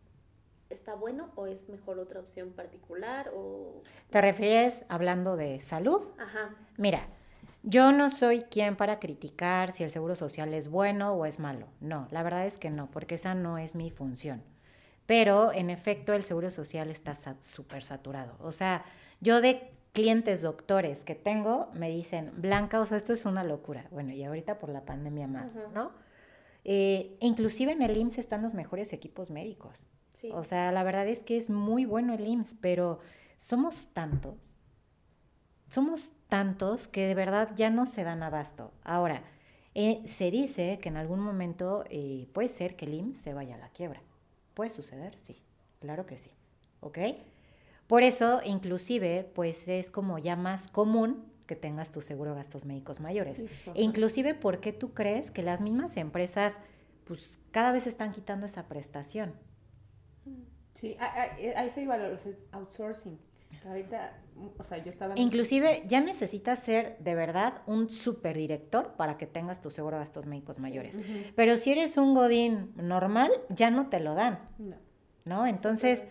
está 0.69 0.95
bueno 0.95 1.32
o 1.36 1.47
es 1.47 1.67
mejor 1.69 1.99
otra 1.99 2.19
opción 2.19 2.51
particular 2.51 3.32
o 3.36 3.82
¿Te 4.10 4.21
refieres 4.21 4.84
hablando 4.89 5.36
de 5.36 5.62
salud? 5.62 6.01
Ajá. 6.17 6.56
Mira, 6.77 7.08
yo 7.63 7.91
no 7.91 8.10
soy 8.10 8.43
quien 8.43 8.75
para 8.75 8.99
criticar 8.99 9.71
si 9.71 9.84
el 9.84 9.91
seguro 9.91 10.15
social 10.15 10.53
es 10.53 10.69
bueno 10.69 11.13
o 11.13 11.25
es 11.25 11.39
malo. 11.39 11.67
No, 11.82 12.08
la 12.12 12.23
verdad 12.23 12.45
es 12.45 12.58
que 12.58 12.69
no, 12.69 12.89
porque 12.89 13.15
esa 13.15 13.36
no 13.36 13.58
es 13.58 13.75
mi 13.75 13.91
función. 13.91 14.41
Pero 15.06 15.53
en 15.53 15.69
efecto 15.69 16.13
el 16.13 16.23
seguro 16.23 16.51
social 16.51 16.89
está 16.89 17.15
súper 17.39 17.84
saturado. 17.84 18.36
O 18.39 18.51
sea, 18.51 18.86
yo 19.21 19.41
de 19.41 19.71
clientes 19.93 20.41
doctores 20.41 21.03
que 21.03 21.15
tengo 21.15 21.69
me 21.73 21.89
dicen, 21.89 22.32
Blanca, 22.38 22.80
o 22.80 22.86
sea, 22.86 22.97
esto 22.97 23.13
es 23.13 23.25
una 23.25 23.43
locura. 23.43 23.88
Bueno, 23.91 24.13
y 24.13 24.23
ahorita 24.23 24.60
por 24.60 24.69
la 24.69 24.86
pandemia 24.86 25.27
más, 25.27 25.53
¿no? 25.73 25.91
Eh, 26.63 27.17
inclusive 27.21 27.71
en 27.71 27.82
el 27.82 27.95
IMSS 27.95 28.19
están 28.19 28.41
los 28.41 28.53
mejores 28.53 28.91
equipos 28.93 29.32
médicos. 29.32 29.89
O 30.34 30.43
sea, 30.43 30.71
la 30.71 30.84
verdad 30.84 31.08
es 31.08 31.23
que 31.23 31.38
es 31.38 31.49
muy 31.49 31.86
bueno 31.86 32.13
el 32.13 32.27
IMSS, 32.27 32.56
pero 32.60 32.99
somos 33.38 33.88
tantos, 33.93 34.58
somos 35.69 36.06
tantos 36.27 36.88
que 36.88 37.08
de 37.08 37.15
verdad 37.15 37.51
ya 37.56 37.69
no 37.69 37.86
se 37.86 38.03
dan 38.03 38.23
abasto. 38.23 38.71
Ahora, 38.84 39.23
eh, 39.75 40.01
se 40.06 40.32
dice 40.32 40.80
que 40.82 40.89
en 40.89 40.97
algún 40.97 41.19
momento 41.19 41.84
eh, 41.89 42.27
puede 42.34 42.49
ser 42.49 42.75
que 42.75 42.86
el 42.86 42.95
IMSS 42.95 43.17
se 43.17 43.34
vaya 43.34 43.56
a 43.56 43.60
la 43.60 43.69
quiebra. 43.69 44.01
¿Puede 44.53 44.71
suceder? 44.71 45.15
Sí, 45.17 45.41
claro 45.80 46.06
que 46.06 46.17
sí. 46.17 46.32
¿Ok? 46.80 46.97
Por 47.86 48.03
eso, 48.03 48.41
inclusive, 48.43 49.30
pues 49.36 49.67
es 49.67 49.89
como 49.89 50.17
ya 50.17 50.36
más 50.36 50.67
común 50.67 51.32
que 51.45 51.56
tengas 51.56 51.91
tu 51.91 52.01
seguro 52.01 52.32
de 52.32 52.38
gastos 52.38 52.65
médicos 52.65 52.99
mayores. 52.99 53.43
e 53.73 53.82
inclusive, 53.82 54.36
¿por 54.36 54.60
qué 54.60 54.73
tú 54.73 54.93
crees 54.93 55.32
que 55.32 55.43
las 55.43 55.62
mismas 55.62 55.95
empresas, 55.95 56.56
pues 57.06 57.39
cada 57.51 57.71
vez 57.71 57.88
están 57.88 58.12
quitando 58.12 58.45
esa 58.45 58.67
prestación? 58.67 59.34
Sí, 60.74 60.98
ahí 61.00 61.70
se 61.72 61.82
iba 61.82 61.96
el 61.96 62.18
outsourcing. 62.52 63.18
Ahorita, 63.68 64.13
o 64.58 64.63
sea, 64.63 64.78
yo 64.78 64.92
estaba... 64.92 65.18
Inclusive 65.18 65.84
ya 65.88 66.00
necesitas 66.00 66.60
ser 66.60 66.98
de 67.00 67.16
verdad 67.16 67.62
un 67.66 67.90
superdirector 67.90 68.94
para 68.96 69.18
que 69.18 69.26
tengas 69.26 69.62
tu 69.62 69.72
seguro 69.72 69.98
de 69.98 70.02
gastos 70.02 70.26
médicos 70.26 70.60
mayores. 70.60 70.98
Pero 71.36 71.58
si 71.58 71.72
eres 71.72 71.98
un 71.98 72.13
godín 72.13 72.72
normal, 72.76 73.32
ya 73.50 73.72
no 73.72 73.90
te 73.90 74.00
lo 74.00 74.13
dan. 74.13 74.40
No. 74.58 74.76
¿No? 75.26 75.48
Entonces... 75.48 76.06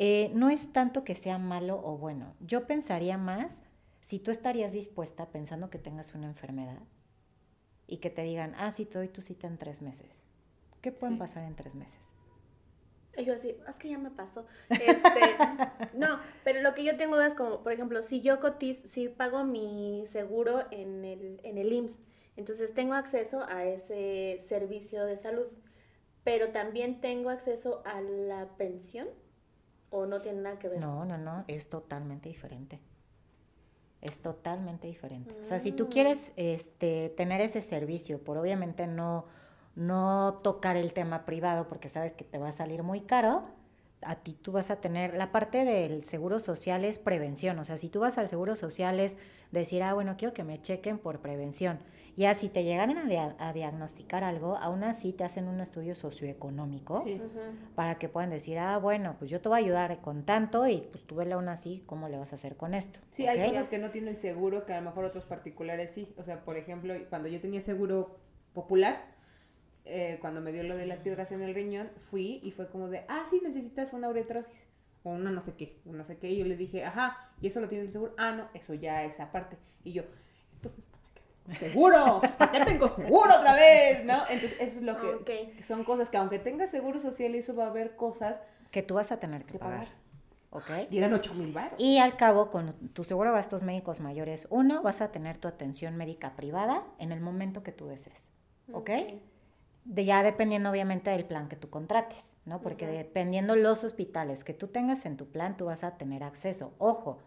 Eh, 0.00 0.30
no 0.32 0.48
es 0.48 0.72
tanto 0.72 1.02
que 1.02 1.16
sea 1.16 1.38
malo 1.38 1.80
o 1.82 1.98
bueno. 1.98 2.36
Yo 2.38 2.68
pensaría 2.68 3.18
más 3.18 3.60
si 4.00 4.20
tú 4.20 4.30
estarías 4.30 4.72
dispuesta 4.72 5.26
pensando 5.26 5.70
que 5.70 5.78
tengas 5.78 6.14
una 6.14 6.28
enfermedad 6.28 6.78
y 7.88 7.96
que 7.96 8.08
te 8.08 8.22
digan, 8.22 8.54
ah, 8.58 8.70
sí, 8.70 8.84
te 8.84 8.96
doy 8.96 9.08
tu 9.08 9.22
cita 9.22 9.48
en 9.48 9.58
tres 9.58 9.82
meses. 9.82 10.22
¿Qué 10.80 10.92
pueden 10.92 11.18
pasar 11.18 11.42
en 11.42 11.56
tres 11.56 11.74
meses? 11.74 12.12
Y 13.18 13.24
yo 13.24 13.34
así, 13.34 13.56
es 13.68 13.76
que 13.76 13.88
ya 13.88 13.98
me 13.98 14.10
pasó. 14.10 14.46
Este, 14.70 15.20
no, 15.94 16.20
pero 16.44 16.62
lo 16.62 16.74
que 16.74 16.84
yo 16.84 16.96
tengo 16.96 17.20
es 17.20 17.34
como, 17.34 17.62
por 17.62 17.72
ejemplo, 17.72 18.02
si 18.02 18.20
yo 18.20 18.40
cotiz, 18.40 18.78
si 18.88 19.08
pago 19.08 19.44
mi 19.44 20.04
seguro 20.06 20.64
en 20.70 21.04
el, 21.04 21.40
en 21.42 21.58
el 21.58 21.72
IMSS, 21.72 21.98
entonces 22.36 22.72
tengo 22.72 22.94
acceso 22.94 23.44
a 23.48 23.64
ese 23.64 24.44
servicio 24.48 25.04
de 25.04 25.16
salud, 25.16 25.46
pero 26.22 26.50
también 26.50 27.00
tengo 27.00 27.30
acceso 27.30 27.82
a 27.84 28.00
la 28.00 28.46
pensión. 28.56 29.08
¿O 29.90 30.06
no 30.06 30.20
tiene 30.20 30.42
nada 30.42 30.58
que 30.58 30.68
ver? 30.68 30.80
No, 30.80 31.04
no, 31.04 31.18
no, 31.18 31.44
es 31.48 31.68
totalmente 31.68 32.28
diferente. 32.28 32.78
Es 34.00 34.18
totalmente 34.18 34.86
diferente. 34.86 35.34
O 35.40 35.44
sea, 35.44 35.58
si 35.58 35.72
tú 35.72 35.86
mm. 35.86 35.88
quieres 35.88 36.32
este, 36.36 37.08
tener 37.16 37.40
ese 37.40 37.62
servicio, 37.62 38.22
por 38.22 38.36
obviamente 38.36 38.86
no, 38.86 39.24
no 39.78 40.40
tocar 40.42 40.76
el 40.76 40.92
tema 40.92 41.24
privado 41.24 41.68
porque 41.68 41.88
sabes 41.88 42.12
que 42.12 42.24
te 42.24 42.38
va 42.38 42.48
a 42.48 42.52
salir 42.52 42.82
muy 42.82 43.00
caro, 43.00 43.44
a 44.02 44.16
ti 44.16 44.36
tú 44.40 44.52
vas 44.52 44.70
a 44.70 44.76
tener, 44.76 45.14
la 45.14 45.32
parte 45.32 45.64
del 45.64 46.04
seguro 46.04 46.40
social 46.40 46.84
es 46.84 46.98
prevención, 46.98 47.58
o 47.58 47.64
sea, 47.64 47.78
si 47.78 47.88
tú 47.88 48.00
vas 48.00 48.18
al 48.18 48.28
seguro 48.28 48.56
social 48.56 48.98
es 49.00 49.16
decir, 49.52 49.82
ah, 49.82 49.94
bueno, 49.94 50.16
quiero 50.18 50.34
que 50.34 50.44
me 50.44 50.60
chequen 50.60 50.98
por 50.98 51.20
prevención. 51.20 51.78
Ya 52.16 52.34
si 52.34 52.48
te 52.48 52.64
llegan 52.64 52.98
a, 53.38 53.52
diagnosticar 53.52 54.24
algo, 54.24 54.56
aún 54.56 54.82
así 54.82 55.12
te 55.12 55.22
hacen 55.22 55.46
un 55.46 55.60
estudio 55.60 55.94
socioeconómico 55.94 57.04
para 57.76 57.98
que 57.98 58.08
puedan 58.08 58.30
decir, 58.30 58.58
ah, 58.58 58.78
bueno, 58.78 59.14
pues 59.20 59.30
yo 59.30 59.40
te 59.40 59.48
voy 59.48 59.60
a 59.60 59.64
ayudar 59.64 60.00
con 60.00 60.24
tanto 60.24 60.66
y 60.66 60.88
pues 60.90 61.04
tú 61.04 61.14
vele 61.14 61.34
aún 61.34 61.48
así 61.48 61.84
cómo 61.86 62.08
le 62.08 62.18
vas 62.18 62.32
a 62.32 62.34
hacer 62.34 62.56
con 62.56 62.74
esto. 62.74 62.98
Sí, 63.12 63.28
hay 63.28 63.48
cosas 63.48 63.68
que 63.68 63.78
no 63.78 63.90
tiene 63.90 64.10
el 64.10 64.16
seguro 64.16 64.66
que 64.66 64.72
a 64.72 64.80
lo 64.80 64.86
mejor 64.86 65.04
otros 65.04 65.24
particulares 65.26 65.92
sí. 65.94 66.12
O 66.18 66.24
sea, 66.24 66.44
por 66.44 66.56
ejemplo, 66.56 66.92
cuando 67.08 67.28
yo 67.28 67.40
tenía 67.40 67.60
seguro 67.60 68.18
popular, 68.52 69.17
eh, 69.88 70.18
cuando 70.20 70.40
me 70.40 70.52
dio 70.52 70.62
lo 70.62 70.76
de 70.76 70.86
las 70.86 70.98
piedras 70.98 71.32
en 71.32 71.42
el 71.42 71.54
riñón, 71.54 71.90
fui 72.10 72.40
y 72.42 72.52
fue 72.52 72.68
como 72.68 72.88
de, 72.88 73.04
ah, 73.08 73.24
sí, 73.30 73.40
necesitas 73.42 73.92
una 73.92 74.08
uretrosis 74.08 74.66
o 75.02 75.10
una 75.10 75.30
no 75.30 75.42
sé 75.42 75.54
qué, 75.54 75.80
no 75.84 76.04
sé 76.04 76.18
qué. 76.18 76.30
Y 76.30 76.38
yo 76.38 76.44
le 76.44 76.56
dije, 76.56 76.84
ajá, 76.84 77.30
¿y 77.40 77.46
eso 77.46 77.60
lo 77.60 77.68
tiene 77.68 77.84
el 77.84 77.90
seguro? 77.90 78.14
Ah, 78.18 78.32
no, 78.32 78.48
eso 78.52 78.74
ya 78.74 79.04
es 79.04 79.18
aparte. 79.18 79.56
Y 79.84 79.92
yo, 79.92 80.02
entonces, 80.54 80.88
seguro, 81.58 82.20
¿para 82.38 82.52
qué 82.52 82.64
tengo 82.64 82.88
seguro 82.88 83.36
otra 83.36 83.54
vez? 83.54 84.04
¿No? 84.04 84.24
Entonces, 84.28 84.56
eso 84.60 84.78
es 84.78 84.82
lo 84.82 85.24
que, 85.24 85.56
son 85.66 85.84
cosas 85.84 86.10
que 86.10 86.18
aunque 86.18 86.38
tengas 86.38 86.70
seguro 86.70 87.00
social, 87.00 87.34
eso 87.34 87.54
va 87.54 87.64
a 87.64 87.68
haber 87.68 87.96
cosas 87.96 88.36
que 88.70 88.82
tú 88.82 88.94
vas 88.94 89.10
a 89.12 89.18
tener 89.18 89.44
que, 89.44 89.58
pagar. 89.58 89.88
¿Ok? 90.50 90.70
Y 90.90 90.98
eran 90.98 91.12
8 91.12 91.34
mil 91.34 91.52
baros. 91.52 91.78
Y 91.78 91.98
al 91.98 92.16
cabo, 92.16 92.50
con 92.50 92.72
tu 92.92 93.04
seguro 93.04 93.30
de 93.30 93.36
gastos 93.36 93.62
médicos 93.62 94.00
mayores, 94.00 94.46
uno, 94.50 94.82
vas 94.82 95.00
a 95.00 95.12
tener 95.12 95.38
tu 95.38 95.48
atención 95.48 95.96
médica 95.96 96.36
privada 96.36 96.84
en 96.98 97.12
el 97.12 97.20
momento 97.20 97.62
que 97.62 97.72
tú 97.72 97.86
desees. 97.86 98.32
¿Ok? 98.72 98.90
De 99.88 100.04
ya 100.04 100.22
dependiendo 100.22 100.70
obviamente 100.70 101.10
del 101.10 101.24
plan 101.24 101.48
que 101.48 101.56
tú 101.56 101.70
contrates, 101.70 102.32
¿no? 102.44 102.60
Porque 102.60 102.86
dependiendo 102.86 103.56
los 103.56 103.84
hospitales 103.84 104.44
que 104.44 104.52
tú 104.52 104.68
tengas 104.68 105.06
en 105.06 105.16
tu 105.16 105.26
plan, 105.26 105.56
tú 105.56 105.64
vas 105.64 105.82
a 105.82 105.96
tener 105.96 106.22
acceso. 106.22 106.74
Ojo, 106.76 107.18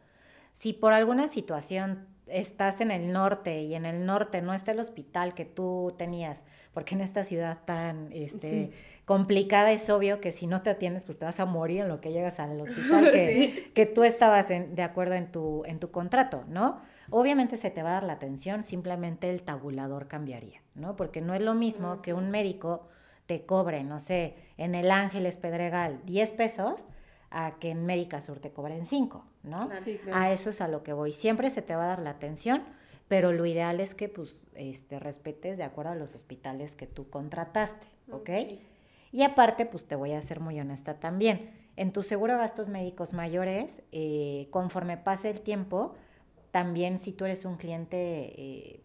si 0.54 0.71
por 0.74 0.93
alguna 0.93 1.28
situación 1.28 2.08
estás 2.28 2.80
en 2.80 2.91
el 2.91 3.12
norte 3.12 3.63
y 3.63 3.74
en 3.74 3.86
el 3.86 4.06
norte 4.06 4.41
no 4.41 4.54
está 4.54 4.71
el 4.71 4.80
hospital 4.80 5.34
que 5.34 5.43
tú 5.43 5.93
tenías, 5.97 6.43
porque 6.71 6.95
en 6.95 7.02
esta 7.02 7.24
ciudad 7.24 7.60
tan 7.65 8.10
este, 8.12 8.71
complicada 9.12 9.74
es 9.74 9.89
obvio 9.89 10.21
que 10.21 10.32
si 10.32 10.47
no 10.47 10.62
te 10.62 10.69
atiendes, 10.69 11.04
pues 11.04 11.19
te 11.19 11.26
vas 11.26 11.41
a 11.41 11.45
morir 11.45 11.82
en 11.82 11.89
lo 11.89 12.00
que 12.00 12.13
llegas 12.13 12.39
al 12.39 12.62
hospital 12.62 13.12
que, 13.12 13.69
que 13.76 13.86
tú 13.86 14.06
estabas 14.06 14.47
de 14.47 14.82
acuerdo 14.84 15.15
en 15.15 15.30
tu, 15.30 15.63
en 15.65 15.82
tu 15.82 15.91
contrato, 15.91 16.45
¿no? 16.47 16.80
Obviamente 17.10 17.58
se 17.58 17.71
te 17.71 17.84
va 17.84 17.89
a 17.89 17.93
dar 17.95 18.04
la 18.04 18.13
atención, 18.13 18.63
simplemente 18.63 19.30
el 19.30 19.41
tabulador 19.41 20.08
cambiaría, 20.08 20.62
¿no? 20.76 20.95
Porque 20.95 21.19
no 21.19 21.34
es 21.34 21.41
lo 21.41 21.54
mismo 21.54 22.02
que 22.02 22.13
un 22.13 22.32
médico 22.32 22.88
te 23.26 23.45
cobre, 23.45 23.84
no 23.84 24.00
sé, 24.00 24.36
en 24.56 24.76
el 24.76 24.89
Ángeles 24.89 25.36
Pedregal 25.36 26.00
10 26.06 26.32
pesos 26.32 26.86
a 27.32 27.60
que 27.60 27.71
en 27.71 27.86
Médica 27.86 28.21
Sur 28.21 28.39
te 28.39 28.52
cobren 28.52 28.86
5, 28.86 29.26
¿no? 29.43 29.69
A 30.13 30.32
eso 30.32 30.52
es 30.52 30.62
a 30.62 30.69
lo 30.69 30.84
que 30.84 30.93
voy. 30.93 31.12
Siempre 31.12 31.52
se 31.52 31.62
te 31.62 31.76
va 31.76 31.84
a 31.84 31.88
dar 31.88 32.00
la 32.00 32.12
atención, 32.12 32.63
pero 33.10 33.34
lo 33.34 33.45
ideal 33.45 33.82
es 33.82 33.93
que 33.93 34.08
pues 34.08 34.38
este, 34.56 35.00
respetes 35.00 35.58
de 35.58 35.65
acuerdo 35.65 35.91
a 35.91 35.95
los 35.95 36.15
hospitales 36.15 36.76
que 36.76 36.88
tú 36.88 37.10
contrataste, 37.10 37.88
¿ok? 38.10 38.30
Y 39.12 39.24
aparte, 39.24 39.65
pues 39.65 39.86
te 39.86 39.95
voy 39.95 40.13
a 40.13 40.21
ser 40.21 40.39
muy 40.39 40.60
honesta 40.60 41.00
también. 41.00 41.52
En 41.76 41.91
tu 41.91 42.04
seguro 42.04 42.34
de 42.34 42.39
gastos 42.39 42.67
médicos 42.67 43.13
mayores, 43.13 43.82
eh, 43.91 44.47
conforme 44.52 44.97
pase 44.97 45.30
el 45.30 45.41
tiempo, 45.41 45.95
también 46.52 46.97
si 46.97 47.12
tú 47.12 47.26
eres 47.26 47.45
un 47.45 47.56
cliente, 47.56 47.97
eh, 47.97 48.82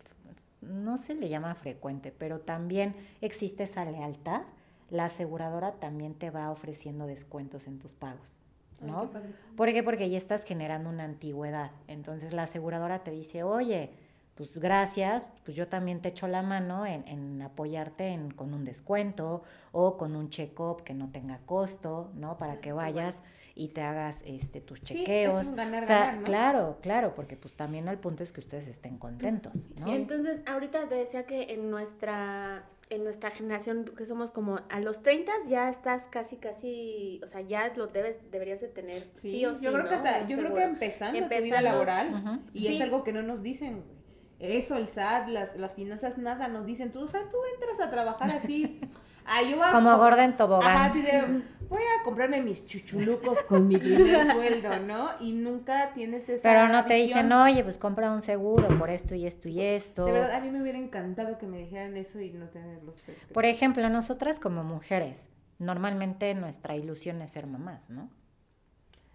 no 0.61 0.99
se 0.99 1.15
le 1.15 1.29
llama 1.29 1.55
frecuente, 1.55 2.12
pero 2.17 2.41
también 2.41 2.95
existe 3.21 3.65
esa 3.65 3.85
lealtad, 3.85 4.43
la 4.89 5.07
aseguradora 5.07 5.73
también 5.73 6.15
te 6.15 6.31
va 6.31 6.51
ofreciendo 6.51 7.07
descuentos 7.07 7.67
en 7.67 7.79
tus 7.79 7.95
pagos. 7.95 8.41
¿No? 8.83 9.11
¿Por 9.57 9.73
qué? 9.73 9.83
Porque 9.83 10.11
ya 10.11 10.19
estás 10.19 10.45
generando 10.45 10.91
una 10.91 11.05
antigüedad. 11.05 11.71
Entonces 11.89 12.35
la 12.35 12.43
aseguradora 12.43 13.03
te 13.03 13.11
dice, 13.11 13.43
oye, 13.43 13.91
pues 14.37 14.59
gracias, 14.59 15.27
pues 15.44 15.57
yo 15.57 15.66
también 15.66 16.01
te 16.03 16.11
echo 16.11 16.29
la 16.29 16.42
mano 16.42 16.85
en, 16.85 17.40
apoyarte 17.40 18.09
en, 18.09 18.31
con 18.31 18.53
un 18.53 18.64
descuento 18.64 19.42
o 19.72 19.96
con 19.96 20.14
un 20.14 20.29
check-up 20.29 20.85
que 20.85 20.92
no 20.92 21.11
tenga 21.11 21.38
costo, 21.46 22.11
¿no? 22.14 22.37
Para 22.37 22.61
que 22.61 22.72
vayas 22.72 23.22
y 23.55 23.68
te 23.68 23.81
hagas 23.81 24.20
este 24.27 24.61
tus 24.61 24.83
chequeos. 24.83 25.46
o 25.46 25.87
sea, 25.87 26.20
claro, 26.22 26.77
claro, 26.83 27.14
porque 27.14 27.37
pues 27.37 27.55
también 27.55 27.88
al 27.88 27.99
punto 27.99 28.22
es 28.22 28.31
que 28.31 28.40
ustedes 28.40 28.66
estén 28.66 28.99
contentos, 28.99 29.55
¿no? 29.81 29.87
Sí, 29.87 29.94
entonces 29.94 30.42
ahorita 30.46 30.87
te 30.87 30.96
decía 30.96 31.25
que 31.25 31.55
en 31.55 31.70
nuestra 31.70 32.66
en 32.88 33.03
nuestra 33.03 33.31
generación 33.31 33.85
que 33.85 34.07
somos 34.07 34.31
como 34.31 34.61
a 34.68 34.81
los 34.81 35.03
30 35.03 35.33
ya 35.49 35.70
estás 35.70 36.03
casi 36.11 36.37
casi, 36.37 37.20
o 37.25 37.27
sea, 37.27 37.40
ya 37.40 37.72
lo 37.75 37.87
debes 37.88 38.18
deberías 38.31 38.61
de 38.61 38.68
tener 38.68 39.09
sí, 39.14 39.44
o 39.46 39.55
sí. 39.55 39.64
Yo 39.64 39.72
creo 39.72 39.88
que 39.88 39.94
hasta 39.94 40.29
yo 40.29 40.37
creo 40.37 40.55
que 40.55 40.62
empezando, 40.62 41.27
tu 41.27 41.42
vida 41.42 41.62
laboral 41.62 42.42
y 42.53 42.68
es 42.68 42.81
algo 42.83 43.03
que 43.03 43.12
no 43.12 43.22
nos 43.22 43.42
dicen. 43.42 43.96
Eso 44.38 44.77
el 44.77 44.88
SAT, 44.88 45.29
las, 45.29 45.57
las 45.57 45.75
finanzas 45.75 46.18
nada 46.18 46.49
nos 46.49 46.66
dicen, 46.66 46.92
tú, 46.92 47.01
o 47.01 47.09
sea, 47.09 47.22
tú 47.22 47.37
entras 47.55 47.81
a 47.81 47.90
trabajar 47.90 48.31
así 48.33 48.81
como 49.72 49.96
gorda 49.96 50.25
en 50.25 50.35
tobogán. 50.35 50.77
Ajá, 50.77 50.85
así 50.87 51.03
de, 51.03 51.42
voy 51.68 51.83
a 51.83 52.05
comprarme 52.05 52.42
mis 52.42 52.66
chuchulucos 52.66 53.42
con 53.44 53.66
mi 53.66 53.77
primer 53.77 54.25
sueldo, 54.33 54.79
¿no? 54.81 55.11
Y 55.20 55.33
nunca 55.33 55.92
tienes 55.94 56.29
esa 56.29 56.42
Pero 56.42 56.68
no 56.68 56.85
te 56.87 56.94
dicen, 56.94 57.33
oye, 57.33 57.62
pues 57.64 57.79
compra 57.79 58.11
un 58.12 58.20
seguro 58.20 58.68
por 58.79 58.90
esto 58.90 59.14
y 59.14 59.27
esto 59.27 59.49
y 59.49 59.61
esto. 59.62 60.07
De 60.07 60.12
verdad, 60.12 60.37
a 60.37 60.40
mí 60.40 60.51
me 60.51 60.62
hubiera 60.62 60.79
encantado 60.79 61.38
que 61.38 61.46
me 61.46 61.59
dijeran 61.59 61.96
eso 61.96 62.20
y 62.20 62.31
no 62.31 62.46
tener 62.46 62.83
los 62.85 62.96
Por 63.33 63.46
ejemplo, 63.46 63.88
nosotras 63.88 64.38
como 64.38 64.62
mujeres, 64.62 65.29
normalmente 65.59 66.35
nuestra 66.35 66.77
ilusión 66.77 67.20
es 67.22 67.31
ser 67.31 67.46
mamás, 67.46 67.90
¿no? 67.90 68.11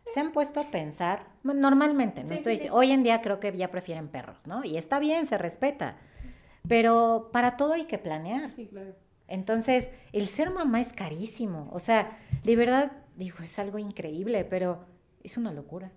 Se 0.05 0.19
han 0.19 0.31
puesto 0.31 0.59
a 0.59 0.71
pensar, 0.71 1.27
normalmente, 1.43 2.23
no 2.23 2.33
estoy 2.33 2.67
hoy 2.71 2.91
en 2.91 3.03
día 3.03 3.21
creo 3.21 3.39
que 3.39 3.55
ya 3.55 3.69
prefieren 3.71 4.07
perros, 4.07 4.47
¿no? 4.47 4.63
Y 4.63 4.77
está 4.77 4.99
bien, 4.99 5.25
se 5.25 5.37
respeta. 5.37 5.97
Pero 6.67 7.29
para 7.31 7.57
todo 7.57 7.73
hay 7.73 7.85
que 7.85 7.97
planear. 7.97 8.49
Sí, 8.49 8.67
claro. 8.67 8.95
Entonces, 9.27 9.89
el 10.11 10.27
ser 10.27 10.51
mamá 10.51 10.81
es 10.81 10.91
carísimo. 10.91 11.69
O 11.71 11.79
sea, 11.79 12.17
de 12.43 12.55
verdad, 12.55 12.91
digo, 13.15 13.37
es 13.41 13.57
algo 13.59 13.79
increíble, 13.79 14.43
pero 14.43 14.85
es 15.23 15.37
una 15.37 15.53
locura. 15.53 15.91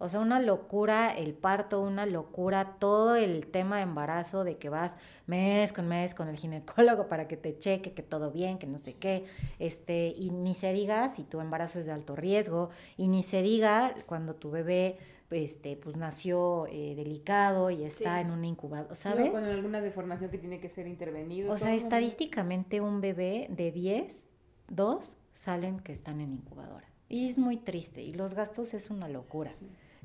O 0.00 0.08
sea, 0.08 0.20
una 0.20 0.38
locura 0.38 1.10
el 1.10 1.34
parto, 1.34 1.80
una 1.80 2.06
locura 2.06 2.76
todo 2.78 3.16
el 3.16 3.46
tema 3.48 3.78
de 3.78 3.82
embarazo, 3.82 4.44
de 4.44 4.56
que 4.56 4.68
vas 4.68 4.96
mes 5.26 5.72
con 5.72 5.88
mes 5.88 6.14
con 6.14 6.28
el 6.28 6.36
ginecólogo 6.36 7.08
para 7.08 7.26
que 7.26 7.36
te 7.36 7.58
cheque 7.58 7.92
que 7.92 8.02
todo 8.02 8.30
bien, 8.30 8.58
que 8.58 8.68
no 8.68 8.78
sé 8.78 8.94
qué, 8.94 9.24
este, 9.58 10.14
y 10.16 10.30
ni 10.30 10.54
se 10.54 10.72
diga 10.72 11.08
si 11.08 11.24
tu 11.24 11.40
embarazo 11.40 11.80
es 11.80 11.86
de 11.86 11.92
alto 11.92 12.14
riesgo, 12.14 12.70
y 12.96 13.08
ni 13.08 13.24
se 13.24 13.42
diga 13.42 13.92
cuando 14.06 14.34
tu 14.36 14.52
bebé 14.52 14.98
este, 15.30 15.76
pues 15.76 15.96
nació 15.96 16.66
eh, 16.68 16.94
delicado 16.94 17.70
y 17.70 17.82
está 17.82 18.20
en 18.20 18.30
un 18.30 18.44
incubador, 18.44 18.94
¿sabes? 18.96 19.30
con 19.30 19.44
alguna 19.44 19.80
deformación 19.80 20.30
que 20.30 20.38
tiene 20.38 20.60
que 20.60 20.68
ser 20.68 20.86
intervenido. 20.86 21.52
O 21.52 21.58
sea, 21.58 21.74
estadísticamente 21.74 22.80
un 22.80 23.00
bebé 23.00 23.48
de 23.50 23.72
10, 23.72 24.28
2 24.68 25.16
salen 25.34 25.80
que 25.80 25.92
están 25.92 26.20
en 26.20 26.32
incubadora. 26.32 26.88
Y 27.08 27.28
es 27.28 27.38
muy 27.38 27.56
triste 27.56 28.02
y 28.02 28.12
los 28.12 28.34
gastos 28.34 28.74
es 28.74 28.90
una 28.90 29.08
locura. 29.08 29.52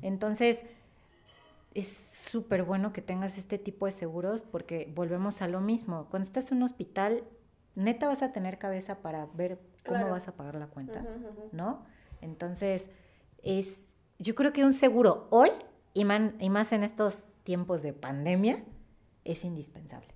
Entonces, 0.04 0.60
es 1.72 1.96
súper 2.12 2.62
bueno 2.62 2.92
que 2.92 3.00
tengas 3.00 3.38
este 3.38 3.58
tipo 3.58 3.86
de 3.86 3.92
seguros 3.92 4.42
porque 4.42 4.92
volvemos 4.94 5.40
a 5.40 5.48
lo 5.48 5.60
mismo. 5.60 6.08
Cuando 6.10 6.26
estás 6.26 6.52
en 6.52 6.58
un 6.58 6.64
hospital, 6.64 7.24
neta 7.74 8.06
vas 8.06 8.22
a 8.22 8.30
tener 8.30 8.58
cabeza 8.58 9.00
para 9.00 9.26
ver 9.34 9.58
cómo 9.86 10.10
vas 10.10 10.28
a 10.28 10.32
pagar 10.32 10.56
la 10.56 10.66
cuenta, 10.66 11.04
¿no? 11.52 11.84
Entonces, 12.20 12.86
es, 13.42 13.92
yo 14.18 14.34
creo 14.34 14.52
que 14.52 14.62
un 14.62 14.74
seguro 14.74 15.26
hoy, 15.30 15.48
y, 15.94 16.02
y 16.02 16.50
más 16.50 16.72
en 16.72 16.84
estos 16.84 17.24
tiempos 17.42 17.82
de 17.82 17.94
pandemia, 17.94 18.62
es 19.24 19.42
indispensable. 19.42 20.14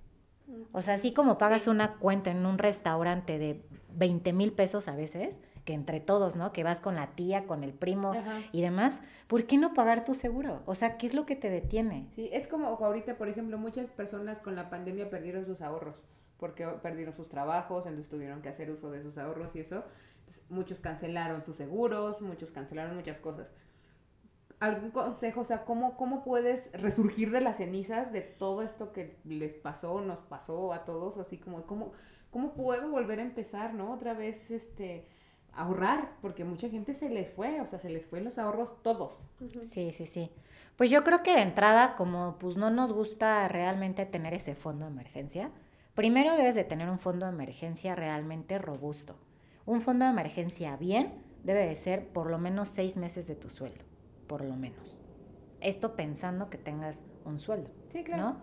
O 0.71 0.83
sea, 0.83 0.95
así 0.95 1.13
como 1.13 1.39
pagas 1.39 1.67
una 1.67 1.97
cuenta 1.97 2.29
en 2.29 2.45
un 2.45 2.59
restaurante 2.59 3.39
de 3.39 3.65
20 3.95 4.33
mil 4.33 4.51
pesos 4.53 4.87
a 4.87 4.95
veces, 4.95 5.39
que 5.69 5.75
entre 5.75 5.99
todos, 5.99 6.35
¿no? 6.35 6.51
Que 6.51 6.63
vas 6.63 6.81
con 6.81 6.95
la 6.95 7.11
tía, 7.11 7.45
con 7.45 7.63
el 7.63 7.73
primo 7.73 8.15
y 8.51 8.63
demás, 8.63 9.01
¿por 9.27 9.45
qué 9.45 9.59
no 9.59 9.75
pagar 9.75 10.03
tu 10.03 10.15
seguro? 10.15 10.63
O 10.65 10.73
sea, 10.73 10.97
¿qué 10.97 11.05
es 11.05 11.13
lo 11.13 11.27
que 11.27 11.35
te 11.35 11.51
detiene? 11.51 12.07
Sí, 12.15 12.27
es 12.33 12.47
como 12.47 12.69
ahorita, 12.69 13.19
por 13.19 13.27
ejemplo, 13.29 13.59
muchas 13.59 13.85
personas 13.91 14.39
con 14.39 14.55
la 14.55 14.71
pandemia 14.71 15.11
perdieron 15.11 15.45
sus 15.45 15.61
ahorros, 15.61 15.93
porque 16.39 16.65
perdieron 16.81 17.13
sus 17.13 17.29
trabajos, 17.29 17.85
entonces 17.85 18.09
tuvieron 18.09 18.41
que 18.41 18.49
hacer 18.49 18.71
uso 18.71 18.89
de 18.89 19.03
sus 19.03 19.15
ahorros 19.19 19.55
y 19.55 19.59
eso. 19.59 19.83
muchos 20.49 20.79
cancelaron 20.79 21.43
sus 21.43 21.57
seguros, 21.57 22.19
muchos 22.23 22.49
cancelaron 22.49 22.95
muchas 22.95 23.19
cosas. 23.19 23.45
¿Algún 24.59 24.89
consejo? 24.89 25.41
O 25.41 25.45
sea, 25.45 25.65
¿cómo, 25.65 25.97
¿cómo 25.97 26.23
puedes 26.23 26.71
resurgir 26.71 27.29
de 27.29 27.41
las 27.41 27.57
cenizas 27.57 28.11
de 28.11 28.21
todo 28.21 28.63
esto 28.63 28.91
que 28.91 29.19
les 29.23 29.53
pasó, 29.53 30.01
nos 30.01 30.17
pasó 30.21 30.73
a 30.73 30.83
todos? 30.83 31.19
Así 31.19 31.37
como, 31.37 31.61
¿cómo, 31.67 31.91
cómo 32.31 32.55
puedo 32.55 32.89
volver 32.89 33.19
a 33.19 33.21
empezar, 33.21 33.75
no? 33.75 33.93
Otra 33.93 34.15
vez, 34.15 34.49
este 34.49 35.07
ahorrar, 35.53 36.11
porque 36.21 36.43
mucha 36.43 36.69
gente 36.69 36.93
se 36.93 37.09
les 37.09 37.29
fue, 37.29 37.61
o 37.61 37.67
sea, 37.67 37.79
se 37.79 37.89
les 37.89 38.05
fue 38.05 38.21
los 38.21 38.37
ahorros 38.37 38.81
todos. 38.83 39.19
Sí, 39.71 39.91
sí, 39.91 40.05
sí. 40.05 40.31
Pues 40.75 40.89
yo 40.89 41.03
creo 41.03 41.23
que 41.23 41.33
de 41.33 41.41
entrada, 41.41 41.95
como 41.95 42.37
pues 42.39 42.55
no 42.55 42.69
nos 42.69 42.93
gusta 42.93 43.47
realmente 43.47 44.05
tener 44.05 44.33
ese 44.33 44.55
fondo 44.55 44.85
de 44.85 44.91
emergencia, 44.91 45.51
primero 45.93 46.35
debes 46.37 46.55
de 46.55 46.63
tener 46.63 46.89
un 46.89 46.99
fondo 46.99 47.25
de 47.25 47.33
emergencia 47.33 47.95
realmente 47.95 48.57
robusto. 48.57 49.15
Un 49.65 49.81
fondo 49.81 50.05
de 50.05 50.11
emergencia 50.11 50.77
bien 50.77 51.13
debe 51.43 51.65
de 51.65 51.75
ser 51.75 52.07
por 52.07 52.29
lo 52.29 52.37
menos 52.37 52.69
seis 52.69 52.95
meses 52.95 53.27
de 53.27 53.35
tu 53.35 53.49
sueldo, 53.49 53.83
por 54.27 54.43
lo 54.43 54.55
menos. 54.55 54.97
Esto 55.59 55.95
pensando 55.95 56.49
que 56.49 56.57
tengas 56.57 57.03
un 57.25 57.39
sueldo, 57.39 57.69
sí, 57.91 58.03
claro. 58.03 58.23
¿no? 58.23 58.37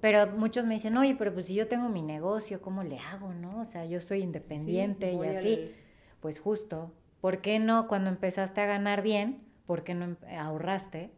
Pero 0.00 0.26
muchos 0.36 0.66
me 0.66 0.74
dicen, 0.74 0.96
oye, 0.96 1.14
pero 1.16 1.32
pues 1.32 1.46
si 1.46 1.54
yo 1.54 1.68
tengo 1.68 1.88
mi 1.88 2.02
negocio, 2.02 2.60
¿cómo 2.60 2.82
le 2.82 2.98
hago, 2.98 3.32
no? 3.32 3.60
O 3.60 3.64
sea, 3.64 3.86
yo 3.86 4.00
soy 4.00 4.22
independiente 4.22 5.12
y 5.12 5.26
así 5.26 5.74
pues 6.20 6.40
justo, 6.40 6.92
¿por 7.20 7.38
qué 7.38 7.58
no 7.58 7.88
cuando 7.88 8.10
empezaste 8.10 8.60
a 8.60 8.66
ganar 8.66 9.02
bien, 9.02 9.42
por 9.66 9.84
qué 9.84 9.94
no 9.94 10.04
em, 10.04 10.16
ahorraste 10.38 11.10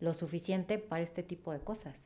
lo 0.00 0.14
suficiente 0.14 0.78
para 0.78 1.02
este 1.02 1.22
tipo 1.22 1.52
de 1.52 1.60
cosas? 1.60 1.96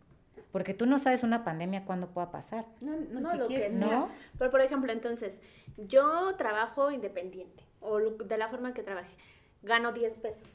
Porque 0.50 0.74
tú 0.74 0.84
no 0.84 0.98
sabes 0.98 1.22
una 1.22 1.44
pandemia 1.44 1.84
cuándo 1.84 2.08
pueda 2.08 2.30
pasar. 2.30 2.66
No, 2.80 2.94
no, 2.96 3.34
lo 3.34 3.48
que 3.48 3.70
¿no? 3.70 4.10
Pero 4.38 4.50
por 4.50 4.60
ejemplo, 4.60 4.92
entonces, 4.92 5.40
yo 5.78 6.34
trabajo 6.36 6.90
independiente 6.90 7.64
o 7.80 7.98
de 7.98 8.38
la 8.38 8.48
forma 8.48 8.74
que 8.74 8.82
trabaje, 8.82 9.14
gano 9.62 9.92
10 9.92 10.14
pesos. 10.14 10.48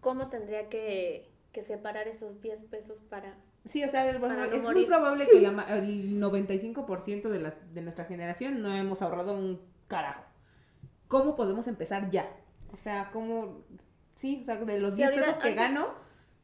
¿Cómo 0.00 0.28
tendría 0.28 0.68
que, 0.68 1.30
separar 1.66 2.08
esos 2.08 2.40
10 2.40 2.64
pesos 2.64 3.00
para 3.02 3.34
Sí, 3.64 3.82
o 3.82 3.88
sea, 3.88 4.10
es 4.10 4.20
muy 4.20 4.84
probable 4.84 5.26
que 5.26 5.40
la, 5.40 5.78
el 5.78 6.20
95% 6.20 7.28
de, 7.30 7.38
la, 7.38 7.54
de 7.72 7.80
nuestra 7.80 8.04
generación 8.04 8.60
no 8.60 8.74
hemos 8.74 9.00
ahorrado 9.00 9.32
un 9.32 9.58
carajo. 9.88 10.22
¿Cómo 11.08 11.36
podemos 11.36 11.66
empezar 11.66 12.10
ya? 12.10 12.30
O 12.72 12.76
sea, 12.76 13.10
¿cómo, 13.12 13.62
sí, 14.14 14.40
o 14.42 14.44
sea, 14.44 14.56
de 14.56 14.78
los 14.78 14.96
10 14.96 15.12
pesos 15.12 15.36
que 15.36 15.54
gano, 15.54 15.94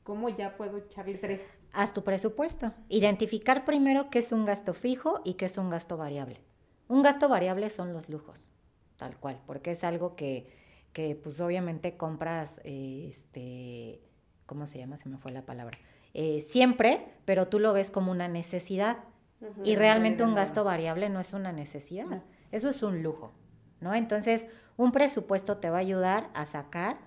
¿cómo 0.04 0.28
ya 0.28 0.56
puedo 0.56 0.78
echarle 0.78 1.18
tres? 1.18 1.42
Haz 1.72 1.92
tu 1.92 2.02
presupuesto. 2.02 2.72
Identificar 2.88 3.64
primero 3.64 4.10
qué 4.10 4.20
es 4.20 4.32
un 4.32 4.44
gasto 4.44 4.74
fijo 4.74 5.20
y 5.24 5.34
qué 5.34 5.46
es 5.46 5.58
un 5.58 5.70
gasto 5.70 5.96
variable. 5.96 6.40
Un 6.88 7.02
gasto 7.02 7.28
variable 7.28 7.70
son 7.70 7.92
los 7.92 8.08
lujos, 8.08 8.52
tal 8.96 9.16
cual, 9.16 9.40
porque 9.46 9.72
es 9.72 9.84
algo 9.84 10.16
que, 10.16 10.52
que 10.92 11.14
pues 11.14 11.40
obviamente 11.40 11.96
compras, 11.96 12.60
este, 12.64 14.00
¿cómo 14.46 14.66
se 14.66 14.78
llama? 14.78 14.96
Se 14.96 15.08
me 15.08 15.16
fue 15.16 15.30
la 15.30 15.46
palabra. 15.46 15.78
Eh, 16.14 16.40
siempre, 16.40 17.06
pero 17.24 17.46
tú 17.46 17.60
lo 17.60 17.72
ves 17.72 17.90
como 17.90 18.10
una 18.10 18.28
necesidad. 18.28 18.98
y 19.64 19.74
realmente 19.76 20.22
un 20.22 20.34
gasto 20.34 20.64
variable 20.64 21.08
no 21.08 21.20
es 21.20 21.32
una 21.32 21.52
necesidad, 21.52 22.22
eso 22.50 22.68
es 22.68 22.82
un 22.82 23.02
lujo. 23.02 23.32
¿No? 23.80 23.94
Entonces, 23.94 24.46
un 24.76 24.92
presupuesto 24.92 25.58
te 25.58 25.70
va 25.70 25.78
a 25.78 25.80
ayudar 25.80 26.30
a 26.34 26.46
sacar 26.46 26.98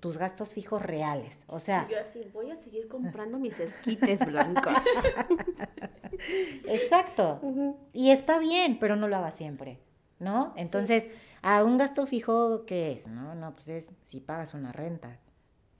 tus 0.00 0.18
gastos 0.18 0.50
fijos 0.50 0.82
reales. 0.82 1.42
O 1.46 1.60
sea, 1.60 1.86
yo 1.88 2.00
así 2.00 2.28
voy 2.32 2.50
a 2.50 2.56
seguir 2.56 2.88
comprando 2.88 3.38
mis 3.38 3.58
esquites 3.60 4.18
blancos. 4.26 4.74
Exacto. 6.66 7.40
Y 7.92 8.10
está 8.10 8.38
bien, 8.38 8.78
pero 8.80 8.96
no 8.96 9.08
lo 9.08 9.16
hagas 9.16 9.36
siempre, 9.36 9.78
¿no? 10.18 10.52
Entonces, 10.56 11.06
a 11.42 11.62
un 11.64 11.78
gasto 11.78 12.06
fijo 12.06 12.64
¿qué 12.66 12.92
es? 12.92 13.06
No, 13.06 13.34
no, 13.34 13.54
pues 13.54 13.68
es 13.68 13.90
si 14.04 14.20
pagas 14.20 14.54
una 14.54 14.72
renta, 14.72 15.18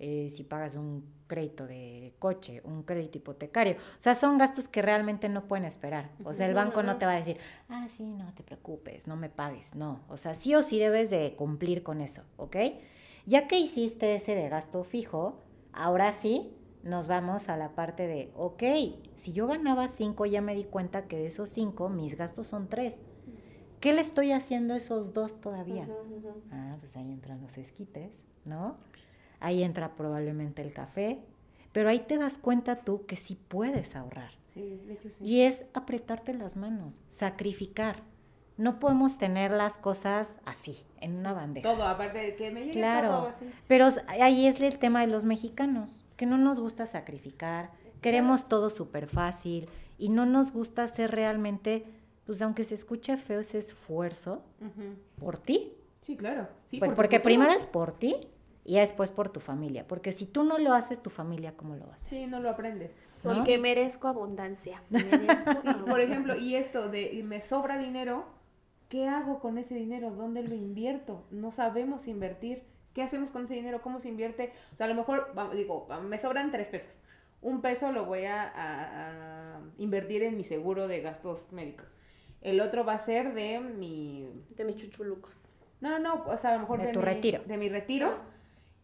eh, 0.04 0.30
si 0.30 0.42
pagas 0.42 0.74
un 0.74 1.04
crédito 1.28 1.64
de 1.64 2.12
coche, 2.18 2.60
un 2.64 2.82
crédito 2.82 3.18
hipotecario. 3.18 3.74
O 3.74 4.02
sea, 4.02 4.16
son 4.16 4.36
gastos 4.36 4.66
que 4.66 4.82
realmente 4.82 5.28
no 5.28 5.46
pueden 5.46 5.64
esperar. 5.64 6.10
O 6.24 6.34
sea, 6.34 6.46
el 6.46 6.54
banco 6.54 6.82
no 6.82 6.98
te 6.98 7.06
va 7.06 7.12
a 7.12 7.16
decir, 7.16 7.38
ah, 7.68 7.86
sí, 7.88 8.02
no 8.02 8.34
te 8.34 8.42
preocupes, 8.42 9.06
no 9.06 9.14
me 9.14 9.30
pagues. 9.30 9.76
No, 9.76 10.00
o 10.08 10.16
sea, 10.16 10.34
sí 10.34 10.56
o 10.56 10.64
sí 10.64 10.80
debes 10.80 11.08
de 11.08 11.36
cumplir 11.36 11.84
con 11.84 12.00
eso, 12.00 12.22
¿ok? 12.36 12.56
Ya 13.26 13.46
que 13.46 13.60
hiciste 13.60 14.16
ese 14.16 14.34
de 14.34 14.48
gasto 14.48 14.82
fijo, 14.82 15.40
ahora 15.72 16.12
sí 16.12 16.52
nos 16.82 17.06
vamos 17.06 17.48
a 17.48 17.56
la 17.56 17.76
parte 17.76 18.08
de, 18.08 18.32
ok, 18.34 18.64
si 19.14 19.32
yo 19.32 19.46
ganaba 19.46 19.86
cinco, 19.86 20.26
ya 20.26 20.42
me 20.42 20.56
di 20.56 20.64
cuenta 20.64 21.06
que 21.06 21.16
de 21.16 21.28
esos 21.28 21.48
cinco, 21.48 21.88
mis 21.88 22.16
gastos 22.16 22.48
son 22.48 22.68
tres. 22.68 23.00
¿Qué 23.78 23.92
le 23.92 24.00
estoy 24.00 24.32
haciendo 24.32 24.74
a 24.74 24.78
esos 24.78 25.12
dos 25.12 25.40
todavía? 25.40 25.88
Ah, 26.50 26.76
pues 26.80 26.96
ahí 26.96 27.12
entran 27.12 27.40
los 27.40 27.56
esquites, 27.56 28.10
¿no? 28.44 28.78
Ahí 29.42 29.62
entra 29.62 29.94
probablemente 29.94 30.62
el 30.62 30.72
café, 30.72 31.18
pero 31.72 31.88
ahí 31.88 32.00
te 32.00 32.18
das 32.18 32.38
cuenta 32.38 32.76
tú 32.76 33.04
que 33.06 33.16
sí 33.16 33.36
puedes 33.48 33.96
ahorrar. 33.96 34.30
Sí, 34.46 34.80
de 34.86 34.94
hecho 34.94 35.08
sí. 35.08 35.24
Y 35.24 35.42
es 35.42 35.64
apretarte 35.74 36.32
las 36.34 36.56
manos, 36.56 37.00
sacrificar. 37.08 38.02
No 38.58 38.78
podemos 38.78 39.18
tener 39.18 39.50
las 39.50 39.78
cosas 39.78 40.36
así, 40.44 40.84
en 41.00 41.16
una 41.16 41.32
bandeja. 41.32 41.68
Todo, 41.70 41.84
aparte 41.84 42.18
de 42.18 42.36
que 42.36 42.50
me 42.50 42.60
llegue 42.60 42.72
claro, 42.72 43.08
todo 43.08 43.26
así. 43.28 43.50
Pero 43.66 43.88
ahí 44.06 44.46
es 44.46 44.60
el 44.60 44.78
tema 44.78 45.00
de 45.00 45.06
los 45.06 45.24
mexicanos, 45.24 45.98
que 46.16 46.26
no 46.26 46.38
nos 46.38 46.60
gusta 46.60 46.86
sacrificar, 46.86 47.70
queremos 48.00 48.48
todo 48.48 48.70
súper 48.70 49.08
fácil 49.08 49.68
y 49.98 50.10
no 50.10 50.26
nos 50.26 50.52
gusta 50.52 50.84
hacer 50.84 51.10
realmente, 51.10 51.86
pues 52.26 52.42
aunque 52.42 52.64
se 52.64 52.74
escuche 52.74 53.16
feo 53.16 53.40
ese 53.40 53.58
esfuerzo, 53.58 54.42
por 55.18 55.38
ti. 55.38 55.72
Sí, 56.02 56.16
claro. 56.16 56.48
Sí, 56.66 56.80
porque 56.94 57.20
primero 57.20 57.52
es 57.52 57.64
por 57.64 57.92
ti 57.92 58.28
y 58.64 58.76
después 58.76 59.10
por 59.10 59.28
tu 59.30 59.40
familia, 59.40 59.86
porque 59.88 60.12
si 60.12 60.26
tú 60.26 60.44
no 60.44 60.58
lo 60.58 60.72
haces, 60.72 61.02
tu 61.02 61.10
familia, 61.10 61.54
¿cómo 61.56 61.74
lo 61.76 61.90
hace? 61.92 62.08
Sí, 62.08 62.26
no 62.26 62.40
lo 62.40 62.50
aprendes. 62.50 62.92
Porque 63.22 63.58
merezco 63.58 64.08
abundancia. 64.08 64.82
por 65.88 66.00
ejemplo, 66.00 66.36
y 66.36 66.56
esto 66.56 66.88
de 66.88 67.22
me 67.24 67.40
sobra 67.40 67.78
dinero, 67.78 68.24
¿qué 68.88 69.06
hago 69.06 69.40
con 69.40 69.58
ese 69.58 69.74
dinero? 69.74 70.10
¿Dónde 70.10 70.42
lo 70.42 70.54
invierto? 70.54 71.24
No 71.30 71.52
sabemos 71.52 72.08
invertir. 72.08 72.64
¿Qué 72.94 73.02
hacemos 73.02 73.30
con 73.30 73.44
ese 73.44 73.54
dinero? 73.54 73.80
¿Cómo 73.80 74.00
se 74.00 74.08
invierte? 74.08 74.52
O 74.74 74.76
sea, 74.76 74.86
a 74.86 74.88
lo 74.88 74.94
mejor, 74.94 75.34
digo, 75.54 75.88
me 76.02 76.18
sobran 76.18 76.50
tres 76.50 76.68
pesos. 76.68 76.94
Un 77.40 77.62
peso 77.62 77.90
lo 77.90 78.04
voy 78.04 78.26
a, 78.26 79.60
invertir 79.78 80.22
en 80.22 80.36
mi 80.36 80.44
seguro 80.44 80.88
de 80.88 81.00
gastos 81.00 81.50
médicos. 81.52 81.86
El 82.40 82.60
otro 82.60 82.84
va 82.84 82.94
a 82.94 82.98
ser 82.98 83.34
de 83.34 83.60
mi... 83.60 84.28
De 84.50 84.64
mis 84.64 84.76
chuchulucos. 84.76 85.42
No, 85.80 85.98
no, 85.98 86.24
o 86.26 86.36
sea, 86.36 86.50
a 86.50 86.54
lo 86.54 86.60
mejor 86.60 86.82
de, 86.82 86.92
tu 86.92 87.00
retiro. 87.00 87.42
De 87.46 87.56
mi 87.56 87.68
retiro. 87.68 88.16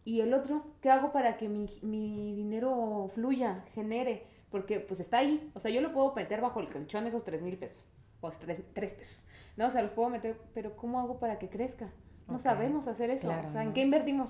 Y 0.09 0.21
el 0.21 0.33
otro, 0.33 0.65
¿qué 0.81 0.89
hago 0.89 1.11
para 1.11 1.37
que 1.37 1.47
mi, 1.47 1.67
mi 1.83 2.33
dinero 2.33 3.11
fluya, 3.13 3.63
genere? 3.75 4.25
Porque 4.49 4.79
pues 4.79 4.99
está 4.99 5.19
ahí. 5.19 5.51
O 5.53 5.59
sea, 5.59 5.69
yo 5.69 5.81
lo 5.81 5.93
puedo 5.93 6.15
meter 6.15 6.41
bajo 6.41 6.61
el 6.61 6.67
colchón 6.67 7.05
esos 7.05 7.23
tres 7.23 7.43
mil 7.43 7.57
pesos. 7.57 7.83
O 8.19 8.31
tres, 8.31 8.63
tres, 8.73 8.95
pesos. 8.95 9.21
No, 9.55 9.67
o 9.67 9.69
sea, 9.69 9.83
los 9.83 9.91
puedo 9.91 10.09
meter, 10.09 10.41
pero 10.55 10.75
¿cómo 10.75 10.99
hago 10.99 11.19
para 11.19 11.37
que 11.37 11.47
crezca? 11.47 11.91
No 12.27 12.39
sabemos 12.39 12.87
hacer 12.87 13.11
eso. 13.11 13.29
o 13.29 13.51
sea, 13.51 13.61
¿en 13.61 13.71
qué 13.73 13.81
invertimos? 13.81 14.29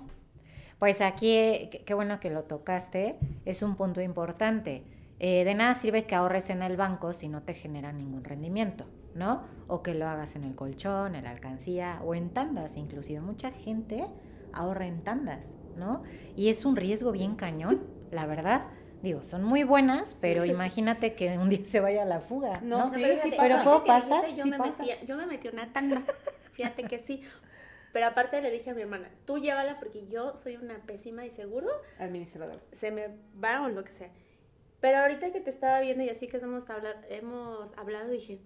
Pues 0.79 0.99
aquí, 0.99 1.69
qué 1.85 1.93
bueno 1.93 2.19
que 2.19 2.29
lo 2.29 2.43
tocaste, 2.43 3.17
es 3.45 3.61
un 3.61 3.77
punto 3.77 4.01
importante. 4.01 4.83
Eh, 5.19 5.45
de 5.45 5.55
nada 5.55 5.75
sirve 5.75 6.05
que 6.05 6.13
ahorres 6.13 6.49
en 6.49 6.61
el 6.61 6.75
banco 6.75 7.13
si 7.13 7.29
no 7.29 7.43
te 7.43 7.53
genera 7.53 7.93
ningún 7.93 8.25
rendimiento, 8.25 8.83
¿no? 9.15 9.43
O 9.67 9.81
que 9.81 9.93
lo 9.93 10.09
hagas 10.09 10.35
en 10.35 10.43
el 10.43 10.55
colchón, 10.55 11.15
en 11.15 11.23
la 11.23 11.31
alcancía 11.31 12.01
o 12.03 12.15
en 12.15 12.31
tandas, 12.31 12.75
inclusive. 12.75 13.21
Mucha 13.21 13.51
gente 13.51 14.05
ahorra 14.51 14.85
en 14.87 15.03
tandas, 15.03 15.55
¿no? 15.79 16.03
Y 16.35 16.49
es 16.49 16.65
un 16.65 16.75
riesgo 16.75 17.11
bien 17.11 17.35
cañón, 17.35 17.81
la 18.11 18.25
verdad. 18.25 18.67
Digo, 19.01 19.21
son 19.21 19.43
muy 19.43 19.63
buenas, 19.63 20.13
pero 20.19 20.43
imagínate 20.43 21.15
que 21.15 21.37
un 21.37 21.49
día 21.49 21.65
se 21.65 21.79
vaya 21.79 22.03
a 22.03 22.05
la 22.05 22.19
fuga. 22.19 22.59
No, 22.61 22.77
¿no? 22.77 22.93
Sí, 22.93 23.03
sí, 23.23 23.31
pero 23.37 23.63
¿puedo 23.63 23.85
pasar? 23.85 24.27
Yo, 24.35 24.45
me 24.45 24.57
Metí, 24.57 24.89
yo 25.07 25.15
me 25.15 25.25
metí 25.25 25.47
una 25.47 25.71
tanda. 25.71 26.01
Fíjate 26.53 26.83
que 26.83 26.99
sí. 26.99 27.23
Pero 27.93 28.07
aparte 28.07 28.41
le 28.41 28.51
dije 28.51 28.69
a 28.69 28.73
mi 28.73 28.81
hermana, 28.81 29.09
tú 29.25 29.39
llévala 29.39 29.79
porque 29.79 30.07
yo 30.07 30.35
soy 30.35 30.57
una 30.57 30.77
pésima 30.79 31.25
y 31.25 31.31
seguro. 31.31 31.67
Administradora. 31.97 32.59
Se 32.79 32.91
me 32.91 33.07
va 33.41 33.61
o 33.63 33.69
lo 33.69 33.83
que 33.83 33.91
sea. 33.91 34.09
Pero 34.81 34.99
ahorita 34.99 35.31
que 35.31 35.41
te 35.41 35.49
estaba 35.49 35.79
viendo 35.79 36.03
y 36.03 36.09
así 36.09 36.27
que 36.27 36.37
hemos 36.37 36.69
hablado, 36.69 36.99
hemos 37.09 37.77
hablado 37.77 38.09
dije, 38.09 38.39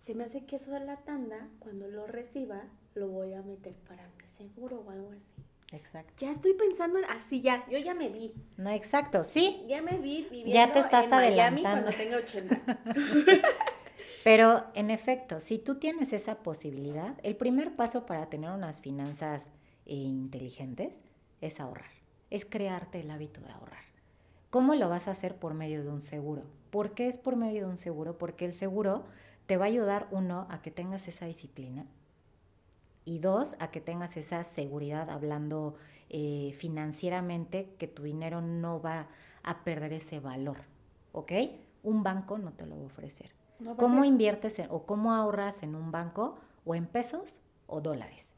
se 0.00 0.14
me 0.14 0.24
hace 0.24 0.44
que 0.46 0.56
eso 0.56 0.70
de 0.70 0.80
la 0.80 0.96
tanda, 0.98 1.48
cuando 1.58 1.88
lo 1.88 2.06
reciba, 2.06 2.64
lo 2.94 3.08
voy 3.08 3.34
a 3.34 3.42
meter 3.42 3.74
para 3.88 4.06
mi 4.06 4.28
seguro 4.36 4.82
o 4.86 4.90
algo 4.90 5.12
así. 5.12 5.43
Exacto. 5.74 6.12
Ya 6.18 6.30
estoy 6.30 6.54
pensando 6.54 6.98
así 7.08 7.40
ya, 7.40 7.64
yo 7.68 7.78
ya 7.78 7.94
me 7.94 8.08
vi. 8.08 8.32
No, 8.56 8.70
exacto, 8.70 9.24
sí. 9.24 9.64
Ya 9.68 9.82
me 9.82 9.98
vi 9.98 10.22
viviendo 10.30 10.52
ya 10.52 10.72
te 10.72 10.78
estás 10.78 11.06
en 11.06 11.14
adelantando. 11.14 11.90
Miami 11.90 11.92
cuando 11.92 11.92
tenga 11.92 12.16
80. 12.18 13.42
Pero 14.24 14.64
en 14.74 14.90
efecto, 14.90 15.40
si 15.40 15.58
tú 15.58 15.74
tienes 15.74 16.12
esa 16.12 16.36
posibilidad, 16.36 17.14
el 17.22 17.36
primer 17.36 17.76
paso 17.76 18.06
para 18.06 18.30
tener 18.30 18.50
unas 18.50 18.80
finanzas 18.80 19.50
eh, 19.84 19.94
inteligentes 19.96 20.96
es 21.40 21.60
ahorrar, 21.60 21.90
es 22.30 22.46
crearte 22.46 23.00
el 23.00 23.10
hábito 23.10 23.40
de 23.42 23.50
ahorrar. 23.50 23.84
¿Cómo 24.48 24.74
lo 24.76 24.88
vas 24.88 25.08
a 25.08 25.10
hacer 25.10 25.36
por 25.36 25.52
medio 25.52 25.82
de 25.82 25.90
un 25.90 26.00
seguro? 26.00 26.44
¿Por 26.70 26.94
qué 26.94 27.08
es 27.08 27.18
por 27.18 27.36
medio 27.36 27.66
de 27.66 27.72
un 27.72 27.76
seguro? 27.76 28.16
Porque 28.16 28.44
el 28.44 28.54
seguro 28.54 29.04
te 29.46 29.56
va 29.56 29.66
a 29.66 29.68
ayudar, 29.68 30.06
uno, 30.10 30.46
a 30.48 30.62
que 30.62 30.70
tengas 30.70 31.06
esa 31.08 31.26
disciplina 31.26 31.84
y 33.04 33.18
dos, 33.18 33.56
a 33.58 33.70
que 33.70 33.80
tengas 33.80 34.16
esa 34.16 34.44
seguridad 34.44 35.10
hablando 35.10 35.74
eh, 36.08 36.54
financieramente 36.56 37.74
que 37.78 37.86
tu 37.88 38.02
dinero 38.02 38.40
no 38.40 38.80
va 38.80 39.08
a 39.42 39.64
perder 39.64 39.92
ese 39.92 40.20
valor, 40.20 40.58
¿ok? 41.12 41.32
Un 41.82 42.02
banco 42.02 42.38
no 42.38 42.52
te 42.52 42.66
lo 42.66 42.76
va 42.76 42.82
a 42.82 42.86
ofrecer. 42.86 43.30
¿Cómo 43.76 44.04
inviertes 44.04 44.60
o 44.68 44.84
cómo 44.84 45.12
ahorras 45.12 45.62
en 45.62 45.74
un 45.74 45.90
banco 45.90 46.36
o 46.64 46.74
en 46.74 46.86
pesos 46.86 47.40
o 47.66 47.80
dólares? 47.80 48.34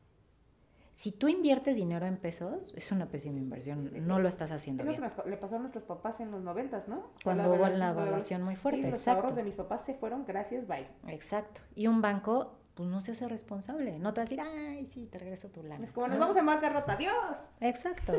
Si 0.97 1.13
tú 1.13 1.29
inviertes 1.29 1.77
dinero 1.77 2.07
en 2.07 2.17
pesos, 2.17 2.73
es 2.75 2.91
una 2.91 3.05
pésima 3.05 3.39
inversión, 3.39 3.91
no 4.07 4.19
lo 4.19 4.29
estás 4.29 4.51
haciendo 4.51 4.83
bien. 4.83 5.03
le 5.27 5.37
pasó 5.37 5.57
a 5.57 5.59
nuestros 5.59 5.85
papás 5.85 6.21
en 6.21 6.31
los 6.31 6.43
noventas, 6.43 6.89
¿no? 6.89 7.11
Cuando 7.23 7.53
hubo 7.53 7.69
la 7.69 7.91
evaluación 7.91 8.43
muy 8.43 8.57
fuerte, 8.57 8.83
sí, 8.83 8.91
los 8.91 9.07
ahorros 9.07 9.37
de 9.37 9.43
mis 9.43 9.55
papás 9.55 9.85
se 9.85 9.93
fueron 9.93 10.25
gracias, 10.25 10.67
bye. 10.67 10.89
Exacto. 11.09 11.61
Y 11.75 11.87
un 11.87 12.01
banco, 12.01 12.57
pues 12.77 12.91
no 12.91 13.01
se 13.01 13.13
hace 13.13 13.27
responsable, 13.27 13.99
no 13.99 14.13
te 14.13 14.21
va 14.21 14.23
a 14.23 14.27
decir, 14.27 14.41
ay, 14.41 14.87
sí, 14.87 15.07
te 15.07 15.19
regreso 15.19 15.49
tu 15.49 15.63
lana. 15.63 15.83
Es 15.83 15.93
como, 15.93 16.09
nos 16.09 16.19
vamos 16.19 16.37
a 16.37 16.69
rota, 16.69 16.93
adiós. 16.93 17.39
Exacto. 17.61 18.13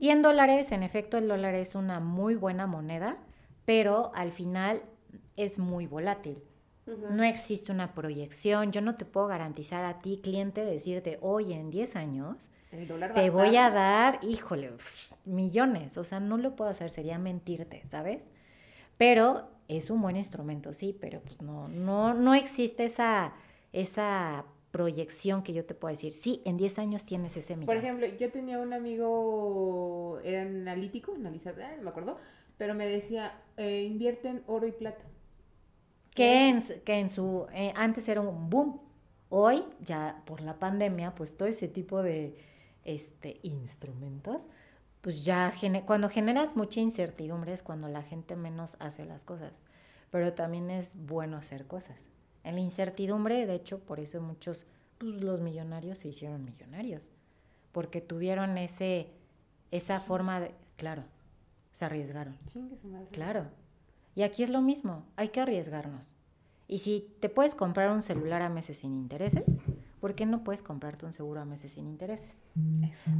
y 0.00 0.10
en 0.10 0.22
dólares, 0.22 0.72
en 0.72 0.82
efecto, 0.82 1.18
el 1.18 1.28
dólar 1.28 1.54
es 1.54 1.76
una 1.76 2.00
muy 2.00 2.34
buena 2.34 2.66
moneda, 2.66 3.16
pero 3.64 4.10
al 4.16 4.32
final 4.32 4.82
es 5.36 5.60
muy 5.60 5.86
volátil. 5.86 6.42
No 6.84 7.22
existe 7.22 7.70
una 7.70 7.94
proyección. 7.94 8.72
Yo 8.72 8.80
no 8.80 8.96
te 8.96 9.04
puedo 9.04 9.28
garantizar 9.28 9.84
a 9.84 10.00
ti, 10.00 10.20
cliente, 10.20 10.64
decirte, 10.64 11.18
oye, 11.22 11.54
en 11.54 11.70
10 11.70 11.94
años 11.94 12.50
te 13.14 13.30
voy 13.30 13.56
a 13.56 13.70
dar, 13.70 14.18
híjole, 14.22 14.72
millones. 15.24 15.96
O 15.96 16.02
sea, 16.02 16.18
no 16.18 16.38
lo 16.38 16.56
puedo 16.56 16.70
hacer, 16.70 16.90
sería 16.90 17.18
mentirte, 17.18 17.84
¿sabes? 17.88 18.30
Pero 18.98 19.48
es 19.68 19.90
un 19.90 20.02
buen 20.02 20.16
instrumento, 20.16 20.72
sí, 20.74 20.96
pero 21.00 21.20
pues 21.20 21.40
no, 21.40 21.68
no, 21.68 22.14
no 22.14 22.34
existe 22.34 22.84
esa, 22.84 23.32
esa 23.72 24.44
proyección 24.72 25.42
que 25.42 25.52
yo 25.52 25.64
te 25.64 25.74
puedo 25.74 25.92
decir, 25.92 26.12
sí, 26.12 26.42
en 26.44 26.56
10 26.56 26.78
años 26.78 27.04
tienes 27.04 27.36
ese 27.36 27.54
millón. 27.54 27.66
Por 27.66 27.76
ejemplo, 27.76 28.06
yo 28.06 28.30
tenía 28.32 28.58
un 28.58 28.72
amigo, 28.72 30.18
era 30.24 30.42
analítico, 30.42 31.14
analizador, 31.14 31.64
no 31.76 31.82
me 31.82 31.90
acuerdo, 31.90 32.18
pero 32.56 32.74
me 32.74 32.86
decía, 32.86 33.38
eh, 33.56 33.84
invierte 33.84 34.28
en 34.28 34.42
oro 34.46 34.66
y 34.66 34.72
plata. 34.72 35.04
Que 36.14 36.48
en, 36.48 36.60
que 36.84 36.98
en 36.98 37.08
su, 37.08 37.46
eh, 37.52 37.72
antes 37.76 38.08
era 38.08 38.20
un 38.20 38.50
boom. 38.50 38.80
Hoy, 39.28 39.64
ya 39.80 40.22
por 40.26 40.40
la 40.42 40.58
pandemia, 40.58 41.14
pues 41.14 41.36
todo 41.36 41.48
ese 41.48 41.68
tipo 41.68 42.02
de 42.02 42.36
este, 42.84 43.40
instrumentos, 43.42 44.48
pues 45.00 45.24
ya 45.24 45.52
cuando 45.86 46.08
generas 46.08 46.54
mucha 46.54 46.80
incertidumbre 46.80 47.52
es 47.52 47.62
cuando 47.62 47.88
la 47.88 48.02
gente 48.02 48.36
menos 48.36 48.76
hace 48.78 49.04
las 49.04 49.24
cosas. 49.24 49.60
Pero 50.10 50.34
también 50.34 50.70
es 50.70 50.94
bueno 50.94 51.38
hacer 51.38 51.66
cosas. 51.66 51.96
En 52.44 52.54
la 52.56 52.60
incertidumbre, 52.60 53.46
de 53.46 53.54
hecho, 53.54 53.78
por 53.80 54.00
eso 54.00 54.20
muchos, 54.20 54.66
pues 54.98 55.12
los 55.14 55.40
millonarios 55.40 55.98
se 55.98 56.08
hicieron 56.08 56.44
millonarios. 56.44 57.12
Porque 57.72 58.00
tuvieron 58.00 58.58
ese, 58.58 59.08
esa 59.70 60.00
forma 60.00 60.40
de, 60.40 60.54
claro, 60.76 61.04
se 61.72 61.84
arriesgaron. 61.84 62.36
Claro. 63.10 63.46
Y 64.14 64.22
aquí 64.22 64.42
es 64.42 64.50
lo 64.50 64.60
mismo, 64.60 65.04
hay 65.16 65.28
que 65.28 65.40
arriesgarnos. 65.40 66.14
Y 66.68 66.78
si 66.78 67.14
te 67.20 67.28
puedes 67.28 67.54
comprar 67.54 67.90
un 67.90 68.02
celular 68.02 68.42
a 68.42 68.48
meses 68.48 68.78
sin 68.78 68.94
intereses, 68.94 69.44
¿por 70.00 70.14
qué 70.14 70.26
no 70.26 70.42
puedes 70.44 70.62
comprarte 70.62 71.06
un 71.06 71.12
seguro 71.12 71.40
a 71.40 71.44
meses 71.44 71.72
sin 71.72 71.86
intereses? 71.86 72.42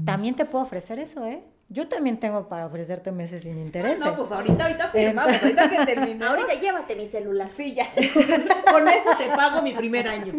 También 0.04 0.34
te 0.34 0.44
puedo 0.44 0.64
ofrecer 0.64 0.98
eso, 0.98 1.26
¿eh? 1.26 1.44
Yo 1.72 1.88
también 1.88 2.20
tengo 2.20 2.48
para 2.48 2.66
ofrecerte 2.66 3.12
meses 3.12 3.44
sin 3.44 3.58
intereses. 3.58 3.98
No, 3.98 4.14
pues 4.14 4.30
ahorita, 4.30 4.64
ahorita 4.64 4.90
firmamos, 4.90 5.42
ahorita 5.42 5.70
que 5.70 5.86
terminamos. 5.86 6.38
Ahorita 6.38 6.60
llévate 6.60 6.96
mi 6.96 7.06
celular. 7.06 7.50
Sí, 7.56 7.74
ya. 7.74 7.86
Con 8.70 8.86
eso 8.88 9.10
te 9.18 9.26
pago 9.34 9.62
mi 9.62 9.72
primer 9.72 10.06
año. 10.06 10.34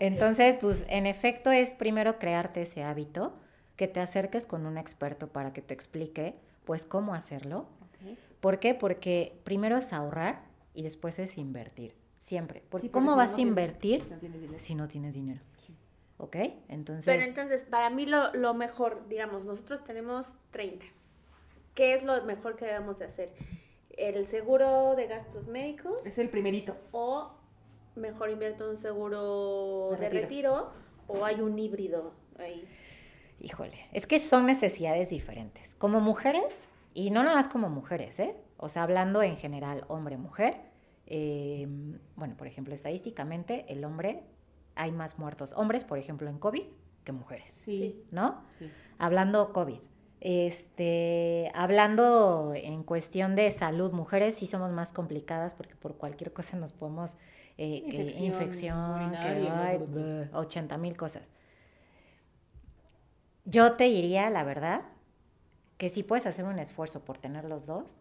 Entonces, 0.00 0.56
pues 0.60 0.86
en 0.88 1.06
efecto 1.06 1.52
es 1.52 1.74
primero 1.74 2.18
crearte 2.18 2.62
ese 2.62 2.82
hábito, 2.82 3.34
que 3.76 3.88
te 3.88 4.00
acerques 4.00 4.46
con 4.46 4.66
un 4.66 4.78
experto 4.78 5.28
para 5.28 5.52
que 5.52 5.62
te 5.62 5.74
explique, 5.74 6.34
pues, 6.64 6.84
cómo 6.84 7.14
hacerlo 7.14 7.66
¿Por 8.42 8.58
qué? 8.58 8.74
Porque 8.74 9.40
primero 9.44 9.76
es 9.76 9.92
ahorrar 9.92 10.42
y 10.74 10.82
después 10.82 11.20
es 11.20 11.38
invertir. 11.38 11.94
Siempre. 12.18 12.64
Porque 12.68 12.90
¿cómo 12.90 13.14
vas 13.14 13.36
a 13.36 13.40
invertir 13.40 14.04
si 14.58 14.74
no 14.74 14.88
tienes 14.88 15.14
dinero? 15.14 15.40
¿Ok? 16.22 16.36
Entonces... 16.68 17.04
Pero 17.04 17.24
entonces, 17.24 17.64
para 17.64 17.90
mí 17.90 18.06
lo, 18.06 18.32
lo, 18.32 18.54
mejor, 18.54 19.08
digamos, 19.08 19.44
nosotros 19.44 19.82
tenemos 19.82 20.28
30. 20.52 20.86
¿Qué 21.74 21.94
es 21.94 22.04
lo 22.04 22.22
mejor 22.22 22.54
que 22.54 22.64
debemos 22.64 23.00
de 23.00 23.06
hacer? 23.06 23.32
¿El 23.90 24.28
seguro 24.28 24.94
de 24.94 25.08
gastos 25.08 25.48
médicos? 25.48 26.06
Es 26.06 26.18
el 26.18 26.28
primerito. 26.28 26.76
¿O 26.92 27.32
mejor 27.96 28.30
invierto 28.30 28.62
en 28.64 28.70
un 28.70 28.76
seguro 28.76 29.90
de 29.90 29.96
retiro. 29.96 30.14
de 30.14 30.20
retiro? 30.20 30.70
¿O 31.08 31.24
hay 31.24 31.40
un 31.40 31.58
híbrido 31.58 32.12
ahí? 32.38 32.68
Híjole, 33.40 33.88
es 33.92 34.06
que 34.06 34.20
son 34.20 34.46
necesidades 34.46 35.10
diferentes. 35.10 35.74
Como 35.74 36.00
mujeres, 36.00 36.62
y 36.94 37.10
no 37.10 37.24
nada 37.24 37.34
más 37.34 37.48
como 37.48 37.68
mujeres, 37.68 38.20
¿eh? 38.20 38.36
O 38.58 38.68
sea, 38.68 38.84
hablando 38.84 39.24
en 39.24 39.36
general, 39.36 39.84
hombre-mujer. 39.88 40.54
Eh, 41.06 41.66
bueno, 42.14 42.36
por 42.36 42.46
ejemplo, 42.46 42.74
estadísticamente, 42.74 43.64
el 43.66 43.84
hombre, 43.84 44.22
hay 44.74 44.92
más 44.92 45.18
muertos 45.18 45.52
hombres, 45.56 45.84
por 45.84 45.98
ejemplo, 45.98 46.28
en 46.28 46.38
COVID 46.38 46.64
que 47.04 47.12
mujeres. 47.12 47.52
Sí. 47.64 48.04
¿No? 48.10 48.42
Sí. 48.58 48.70
Hablando 48.98 49.52
COVID. 49.52 49.78
Este, 50.20 51.50
hablando 51.52 52.52
en 52.54 52.84
cuestión 52.84 53.34
de 53.34 53.50
salud, 53.50 53.90
mujeres 53.90 54.36
sí 54.36 54.46
somos 54.46 54.70
más 54.70 54.92
complicadas 54.92 55.54
porque 55.54 55.74
por 55.74 55.96
cualquier 55.96 56.32
cosa 56.32 56.56
nos 56.56 56.72
podemos, 56.72 57.16
eh, 57.58 58.14
infección, 58.20 59.10
que, 59.10 59.26
hay 59.26 60.28
80 60.32 60.78
mil 60.78 60.96
cosas. 60.96 61.32
Yo 63.44 63.72
te 63.72 63.84
diría, 63.84 64.30
la 64.30 64.44
verdad, 64.44 64.82
que 65.76 65.88
si 65.88 66.04
puedes 66.04 66.26
hacer 66.26 66.44
un 66.44 66.60
esfuerzo 66.60 67.04
por 67.04 67.18
tener 67.18 67.44
los 67.44 67.66
dos, 67.66 67.96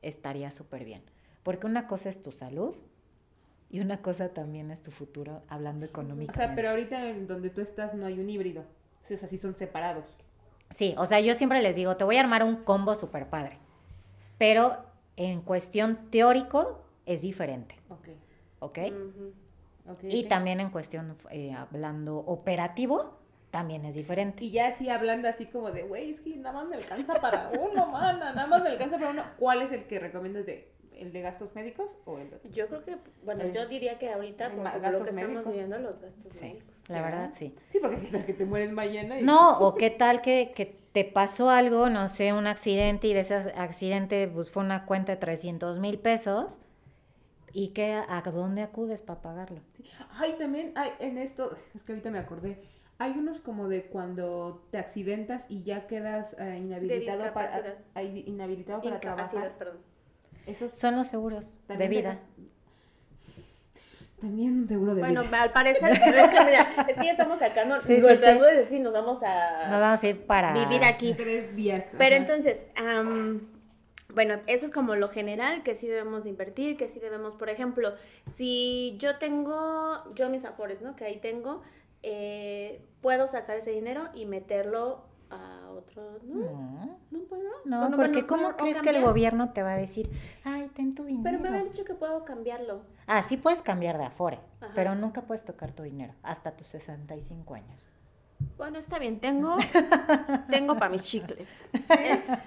estaría 0.00 0.50
súper 0.50 0.86
bien. 0.86 1.02
Porque 1.42 1.66
una 1.66 1.86
cosa 1.86 2.08
es 2.08 2.22
tu 2.22 2.32
salud 2.32 2.74
y 3.70 3.80
una 3.80 4.00
cosa 4.00 4.30
también 4.30 4.70
es 4.70 4.82
tu 4.82 4.90
futuro, 4.90 5.42
hablando 5.48 5.84
económicamente. 5.84 6.32
O 6.32 6.46
sea, 6.46 6.54
pero 6.54 6.70
ahorita 6.70 7.08
en 7.08 7.26
donde 7.26 7.50
tú 7.50 7.60
estás 7.60 7.94
no 7.94 8.06
hay 8.06 8.18
un 8.18 8.30
híbrido. 8.30 8.64
O 9.02 9.06
sea, 9.06 9.28
sí 9.28 9.38
son 9.38 9.54
separados. 9.54 10.16
Sí, 10.70 10.94
o 10.98 11.06
sea, 11.06 11.20
yo 11.20 11.34
siempre 11.34 11.62
les 11.62 11.76
digo, 11.76 11.96
te 11.96 12.04
voy 12.04 12.16
a 12.16 12.20
armar 12.20 12.42
un 12.42 12.56
combo 12.56 12.94
súper 12.94 13.28
padre. 13.28 13.58
Pero 14.38 14.76
en 15.16 15.40
cuestión 15.42 16.10
teórico 16.10 16.82
es 17.06 17.22
diferente. 17.22 17.76
Ok. 17.88 18.08
¿Ok? 18.60 18.78
y 20.02 20.24
también 20.24 20.60
en 20.60 20.68
cuestión, 20.68 21.16
eh, 21.30 21.54
hablando 21.54 22.18
operativo, 22.18 23.18
también 23.50 23.86
es 23.86 23.94
diferente. 23.94 24.44
Y 24.44 24.50
ya 24.50 24.68
así 24.68 24.90
hablando 24.90 25.28
así 25.28 25.46
como 25.46 25.70
de, 25.70 25.82
güey, 25.82 26.10
es 26.10 26.20
que 26.20 26.36
nada 26.36 26.60
más 26.60 26.68
me 26.68 26.76
alcanza 26.76 27.14
para 27.14 27.50
uno, 27.58 27.86
mana, 27.86 28.34
nada 28.34 28.46
más 28.46 28.62
me 28.62 28.68
alcanza 28.68 28.98
para 28.98 29.10
uno. 29.10 29.24
¿Cuál 29.38 29.62
es 29.62 29.72
el 29.72 29.84
que 29.84 29.98
recomiendas 29.98 30.44
de 30.44 30.70
¿El 30.98 31.12
de 31.12 31.20
gastos 31.20 31.54
médicos 31.54 31.90
o 32.04 32.18
el 32.18 32.34
otro? 32.34 32.50
Yo 32.50 32.66
creo 32.68 32.84
que, 32.84 32.96
bueno, 33.24 33.44
El- 33.44 33.52
yo 33.52 33.66
diría 33.66 33.98
que 33.98 34.10
ahorita, 34.12 34.48
por 34.50 34.58
lo 34.58 34.64
gastos 34.64 34.82
que 34.82 35.10
estamos 35.10 35.14
médicos. 35.14 35.46
viviendo, 35.46 35.78
los 35.78 36.00
gastos 36.00 36.32
Sí, 36.34 36.46
médicos. 36.46 36.74
la 36.88 37.02
verdad 37.02 37.30
sí. 37.34 37.54
Sí, 37.70 37.78
porque 37.80 38.00
qué 38.00 38.06
tal 38.08 38.26
que 38.26 38.32
te 38.34 38.44
mueres 38.44 38.72
mañana 38.72 39.20
y... 39.20 39.24
No, 39.24 39.58
o 39.60 39.74
qué 39.74 39.90
tal 39.90 40.20
que, 40.22 40.52
que 40.54 40.66
te 40.92 41.04
pasó 41.04 41.50
algo, 41.50 41.88
no 41.88 42.08
sé, 42.08 42.32
un 42.32 42.46
accidente 42.46 43.06
y 43.08 43.14
de 43.14 43.20
ese 43.20 43.34
accidente 43.56 44.28
pues 44.28 44.50
fue 44.50 44.62
una 44.64 44.86
cuenta 44.86 45.12
de 45.12 45.18
300 45.18 45.78
mil 45.78 45.98
pesos 45.98 46.58
y 47.52 47.68
que 47.68 47.92
a 47.94 48.22
dónde 48.22 48.62
acudes 48.62 49.02
para 49.02 49.20
pagarlo. 49.22 49.60
Ay, 50.10 50.34
también 50.38 50.72
hay 50.76 50.92
en 51.00 51.18
esto, 51.18 51.56
es 51.74 51.82
que 51.82 51.92
ahorita 51.92 52.10
me 52.10 52.18
acordé, 52.18 52.58
hay 52.98 53.12
unos 53.12 53.40
como 53.40 53.68
de 53.68 53.84
cuando 53.86 54.66
te 54.70 54.78
accidentas 54.78 55.44
y 55.48 55.62
ya 55.62 55.86
quedas 55.86 56.34
eh, 56.38 56.58
inhabilitado 56.58 57.32
para 57.32 57.64
ay, 57.94 58.24
inhabilitado 58.26 58.82
para 58.82 59.00
trabajar. 59.00 59.56
perdón. 59.58 59.78
Esos 60.48 60.72
Son 60.76 60.96
los 60.96 61.06
seguros 61.08 61.52
de 61.68 61.76
te- 61.76 61.88
vida. 61.88 62.18
También 64.20 64.60
un 64.60 64.66
seguro 64.66 64.96
de 64.96 65.00
Bueno, 65.02 65.22
vida. 65.22 65.42
al 65.42 65.52
parecer, 65.52 65.92
pero 66.04 66.18
es 66.18 66.28
que 66.28 66.44
mira, 66.44 66.74
es 66.88 66.96
que 66.96 67.04
ya 67.04 67.12
estamos 67.12 67.38
sacando 67.38 67.80
Sí, 67.82 67.96
sí, 67.96 68.00
nuestras 68.00 68.32
sí. 68.32 68.38
dudas 68.38 68.70
nos 68.72 68.92
vamos 68.92 69.22
a 69.22 69.68
Nos 69.70 69.80
vamos 69.80 70.02
a 70.02 70.08
ir 70.08 70.26
para... 70.26 70.52
vivir 70.52 70.84
aquí. 70.84 71.14
Tres 71.14 71.54
días. 71.54 71.84
Pero 71.96 72.16
ajá. 72.16 72.24
entonces, 72.24 72.66
bueno, 74.12 74.40
eso 74.48 74.66
es 74.66 74.72
como 74.72 74.96
lo 74.96 75.08
general, 75.10 75.62
que 75.62 75.76
sí 75.76 75.86
debemos 75.86 76.24
de 76.24 76.30
invertir, 76.30 76.76
que 76.76 76.88
sí 76.88 76.98
debemos, 76.98 77.34
por 77.36 77.48
ejemplo, 77.48 77.92
si 78.34 78.96
yo 78.98 79.18
tengo, 79.18 80.02
yo 80.16 80.28
mis 80.30 80.44
afores, 80.44 80.80
¿no? 80.82 80.96
Que 80.96 81.04
ahí 81.04 81.18
tengo, 81.18 81.62
eh, 82.02 82.80
puedo 83.00 83.28
sacar 83.28 83.58
ese 83.58 83.70
dinero 83.70 84.08
y 84.14 84.26
meterlo 84.26 85.04
a 85.30 85.70
otro, 85.70 86.18
¿no? 86.24 86.36
No, 86.36 86.98
No 87.10 87.18
puedo. 87.28 87.42
no, 87.64 87.80
Bueno, 87.80 87.96
porque 87.96 88.22
bueno, 88.22 88.26
¿cómo 88.26 88.56
crees 88.56 88.80
que 88.80 88.90
el 88.90 89.02
gobierno 89.02 89.52
te 89.52 89.62
va 89.62 89.72
a 89.72 89.76
decir, 89.76 90.10
ay, 90.44 90.70
ten 90.74 90.94
tu 90.94 91.04
dinero? 91.04 91.22
Pero 91.24 91.38
me 91.40 91.48
habían 91.48 91.68
dicho 91.72 91.84
que 91.84 91.94
puedo 91.94 92.24
cambiarlo. 92.24 92.80
Ah, 93.06 93.22
sí 93.22 93.36
puedes 93.36 93.62
cambiar 93.62 93.98
de 93.98 94.04
afore, 94.04 94.38
Ajá. 94.60 94.72
pero 94.74 94.94
nunca 94.94 95.22
puedes 95.22 95.44
tocar 95.44 95.72
tu 95.72 95.82
dinero 95.82 96.14
hasta 96.22 96.56
tus 96.56 96.66
65 96.68 97.54
años. 97.54 97.88
Bueno, 98.56 98.78
está 98.78 98.98
bien, 99.00 99.18
tengo, 99.18 99.56
tengo 100.50 100.76
para 100.76 100.90
mis 100.90 101.02
chicles. 101.02 101.48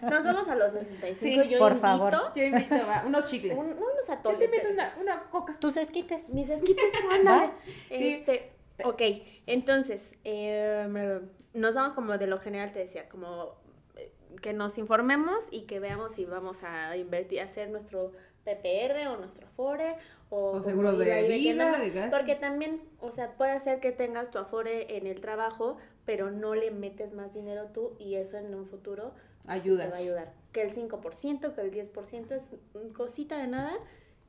Nos 0.01 0.23
vamos 0.23 0.47
a 0.47 0.55
los 0.55 0.71
65. 0.71 1.15
Sí, 1.19 1.49
yo 1.49 1.59
por 1.59 1.71
invito 1.73 1.87
favor. 1.87 2.15
Yo 2.33 2.43
invito 2.43 2.75
va, 2.87 3.03
unos 3.05 3.29
chicles. 3.29 3.57
un- 3.57 3.65
unos 3.71 4.07
Yo 4.07 4.13
atoles. 4.13 4.39
te 4.39 4.45
invito 4.45 4.63
Teresa. 4.63 4.93
una, 5.01 5.15
una 5.15 5.23
coca. 5.29 5.57
Tus 5.59 5.75
esquites. 5.77 6.29
Mis 6.29 6.49
esquites. 6.49 6.85
¿Va? 7.27 7.51
Sí. 7.89 7.95
Este, 8.13 8.53
ok, 8.85 9.01
entonces, 9.47 10.01
eh, 10.23 11.19
nos 11.53 11.75
vamos 11.75 11.93
como 11.93 12.17
de 12.17 12.27
lo 12.27 12.39
general, 12.39 12.71
te 12.71 12.79
decía, 12.79 13.09
como 13.09 13.55
eh, 13.95 14.11
que 14.41 14.53
nos 14.53 14.77
informemos 14.77 15.47
y 15.51 15.61
que 15.63 15.79
veamos 15.79 16.13
si 16.13 16.25
vamos 16.25 16.63
a 16.63 16.95
invertir, 16.97 17.41
hacer 17.41 17.69
nuestro 17.69 18.11
PPR 18.43 19.07
o 19.07 19.17
nuestro 19.17 19.47
Afore 19.47 19.95
o, 20.29 20.61
seguro 20.63 20.93
de 20.97 21.27
vida, 21.27 21.77
de. 21.77 22.07
Porque 22.09 22.35
también, 22.35 22.81
o 22.99 23.11
sea, 23.11 23.35
puede 23.35 23.59
ser 23.59 23.79
que 23.79 23.91
tengas 23.91 24.31
tu 24.31 24.39
Afore 24.39 24.97
en 24.97 25.05
el 25.05 25.19
trabajo, 25.19 25.77
pero 26.05 26.31
no 26.31 26.55
le 26.55 26.71
metes 26.71 27.13
más 27.13 27.33
dinero 27.33 27.65
tú 27.73 27.95
y 27.99 28.15
eso 28.15 28.37
en 28.37 28.55
un 28.55 28.65
futuro 28.65 29.11
pues, 29.45 29.57
Ayuda. 29.61 29.85
te 29.85 29.89
va 29.91 29.97
a 29.97 29.99
ayudar. 29.99 30.33
Que 30.53 30.61
el 30.61 30.73
5%, 30.73 31.53
que 31.53 31.61
el 31.61 31.71
10% 31.71 32.31
es 32.31 32.93
cosita 32.93 33.37
de 33.37 33.47
nada 33.47 33.77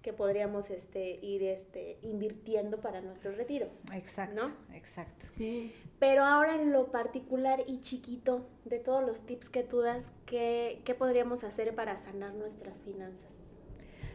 que 0.02 0.12
podríamos 0.12 0.70
este, 0.70 1.18
ir 1.22 1.42
este, 1.44 1.98
invirtiendo 2.02 2.80
para 2.80 3.00
nuestro 3.00 3.32
retiro. 3.32 3.68
Exacto, 3.92 4.48
¿No? 4.48 4.76
exacto. 4.76 5.26
Sí. 5.36 5.72
Pero 5.98 6.24
ahora 6.24 6.56
en 6.56 6.72
lo 6.72 6.90
particular 6.90 7.62
y 7.66 7.80
chiquito, 7.80 8.46
de 8.64 8.80
todos 8.80 9.04
los 9.04 9.24
tips 9.24 9.48
que 9.48 9.62
tú 9.62 9.80
das, 9.80 10.10
¿qué, 10.26 10.82
qué 10.84 10.94
podríamos 10.94 11.44
hacer 11.44 11.74
para 11.74 11.96
sanar 11.96 12.34
nuestras 12.34 12.80
finanzas? 12.80 13.30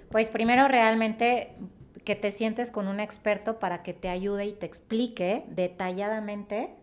Pues 0.10 0.30
primero 0.30 0.68
realmente 0.68 1.56
que 2.04 2.16
te 2.16 2.32
sientes 2.32 2.72
con 2.72 2.88
un 2.88 3.00
experto 3.00 3.60
para 3.60 3.84
que 3.84 3.94
te 3.94 4.10
ayude 4.10 4.46
y 4.46 4.54
te 4.54 4.66
explique 4.66 5.44
detalladamente 5.50 6.76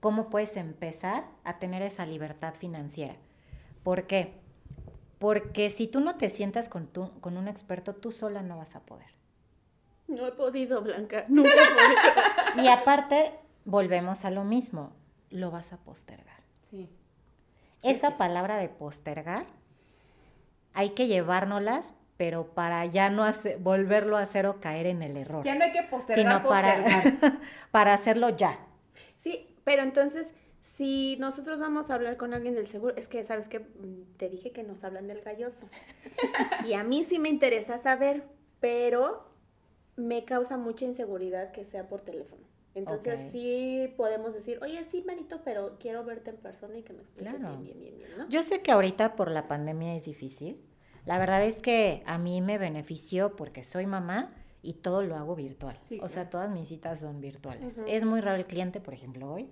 cómo 0.00 0.30
puedes 0.30 0.56
empezar 0.56 1.24
a 1.44 1.58
tener 1.58 1.82
esa 1.82 2.06
libertad 2.06 2.54
financiera. 2.54 3.16
¿Por 3.82 4.06
qué? 4.06 4.34
Porque 5.18 5.70
si 5.70 5.88
tú 5.88 6.00
no 6.00 6.16
te 6.16 6.28
sientas 6.28 6.68
con, 6.68 6.86
tu- 6.86 7.18
con 7.20 7.36
un 7.36 7.48
experto, 7.48 7.94
tú 7.94 8.12
sola 8.12 8.42
no 8.42 8.56
vas 8.58 8.76
a 8.76 8.80
poder. 8.80 9.10
No 10.06 10.26
he 10.26 10.32
podido, 10.32 10.80
Blanca, 10.82 11.24
nunca 11.28 11.50
he 11.50 12.54
podido. 12.54 12.64
Y 12.64 12.68
aparte, 12.68 13.32
volvemos 13.64 14.24
a 14.24 14.30
lo 14.30 14.44
mismo, 14.44 14.92
lo 15.30 15.50
vas 15.50 15.72
a 15.72 15.78
postergar. 15.78 16.40
Sí. 16.70 16.88
Esa 17.82 18.16
palabra 18.16 18.56
de 18.58 18.68
postergar, 18.68 19.46
hay 20.74 20.90
que 20.90 21.06
llevárnoslas, 21.06 21.94
pero 22.16 22.48
para 22.54 22.84
ya 22.86 23.10
no 23.10 23.24
volverlo 23.60 24.16
a 24.16 24.22
hacer 24.22 24.46
o 24.46 24.60
caer 24.60 24.86
en 24.86 25.02
el 25.02 25.16
error, 25.16 25.44
Ya 25.44 25.54
no 25.54 25.64
hay 25.64 25.72
que 25.72 25.82
postergar, 25.84 26.40
sino 26.42 26.48
para, 26.48 27.38
para 27.70 27.94
hacerlo 27.94 28.30
ya. 28.30 28.58
Sí, 29.16 29.56
pero 29.64 29.82
entonces, 29.82 30.32
si 30.78 31.16
nosotros 31.18 31.58
vamos 31.58 31.90
a 31.90 31.94
hablar 31.96 32.16
con 32.16 32.32
alguien 32.32 32.54
del 32.54 32.68
seguro, 32.68 32.94
es 32.96 33.08
que, 33.08 33.24
¿sabes 33.24 33.48
qué? 33.48 33.58
Mm, 33.58 34.16
Te 34.16 34.28
dije 34.28 34.52
que 34.52 34.62
nos 34.62 34.84
hablan 34.84 35.08
del 35.08 35.20
galloso. 35.22 35.68
Y 36.68 36.74
a 36.74 36.84
mí 36.84 37.02
sí 37.02 37.18
me 37.18 37.28
interesa 37.28 37.78
saber, 37.78 38.22
pero 38.60 39.28
me 39.96 40.24
causa 40.24 40.56
mucha 40.56 40.84
inseguridad 40.84 41.50
que 41.50 41.64
sea 41.64 41.88
por 41.88 42.02
teléfono. 42.02 42.42
Entonces 42.74 43.32
sí 43.32 43.92
podemos 43.96 44.34
decir, 44.34 44.60
oye, 44.62 44.84
sí, 44.84 45.02
manito, 45.04 45.40
pero 45.44 45.78
quiero 45.80 46.04
verte 46.04 46.30
en 46.30 46.36
persona 46.36 46.78
y 46.78 46.82
que 46.84 46.92
me 46.92 47.00
expliques 47.00 47.34
Claro. 47.34 47.56
bien, 47.56 47.64
bien, 47.64 47.80
bien, 47.80 47.98
bien, 47.98 48.18
¿no? 48.18 48.28
Yo 48.28 48.42
sé 48.44 48.62
que 48.62 48.70
ahorita 48.70 49.16
por 49.16 49.32
la 49.32 49.48
pandemia 49.48 49.96
es 49.96 50.04
difícil. 50.04 50.60
La 51.06 51.18
verdad 51.18 51.42
es 51.44 51.58
que 51.58 52.04
a 52.06 52.18
mí 52.18 52.40
me 52.40 52.56
benefició 52.56 53.34
porque 53.34 53.64
soy 53.64 53.86
mamá 53.86 54.32
y 54.62 54.74
todo 54.74 55.02
lo 55.02 55.16
hago 55.16 55.34
virtual. 55.34 55.76
Sí, 55.88 55.98
o 56.00 56.06
sea, 56.06 56.24
claro. 56.24 56.30
todas 56.30 56.50
mis 56.50 56.68
citas 56.68 57.00
son 57.00 57.20
virtuales. 57.20 57.80
Es 57.88 58.04
muy 58.04 58.20
raro 58.20 58.36
el 58.36 58.46
cliente, 58.46 58.80
por 58.80 58.94
ejemplo, 58.94 59.32
hoy, 59.32 59.50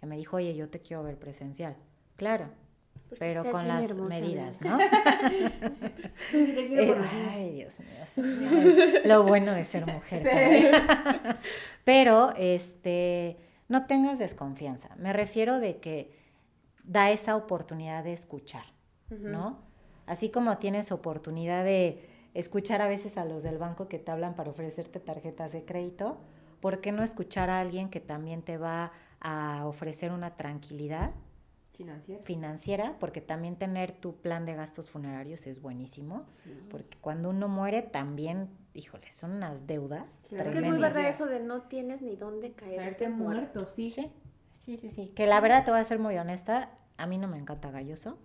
que 0.00 0.06
me 0.06 0.16
dijo, 0.16 0.36
oye, 0.36 0.54
yo 0.54 0.68
te 0.68 0.80
quiero 0.80 1.02
ver 1.02 1.18
presencial. 1.18 1.76
Claro, 2.16 2.48
Porque 3.08 3.16
pero 3.18 3.50
con 3.50 3.66
las 3.68 3.84
hermosa, 3.84 4.08
medidas, 4.08 4.60
¿no? 4.60 4.78
¿no? 4.78 4.78
Sí, 6.30 6.52
te 6.54 6.66
quiero 6.66 6.94
Eh, 6.94 7.08
ay, 7.30 7.52
Dios 7.52 7.80
mío. 7.80 9.00
Lo 9.04 9.22
bueno 9.22 9.52
de 9.52 9.64
ser 9.64 9.86
mujer. 9.86 10.22
Pero, 11.84 12.32
este, 12.36 13.36
no 13.68 13.86
tengas 13.86 14.18
desconfianza. 14.18 14.88
Me 14.96 15.12
refiero 15.12 15.60
de 15.60 15.78
que 15.78 16.16
da 16.84 17.10
esa 17.10 17.36
oportunidad 17.36 18.02
de 18.04 18.12
escuchar. 18.12 18.64
¿no? 19.10 19.58
Así 20.06 20.30
como 20.30 20.58
tienes 20.58 20.92
oportunidad 20.92 21.64
de 21.64 22.08
escuchar 22.34 22.82
a 22.82 22.88
veces 22.88 23.16
a 23.16 23.24
los 23.24 23.42
del 23.42 23.58
banco 23.58 23.88
que 23.88 23.98
te 23.98 24.10
hablan 24.10 24.34
para 24.34 24.50
ofrecerte 24.50 25.00
tarjetas 25.00 25.52
de 25.52 25.64
crédito, 25.64 26.18
¿por 26.60 26.80
qué 26.80 26.92
no 26.92 27.02
escuchar 27.02 27.50
a 27.50 27.60
alguien 27.60 27.88
que 27.88 28.00
también 28.00 28.42
te 28.42 28.56
va 28.58 28.84
a 28.84 28.92
ofrecer 29.64 30.12
una 30.12 30.36
tranquilidad 30.36 31.12
Financiera. 31.72 32.22
financiera? 32.24 32.96
Porque 32.98 33.20
también 33.20 33.56
tener 33.56 33.92
tu 33.92 34.16
plan 34.16 34.46
de 34.46 34.54
gastos 34.54 34.88
funerarios 34.90 35.46
es 35.46 35.60
buenísimo. 35.60 36.24
Sí. 36.30 36.50
Porque 36.70 36.96
cuando 37.00 37.28
uno 37.30 37.48
muere 37.48 37.82
también, 37.82 38.48
híjole, 38.72 39.10
son 39.10 39.32
unas 39.32 39.66
deudas. 39.66 40.22
Claro. 40.28 40.48
Es 40.50 40.52
que 40.54 40.58
es 40.60 40.66
muy 40.72 40.80
verdad 40.80 41.06
eso 41.08 41.26
de 41.26 41.40
no 41.40 41.62
tienes 41.62 42.00
ni 42.02 42.16
dónde 42.16 42.52
caerte 42.52 42.76
Caerte 42.76 43.08
muerto. 43.10 43.60
muerto, 43.60 43.66
sí. 43.74 43.88
Sí, 43.88 44.10
sí, 44.54 44.76
sí, 44.78 44.90
sí. 44.90 45.08
Que 45.14 45.26
la 45.26 45.40
verdad 45.40 45.64
te 45.64 45.70
voy 45.70 45.80
a 45.80 45.84
ser 45.84 45.98
muy 45.98 46.16
honesta, 46.16 46.70
a 46.96 47.06
mí 47.06 47.18
no 47.18 47.28
me 47.28 47.36
encanta 47.38 47.70
Galloso. 47.70 48.18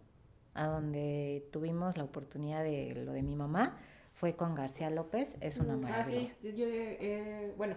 A 0.53 0.65
donde 0.67 1.47
tuvimos 1.51 1.97
la 1.97 2.03
oportunidad 2.03 2.63
de 2.63 2.93
lo 3.05 3.13
de 3.13 3.21
mi 3.23 3.35
mamá 3.37 3.77
fue 4.13 4.35
con 4.35 4.53
García 4.53 4.89
López, 4.89 5.35
es 5.39 5.57
una 5.57 5.73
Ah, 5.73 5.77
maravilla. 5.77 6.33
sí. 6.41 6.53
Yo, 6.53 6.65
eh, 6.67 7.53
bueno, 7.57 7.75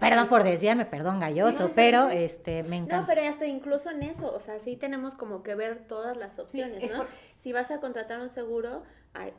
Perdón 0.00 0.28
por 0.28 0.42
desviarme, 0.42 0.86
perdón 0.86 1.20
Galloso, 1.20 1.58
Sí, 1.58 1.64
sí, 1.66 1.72
pero 1.74 2.10
sí. 2.10 2.18
este 2.18 2.62
me 2.62 2.76
encanta. 2.76 3.00
No, 3.00 3.06
pero 3.06 3.22
hasta 3.22 3.46
incluso 3.46 3.90
en 3.90 4.02
eso, 4.02 4.32
o 4.34 4.40
sea, 4.40 4.58
sí 4.58 4.76
tenemos 4.76 5.14
como 5.14 5.42
que 5.42 5.54
ver 5.54 5.86
todas 5.86 6.16
las 6.16 6.38
opciones, 6.38 6.82
es 6.82 6.92
¿no? 6.92 6.98
por- 6.98 7.08
Si 7.40 7.52
vas 7.52 7.70
a 7.70 7.78
contratar 7.80 8.20
un 8.20 8.30
seguro, 8.30 8.82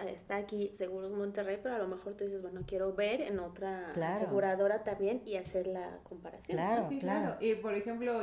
está 0.08 0.38
aquí 0.38 0.72
Seguros 0.78 1.12
Monterrey, 1.12 1.60
pero 1.62 1.76
a 1.76 1.78
lo 1.80 1.88
mejor 1.88 2.14
tú 2.16 2.24
dices, 2.24 2.42
bueno, 2.42 2.62
quiero 2.66 2.94
ver 2.94 3.22
en 3.22 3.40
otra 3.40 3.92
Claro. 3.94 4.16
aseguradora 4.26 4.84
también 4.84 5.22
y 5.26 5.36
hacer 5.38 5.68
la 5.68 6.00
comparación. 6.04 6.58
Claro, 6.58 6.86
sí, 6.90 7.00
claro. 7.00 7.36
Y 7.40 7.56
por 7.56 7.74
ejemplo, 7.76 8.22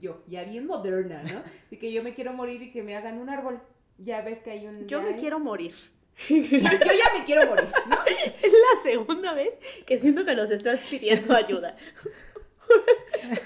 yo, 0.00 0.22
ya 0.26 0.44
bien 0.44 0.66
moderna, 0.66 1.22
¿no? 1.22 1.40
Así 1.66 1.76
que 1.78 1.92
yo 1.92 2.02
me 2.02 2.14
quiero 2.14 2.32
morir 2.32 2.62
y 2.62 2.70
que 2.72 2.82
me 2.82 2.96
hagan 2.96 3.18
un 3.18 3.28
árbol. 3.28 3.60
Ya 3.98 4.20
ves 4.22 4.40
que 4.40 4.50
hay 4.50 4.66
un. 4.66 4.86
Yo 4.88 5.00
me 5.00 5.10
hay- 5.10 5.14
quiero 5.20 5.38
morir. 5.40 5.74
Yo, 6.28 6.36
yo 6.36 6.60
ya 6.60 7.18
me 7.18 7.24
quiero 7.24 7.46
morir, 7.48 7.68
¿no? 7.88 7.96
Es 8.06 8.52
la 8.52 8.82
segunda 8.82 9.34
vez 9.34 9.54
que 9.86 9.98
siento 9.98 10.24
que 10.24 10.34
nos 10.34 10.50
estás 10.50 10.80
pidiendo 10.90 11.34
ayuda. 11.36 11.76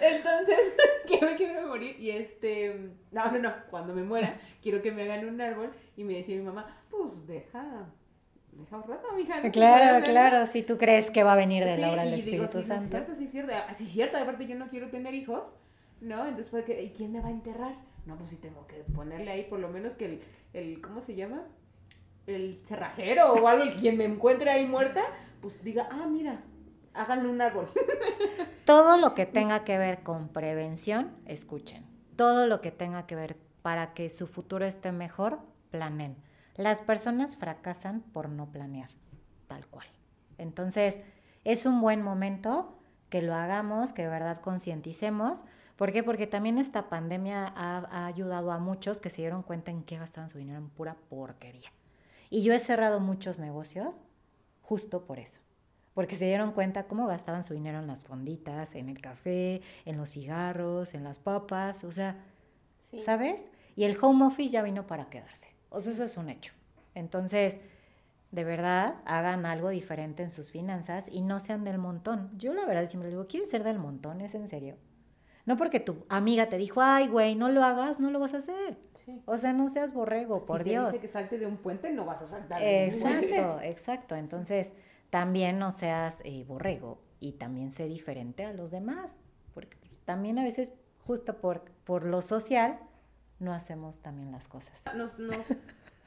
Entonces, 0.01 0.59
que 1.07 1.25
me 1.25 1.37
quiero 1.37 1.67
morir 1.69 1.97
y 1.99 2.11
este, 2.11 2.91
no, 3.11 3.31
no, 3.33 3.39
no, 3.39 3.55
cuando 3.71 3.95
me 3.95 4.03
muera, 4.03 4.39
quiero 4.63 4.83
que 4.83 4.93
me 4.93 5.03
hagan 5.03 5.29
un 5.29 5.41
árbol 5.41 5.71
y 5.97 6.05
me 6.05 6.15
decía 6.15 6.37
mi 6.37 6.43
mamá, 6.43 6.67
pues 6.91 7.27
deja, 7.27 7.87
deja 8.53 8.77
un 8.77 8.83
rato, 8.85 9.13
mija. 9.17 9.41
¿no? 9.41 9.51
Claro, 9.53 9.75
Para 9.79 9.97
hacerlo". 9.99 10.13
claro, 10.13 10.47
si 10.47 10.63
tú 10.63 10.79
crees 10.79 11.11
que 11.11 11.23
va 11.23 11.33
a 11.35 11.37
venir 11.37 11.65
de 11.65 11.75
Sí, 11.77 11.81
la 11.81 11.91
obra 11.93 12.05
del 12.05 12.19
y 12.19 12.23
digo, 12.23 12.45
Espíritu 12.45 12.63
sí, 12.63 12.69
Santo. 12.69 12.89
cierto, 12.89 13.15
sí 13.19 13.25
es 13.25 13.31
cierto, 13.33 13.53
ah, 13.55 13.75
sí 13.75 13.85
es 13.85 13.91
cierto, 13.91 14.17
aparte 14.17 14.47
yo 14.47 14.55
no 14.57 14.69
quiero 14.69 14.89
tener 14.91 15.15
hijos, 15.15 15.43
¿no? 16.01 16.23
Entonces 16.25 16.51
fue 16.51 16.65
que, 16.65 16.83
¿y 16.83 16.91
quién 16.91 17.13
me 17.13 17.21
va 17.21 17.29
a 17.29 17.33
enterrar? 17.33 17.75
No, 18.07 18.17
pues 18.17 18.31
sí 18.31 18.37
tengo 18.37 18.67
que 18.67 18.77
ponerle 18.95 19.31
ahí 19.31 19.45
por 19.45 19.59
lo 19.59 19.69
menos 19.69 19.93
que 19.95 20.07
el, 20.07 20.21
el 20.55 20.81
¿cómo 20.81 21.03
se 21.03 21.15
llama? 21.15 21.43
El 22.27 22.61
cerrajero 22.67 23.33
o 23.33 23.49
algo, 23.49 23.65
el 23.65 23.77
quien 23.77 23.97
me 23.97 24.05
encuentre 24.05 24.51
ahí 24.51 24.67
muerta, 24.67 25.03
pues 25.41 25.63
diga, 25.63 25.89
ah, 25.91 26.07
mira, 26.09 26.41
háganle 26.95 27.29
un 27.29 27.41
árbol. 27.41 27.69
Todo 28.65 28.99
lo 28.99 29.15
que 29.15 29.27
tenga 29.27 29.65
que 29.65 29.79
ver 29.79 30.03
con 30.03 30.29
prevención, 30.29 31.13
escuchen. 31.27 31.87
Todo 32.17 32.47
lo 32.47 32.61
que 32.61 32.71
tenga 32.71 33.07
que 33.07 33.17
ver 33.17 33.37
para 33.63 33.95
que 33.95 34.11
su 34.11 34.27
futuro 34.27 34.65
esté 34.65 34.93
mejor, 34.93 35.41
planen. 35.71 36.17
Las 36.57 36.83
personas 36.83 37.37
fracasan 37.37 38.01
por 38.01 38.29
no 38.29 38.51
planear, 38.51 38.91
tal 39.47 39.67
cual. 39.67 39.87
Entonces, 40.39 41.01
es 41.45 41.67
un 41.67 41.81
buen 41.81 42.03
momento 42.03 42.79
que 43.09 43.23
lo 43.23 43.35
hagamos, 43.35 43.93
que 43.93 44.03
de 44.03 44.09
verdad 44.09 44.41
concienticemos. 44.41 45.45
¿Por 45.77 45.93
qué? 45.93 46.03
Porque 46.03 46.27
también 46.27 46.59
esta 46.59 46.89
pandemia 46.89 47.47
ha, 47.47 47.79
ha, 47.91 48.07
ayudado 48.07 48.53
a 48.53 48.59
muchos 48.59 49.01
que 49.01 49.11
se 49.11 49.23
dieron 49.23 49.43
cuenta 49.43 49.71
en 49.71 49.83
qué 49.83 49.99
gastaban 49.99 50.29
su 50.29 50.39
dinero 50.39 50.59
en 50.59 50.69
pura 50.69 50.97
porquería. 51.09 51.71
Y 52.31 52.43
yo 52.43 52.55
he 52.55 52.59
cerrado 52.61 53.01
muchos 53.01 53.39
negocios 53.39 53.97
justo 54.63 55.05
por 55.05 55.19
eso. 55.19 55.41
Porque 55.95 56.15
se 56.15 56.27
dieron 56.27 56.53
cuenta 56.53 56.85
cómo 56.85 57.09
gastaban 57.09 57.43
su 57.43 57.53
dinero 57.53 57.81
en 57.81 57.89
las 57.89 58.05
fonditas, 58.05 58.77
en 58.77 58.89
el 58.89 59.01
café, 59.01 59.61
en 59.85 59.97
los 59.97 60.11
cigarros, 60.11 60.95
en 60.95 61.03
las 61.03 61.19
papas, 61.19 61.83
o 61.83 61.91
sea, 61.91 62.17
sí. 62.91 63.01
¿sabes? 63.01 63.49
Y 63.75 63.85
el 63.85 63.99
home 64.01 64.25
office 64.25 64.53
ya 64.53 64.63
vino 64.63 64.87
para 64.87 65.11
quedarse. 65.11 65.49
O 65.69 65.81
sea, 65.81 65.93
eso 65.93 66.05
es 66.05 66.17
un 66.17 66.31
hecho. 66.31 66.53
Entonces, 66.95 67.61
de 68.31 68.45
verdad, 68.45 68.97
hagan 69.07 69.45
algo 69.45 69.71
diferente 69.71 70.23
en 70.23 70.31
sus 70.31 70.51
finanzas 70.51 71.09
y 71.11 71.21
no 71.23 71.41
sean 71.41 71.65
del 71.65 71.79
montón. 71.79 72.31
Yo 72.39 72.55
la 72.55 72.65
verdad 72.65 72.89
siempre 72.89 73.11
digo, 73.11 73.27
¿quieres 73.27 73.51
ser 73.51 73.65
del 73.65 73.79
montón? 73.81 74.21
¿Es 74.21 74.35
en 74.35 74.49
serio? 74.49 74.77
No 75.51 75.57
porque 75.57 75.81
tu 75.81 76.07
amiga 76.09 76.49
te 76.49 76.59
dijo, 76.59 76.81
ay, 76.81 77.09
güey, 77.09 77.35
no 77.35 77.49
lo 77.49 77.65
hagas, 77.65 77.99
no 77.99 78.13
lo 78.13 78.21
vas 78.21 78.35
a 78.35 78.37
hacer. 78.37 78.79
Sí. 79.05 79.21
O 79.27 79.37
sea, 79.37 79.53
no 79.53 79.69
seas 79.69 79.93
borrego, 79.93 80.47
por 80.47 80.59
si 80.59 80.65
te 80.65 80.71
Dios. 80.71 80.93
Dice 80.93 81.09
que 81.09 81.13
salte 81.13 81.39
de 81.39 81.47
un 81.47 81.57
puente, 81.57 81.91
no 81.91 82.05
vas 82.05 82.23
a 82.23 82.29
saltar. 82.29 82.63
Exacto, 82.63 83.61
exacto. 83.65 84.15
Entonces, 84.15 84.73
también 85.11 85.59
no 85.59 85.73
seas 85.73 86.21
eh, 86.23 86.45
borrego 86.47 87.01
y 87.19 87.33
también 87.33 87.73
sé 87.73 87.89
diferente 87.89 88.45
a 88.45 88.53
los 88.53 88.71
demás. 88.71 89.17
Porque 89.53 89.77
también 90.05 90.39
a 90.39 90.45
veces, 90.45 90.71
justo 91.05 91.41
por, 91.41 91.65
por 91.83 92.05
lo 92.05 92.23
social, 92.23 92.79
no 93.41 93.53
hacemos 93.53 93.99
también 93.99 94.31
las 94.31 94.47
cosas. 94.47 94.81
Nos, 94.95 95.19
nos 95.19 95.47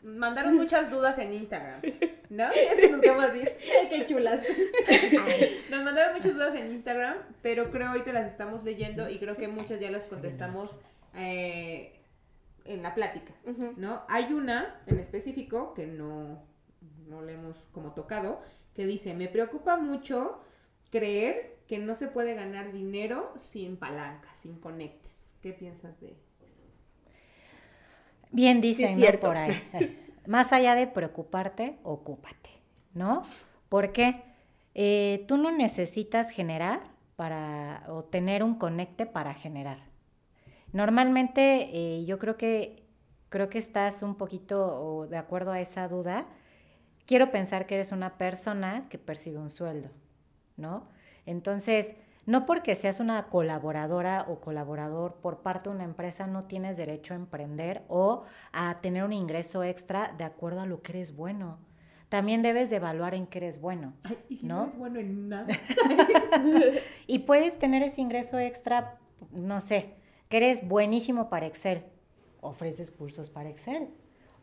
mandaron 0.04 0.56
muchas 0.56 0.92
dudas 0.92 1.18
en 1.18 1.34
Instagram, 1.34 1.82
¿no? 2.30 2.50
Es 2.52 2.80
que 2.80 2.90
nos 2.90 3.02
quedamos 3.02 3.26
así, 3.26 3.40
¡ay, 3.42 3.88
qué 3.90 4.06
chulas! 4.06 4.42
Nos 5.70 5.84
mandaron 5.84 6.16
muchas 6.16 6.34
dudas 6.34 6.56
en 6.56 6.68
Instagram, 6.68 7.18
pero 7.42 7.72
creo 7.72 7.92
hoy 7.94 8.02
te 8.02 8.14
las 8.14 8.30
estamos 8.30 8.64
leyendo 8.64 9.10
y 9.10 9.18
creo 9.18 9.36
que 9.36 9.48
muchas 9.48 9.80
ya 9.80 9.90
las 9.90 10.04
contestamos 10.04 10.70
eh, 11.16 12.00
en 12.66 12.84
la 12.84 12.94
plática, 12.94 13.34
¿no? 13.78 14.04
Hay 14.08 14.34
una 14.34 14.82
en 14.88 15.00
específico 15.00 15.74
que 15.74 15.88
no, 15.88 16.44
no 17.08 17.22
le 17.22 17.34
hemos 17.34 17.58
como 17.72 17.94
tocado, 17.94 18.42
que 18.76 18.86
dice, 18.86 19.14
me 19.14 19.28
preocupa 19.28 19.78
mucho 19.78 20.42
creer 20.92 21.58
que 21.68 21.80
no 21.80 21.96
se 21.96 22.08
puede 22.08 22.36
ganar 22.36 22.72
dinero 22.72 23.34
sin 23.38 23.78
palancas, 23.78 24.32
sin 24.42 24.60
conectes. 24.60 25.12
¿Qué 25.42 25.54
piensas 25.54 26.00
de 26.00 26.16
Bien 28.34 28.60
dicen 28.62 28.96
sí, 28.96 29.06
por 29.22 29.38
ahí. 29.38 29.64
Más 30.28 30.52
allá 30.52 30.76
de 30.76 30.88
preocuparte, 30.88 31.78
ocúpate, 31.84 32.50
¿no? 32.94 33.24
Porque 33.70 34.24
eh, 34.74 35.24
tú 35.28 35.38
no 35.38 35.52
necesitas 35.52 36.32
generar 36.32 36.82
para 37.16 37.84
o 37.88 38.04
tener 38.04 38.44
un 38.44 38.56
conecte 38.56 39.06
para 39.06 39.34
generar. 39.34 39.78
Normalmente 40.72 41.70
eh, 41.74 42.06
yo 42.06 42.18
creo 42.18 42.36
que 42.36 42.84
creo 43.30 43.50
que 43.50 43.60
estás 43.60 44.02
un 44.04 44.16
poquito 44.16 45.08
de 45.10 45.18
acuerdo 45.18 45.52
a 45.52 45.60
esa 45.60 45.88
duda. 45.88 46.26
Quiero 47.06 47.32
pensar 47.32 47.66
que 47.66 47.76
eres 47.76 47.92
una 47.92 48.18
persona 48.18 48.88
que 48.90 48.98
percibe 48.98 49.38
un 49.38 49.50
sueldo, 49.52 49.90
¿no? 50.58 50.88
Entonces, 51.26 51.94
no 52.26 52.46
porque 52.46 52.76
seas 52.76 53.00
una 53.00 53.28
colaboradora 53.28 54.26
o 54.30 54.40
colaborador 54.40 55.16
por 55.16 55.40
parte 55.40 55.70
de 55.70 55.76
una 55.76 55.84
empresa 55.84 56.26
no 56.26 56.44
tienes 56.44 56.78
derecho 56.78 57.14
a 57.14 57.18
emprender 57.18 57.84
o 57.90 58.24
a 58.54 58.80
tener 58.82 59.04
un 59.04 59.14
ingreso 59.14 59.64
extra 59.64 60.14
de 60.18 60.24
acuerdo 60.24 60.62
a 60.62 60.66
lo 60.66 60.82
que 60.82 60.94
eres 60.94 61.16
bueno. 61.16 61.58
También 62.08 62.44
debes 62.44 62.70
de 62.70 62.78
evaluar 62.78 63.16
en 63.16 63.26
qué 63.26 63.40
eres 63.40 63.60
bueno. 63.60 63.94
Ay, 64.04 64.18
¿Y 64.30 64.38
si 64.38 64.46
no, 64.46 64.64
eres 64.64 64.78
bueno 64.78 65.00
en 65.00 65.30
nada? 65.30 65.48
y 67.08 67.20
puedes 67.20 67.58
tener 67.58 67.82
ese 67.82 68.02
ingreso 68.02 68.38
extra, 68.38 69.00
no 69.32 69.60
sé, 69.60 69.96
que 70.30 70.38
eres 70.38 70.66
buenísimo 70.68 71.30
para 71.30 71.48
Excel. 71.48 71.84
Ofreces 72.40 72.92
cursos 72.92 73.30
para 73.30 73.50
Excel. 73.50 73.90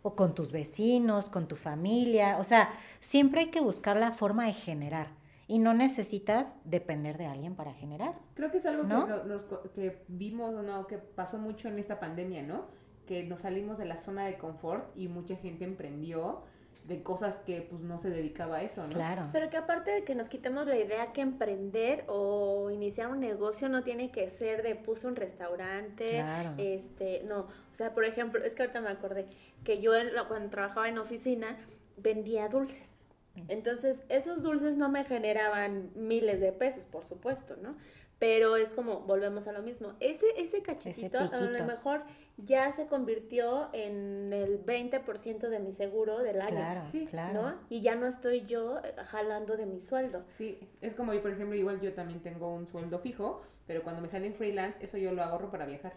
O 0.03 0.17
con 0.17 0.35
tus 0.35 0.51
vecinos, 0.51 1.29
con 1.29 1.47
tu 1.47 1.57
familia. 1.57 2.39
O 2.39 2.45
sea, 2.45 2.71
siempre 2.99 3.43
hay 3.43 3.47
que 3.51 3.61
buscar 3.61 3.97
la 3.97 4.13
forma 4.13 4.47
de 4.47 4.53
generar 4.55 5.20
y 5.51 5.59
no 5.59 5.75
necesitas 5.75 6.47
depender 6.65 7.19
de 7.19 7.27
alguien 7.27 7.57
para 7.57 7.75
generar. 7.75 8.15
Creo 8.35 8.53
que 8.53 8.59
es 8.59 8.67
algo 8.67 8.85
¿no? 8.85 9.05
que, 9.05 9.29
nos, 9.29 9.43
que 9.75 10.05
vimos, 10.07 10.53
¿no? 10.63 10.87
que 10.87 10.99
pasó 10.99 11.39
mucho 11.39 11.67
en 11.67 11.81
esta 11.81 11.99
pandemia, 11.99 12.43
¿no? 12.43 12.67
Que 13.05 13.25
nos 13.25 13.41
salimos 13.41 13.77
de 13.77 13.85
la 13.85 13.99
zona 13.99 14.27
de 14.27 14.39
confort 14.39 14.97
y 14.97 15.09
mucha 15.09 15.35
gente 15.35 15.65
emprendió 15.65 16.45
de 16.85 17.03
cosas 17.03 17.35
que 17.39 17.63
pues 17.63 17.83
no 17.83 17.99
se 17.99 18.11
dedicaba 18.11 18.59
a 18.59 18.63
eso, 18.63 18.85
¿no? 18.85 18.91
Claro. 18.91 19.29
Pero 19.33 19.51
que 19.51 19.57
aparte 19.57 19.91
de 19.91 20.05
que 20.05 20.15
nos 20.15 20.29
quitemos 20.29 20.69
la 20.69 20.77
idea 20.77 21.13
que 21.13 21.21
emprender 21.21 22.05
o 22.07 22.71
iniciar 22.71 23.11
un 23.11 23.19
negocio 23.19 23.69
no 23.69 23.83
tiene 23.83 24.13
que 24.13 24.31
ser 24.31 24.63
de 24.63 24.77
puso 24.77 25.09
un 25.09 25.17
restaurante, 25.17 26.07
claro. 26.11 26.55
este, 26.59 27.25
no, 27.25 27.41
o 27.41 27.75
sea, 27.75 27.93
por 27.93 28.05
ejemplo, 28.05 28.45
es 28.45 28.55
que 28.55 28.63
ahorita 28.63 28.81
me 28.81 28.91
acordé 28.91 29.27
que 29.65 29.81
yo 29.81 29.91
cuando 30.29 30.49
trabajaba 30.49 30.89
en 30.89 30.99
oficina 30.99 31.59
vendía 31.97 32.49
dulces. 32.49 33.00
Entonces, 33.49 34.03
esos 34.09 34.43
dulces 34.43 34.77
no 34.77 34.89
me 34.89 35.05
generaban 35.05 35.91
miles 35.95 36.41
de 36.41 36.53
pesos, 36.53 36.85
por 36.91 37.05
supuesto, 37.05 37.57
¿no? 37.57 37.77
Pero 38.19 38.57
es 38.57 38.69
como, 38.69 39.01
volvemos 39.01 39.49
a 39.49 39.53
lo 39.53 39.63
mismo. 39.63 39.95
Ese, 39.99 40.27
ese 40.37 40.63
cachitito 40.63 41.19
a 41.19 41.41
lo 41.41 41.65
mejor 41.65 42.03
ya 42.37 42.71
se 42.73 42.87
convirtió 42.87 43.71
en 43.73 44.33
el 44.33 44.63
20% 44.65 45.49
de 45.49 45.59
mi 45.59 45.73
seguro 45.73 46.19
del 46.19 46.43
año. 46.43 46.57
Claro, 46.57 46.83
sí, 46.93 47.07
claro. 47.07 47.43
¿no? 47.43 47.55
Y 47.71 47.81
ya 47.81 47.95
no 47.95 48.07
estoy 48.07 48.45
yo 48.45 48.79
eh, 48.85 48.95
jalando 49.07 49.57
de 49.57 49.65
mi 49.65 49.81
sueldo. 49.81 50.25
Sí, 50.37 50.59
es 50.83 50.95
como 50.95 51.15
yo, 51.15 51.23
por 51.23 51.31
ejemplo, 51.31 51.57
igual 51.57 51.81
yo 51.81 51.95
también 51.95 52.21
tengo 52.21 52.55
un 52.55 52.67
sueldo 52.67 52.99
fijo, 52.99 53.43
pero 53.67 53.83
cuando 53.83 54.03
me 54.03 54.09
salen 54.09 54.35
freelance, 54.35 54.77
eso 54.85 54.99
yo 54.99 55.13
lo 55.13 55.23
ahorro 55.23 55.51
para 55.51 55.65
viajar 55.65 55.95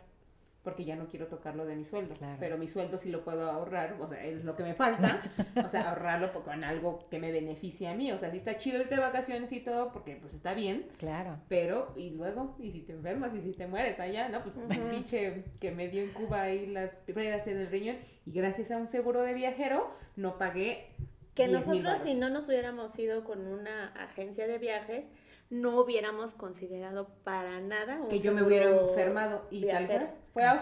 porque 0.64 0.86
ya 0.86 0.96
no 0.96 1.08
quiero 1.08 1.28
tocarlo 1.28 1.66
de 1.66 1.76
mi 1.76 1.84
sueldo. 1.84 2.16
Pero 2.40 2.58
mi 2.58 2.68
sueldo 2.68 2.98
sí 2.98 3.10
lo 3.10 3.24
puedo 3.24 3.52
ahorrar, 3.52 3.98
o 4.00 4.08
sea, 4.08 4.24
es 4.24 4.46
lo 4.46 4.56
que 4.56 4.64
me 4.64 4.74
falta, 4.74 5.22
o 5.64 5.68
sea, 5.68 5.90
ahorrarlo 5.90 6.32
con 6.34 6.64
algo 6.64 7.00
que 7.12 7.20
me 7.20 7.32
beneficie 7.32 7.90
a 7.90 7.94
mí. 7.94 8.12
O 8.12 8.18
sea, 8.18 8.32
sí 8.32 8.38
está 8.38 8.58
chido 8.58 8.80
irte 8.80 8.96
de 8.96 9.02
vacaciones 9.02 9.52
y 9.52 9.60
todo, 9.60 9.92
porque 9.92 10.16
pues 10.16 10.34
está 10.34 10.54
bien. 10.54 10.88
Claro. 10.98 11.38
Pero, 11.50 11.94
y 11.98 12.12
luego, 12.12 12.56
y 12.60 12.72
si 12.72 12.82
te 12.82 12.94
enfermas 12.94 13.36
y 13.36 13.42
si 13.42 13.52
te 13.52 13.68
mueres 13.68 14.00
allá, 14.00 14.30
¿no? 14.30 14.42
Pues 14.42 14.56
el 14.58 14.82
pinche 14.92 15.44
que 15.60 15.72
me 15.72 15.90
dio 15.90 16.02
en 16.02 16.14
Cuba 16.14 16.44
ahí 16.44 16.66
las 16.68 16.92
pruebas 17.06 17.46
en 17.48 17.58
el 17.58 17.68
riñón, 17.68 17.98
y 18.26 18.32
gracias 18.32 18.72
a 18.72 18.78
un 18.78 18.88
seguro 18.88 19.22
de 19.22 19.34
viajero, 19.34 19.94
no 20.16 20.38
pagué. 20.38 20.88
Que 21.36 21.48
nosotros, 21.48 22.00
si 22.04 22.14
no 22.14 22.30
nos 22.30 22.48
hubiéramos 22.48 22.98
ido 22.98 23.24
con 23.24 23.48
una 23.48 23.88
agencia 23.96 24.48
de 24.48 24.60
viajes, 24.60 25.10
no 25.54 25.80
hubiéramos 25.80 26.34
considerado 26.34 27.10
para 27.24 27.60
nada 27.60 28.00
que 28.10 28.20
yo 28.20 28.34
me 28.34 28.42
hubiera 28.42 28.72
enfermado 28.72 29.46
y 29.52 29.68
tal 29.68 29.86
vez 29.86 30.02
fue 30.34 30.44
a 30.44 30.60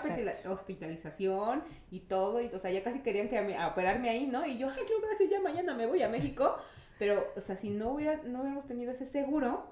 hospitalización 0.49 1.63
y 1.89 2.01
todo 2.01 2.41
y 2.41 2.47
o 2.47 2.59
sea 2.59 2.71
ya 2.71 2.83
casi 2.83 2.99
querían 2.99 3.29
que 3.29 3.37
a, 3.55 3.67
operarme 3.69 4.09
ahí 4.09 4.27
no 4.27 4.45
y 4.45 4.57
yo 4.57 4.67
ay 4.67 4.83
no 4.83 5.07
gracias 5.07 5.29
ya 5.29 5.39
mañana 5.39 5.73
me 5.73 5.87
voy 5.87 6.03
a 6.03 6.09
México 6.09 6.57
pero 6.99 7.25
o 7.37 7.41
sea 7.41 7.55
si 7.55 7.69
no 7.69 7.91
hubiera 7.93 8.17
no 8.23 8.41
hubiéramos 8.41 8.67
tenido 8.67 8.91
ese 8.91 9.05
seguro 9.05 9.65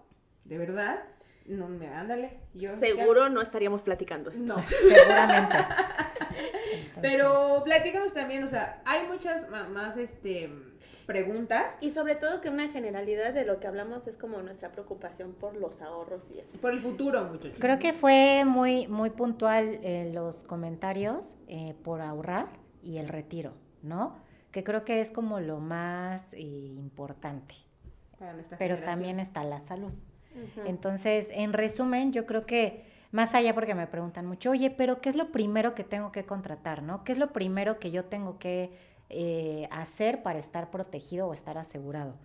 de 0.45 0.57
verdad 0.57 1.03
no 1.47 1.67
me 1.67 1.89
ándale 1.89 2.39
yo 2.53 2.77
seguro 2.77 3.27
no 3.27 3.41
estaríamos 3.41 3.81
platicando 3.81 4.29
esto. 4.29 4.41
No. 4.41 4.63
Seguramente 4.69 5.57
pero 7.01 7.61
platicamos 7.63 8.13
también 8.13 8.43
o 8.43 8.47
sea 8.47 8.81
hay 8.85 9.07
muchas 9.07 9.49
más 9.49 9.97
este 9.97 10.49
preguntas. 11.09 11.65
Y 11.81 11.89
sobre 11.89 12.15
todo 12.15 12.39
que 12.39 12.49
una 12.49 12.69
generalidad 12.69 13.33
de 13.33 13.43
lo 13.43 13.59
que 13.59 13.65
hablamos 13.65 14.05
es 14.05 14.15
como 14.15 14.43
nuestra 14.43 14.71
preocupación 14.71 15.33
por 15.33 15.55
los 15.55 15.81
ahorros 15.81 16.21
y 16.31 16.37
eso. 16.37 16.55
Por 16.61 16.71
el 16.71 16.81
futuro, 16.81 17.23
muchachos. 17.23 17.57
Creo 17.59 17.79
que 17.79 17.93
fue 17.93 18.43
muy, 18.45 18.87
muy 18.87 19.09
puntual 19.09 19.79
eh, 19.81 20.11
los 20.13 20.43
comentarios 20.43 21.35
eh, 21.47 21.73
por 21.83 22.01
ahorrar 22.01 22.45
y 22.83 22.99
el 22.99 23.07
retiro, 23.07 23.55
¿no? 23.81 24.19
Que 24.51 24.63
creo 24.63 24.85
que 24.85 25.01
es 25.01 25.09
como 25.09 25.39
lo 25.39 25.59
más 25.59 26.31
eh, 26.33 26.41
importante. 26.41 27.55
Pero 28.59 28.77
también 28.77 29.19
está 29.19 29.43
la 29.43 29.61
salud. 29.61 29.93
Entonces, 30.65 31.27
en 31.31 31.53
resumen, 31.53 32.13
yo 32.13 32.27
creo 32.27 32.45
que 32.45 32.85
más 33.11 33.33
allá 33.33 33.53
porque 33.53 33.75
me 33.75 33.87
preguntan 33.87 34.25
mucho, 34.25 34.51
oye, 34.51 34.69
pero 34.69 35.01
¿qué 35.01 35.09
es 35.09 35.15
lo 35.15 35.31
primero 35.31 35.73
que 35.73 35.83
tengo 35.83 36.11
que 36.11 36.25
contratar, 36.25 36.83
no? 36.83 37.03
¿Qué 37.03 37.11
es 37.11 37.17
lo 37.17 37.33
primero 37.33 37.79
que 37.79 37.91
yo 37.91 38.05
tengo 38.05 38.37
que 38.37 38.71
eh, 39.09 39.67
hacer 39.71 40.21
para 40.21 40.39
estar 40.39 40.69
protegido 40.69 41.27
o 41.27 41.33
estar 41.33 41.57
asegurado? 41.57 42.15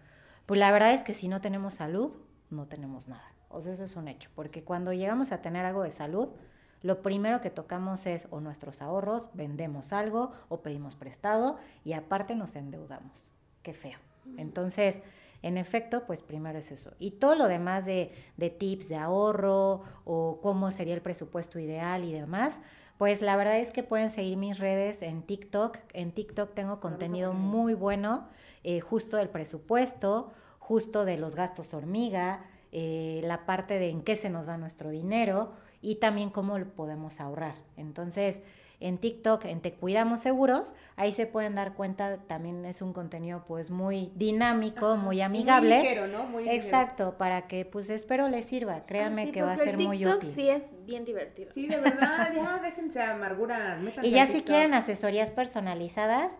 Pues 0.46 0.60
la 0.60 0.70
verdad 0.70 0.92
es 0.92 1.02
que 1.02 1.14
si 1.14 1.28
no 1.28 1.40
tenemos 1.40 1.74
salud, 1.74 2.14
no 2.50 2.66
tenemos 2.66 3.08
nada. 3.08 3.32
O 3.48 3.60
sea, 3.60 3.72
eso 3.72 3.84
es 3.84 3.96
un 3.96 4.08
hecho, 4.08 4.30
porque 4.34 4.64
cuando 4.64 4.92
llegamos 4.92 5.32
a 5.32 5.40
tener 5.40 5.64
algo 5.64 5.84
de 5.84 5.90
salud, 5.90 6.28
lo 6.82 7.00
primero 7.00 7.40
que 7.40 7.48
tocamos 7.48 8.04
es 8.04 8.26
o 8.30 8.40
nuestros 8.40 8.82
ahorros, 8.82 9.30
vendemos 9.32 9.94
algo 9.94 10.32
o 10.48 10.60
pedimos 10.60 10.96
prestado 10.96 11.56
y 11.82 11.94
aparte 11.94 12.34
nos 12.34 12.56
endeudamos. 12.56 13.30
Qué 13.62 13.72
feo. 13.72 13.98
Entonces, 14.36 15.00
en 15.44 15.58
efecto, 15.58 16.06
pues 16.06 16.22
primero 16.22 16.58
es 16.58 16.72
eso. 16.72 16.94
Y 16.98 17.12
todo 17.12 17.34
lo 17.34 17.48
demás 17.48 17.84
de, 17.84 18.12
de 18.38 18.48
tips 18.48 18.88
de 18.88 18.96
ahorro 18.96 19.82
o 20.04 20.40
cómo 20.42 20.70
sería 20.70 20.94
el 20.94 21.02
presupuesto 21.02 21.58
ideal 21.58 22.02
y 22.04 22.14
demás, 22.14 22.62
pues 22.96 23.20
la 23.20 23.36
verdad 23.36 23.58
es 23.58 23.70
que 23.70 23.82
pueden 23.82 24.08
seguir 24.08 24.38
mis 24.38 24.58
redes 24.58 25.02
en 25.02 25.20
TikTok. 25.20 25.76
En 25.92 26.12
TikTok 26.12 26.54
tengo 26.54 26.80
contenido 26.80 27.34
muy 27.34 27.74
bueno, 27.74 28.26
eh, 28.62 28.80
justo 28.80 29.18
del 29.18 29.28
presupuesto, 29.28 30.32
justo 30.58 31.04
de 31.04 31.18
los 31.18 31.34
gastos 31.34 31.74
hormiga, 31.74 32.46
eh, 32.72 33.20
la 33.24 33.44
parte 33.44 33.78
de 33.78 33.90
en 33.90 34.00
qué 34.00 34.16
se 34.16 34.30
nos 34.30 34.48
va 34.48 34.56
nuestro 34.56 34.88
dinero 34.88 35.52
y 35.82 35.96
también 35.96 36.30
cómo 36.30 36.58
lo 36.58 36.64
podemos 36.72 37.20
ahorrar. 37.20 37.56
Entonces, 37.76 38.40
en 38.84 38.98
TikTok, 38.98 39.46
en 39.46 39.62
Te 39.62 39.72
Cuidamos 39.72 40.20
Seguros, 40.20 40.74
ahí 40.96 41.12
se 41.12 41.26
pueden 41.26 41.54
dar 41.54 41.72
cuenta, 41.72 42.18
también 42.26 42.66
es 42.66 42.82
un 42.82 42.92
contenido 42.92 43.42
pues 43.48 43.70
muy 43.70 44.12
dinámico, 44.14 44.96
muy 44.96 45.22
amigable. 45.22 45.76
Muy 45.78 45.84
ligero, 45.84 46.06
¿no? 46.06 46.26
Muy 46.26 46.48
Exacto, 46.50 47.16
para 47.16 47.46
que 47.46 47.64
pues 47.64 47.88
espero 47.88 48.28
les 48.28 48.44
sirva, 48.44 48.84
créanme 48.84 49.32
que 49.32 49.40
va 49.40 49.52
a 49.52 49.56
ser 49.56 49.78
muy 49.78 50.06
útil. 50.06 50.32
sí 50.34 50.50
es 50.50 50.68
bien 50.84 51.06
divertido. 51.06 51.50
Sí, 51.54 51.66
de 51.66 51.78
verdad, 51.78 52.30
ya 52.34 52.60
déjense 52.62 53.00
amarguras. 53.00 53.78
Y 54.02 54.10
ya 54.10 54.26
si 54.26 54.42
quieren 54.42 54.74
asesorías 54.74 55.30
personalizadas, 55.30 56.32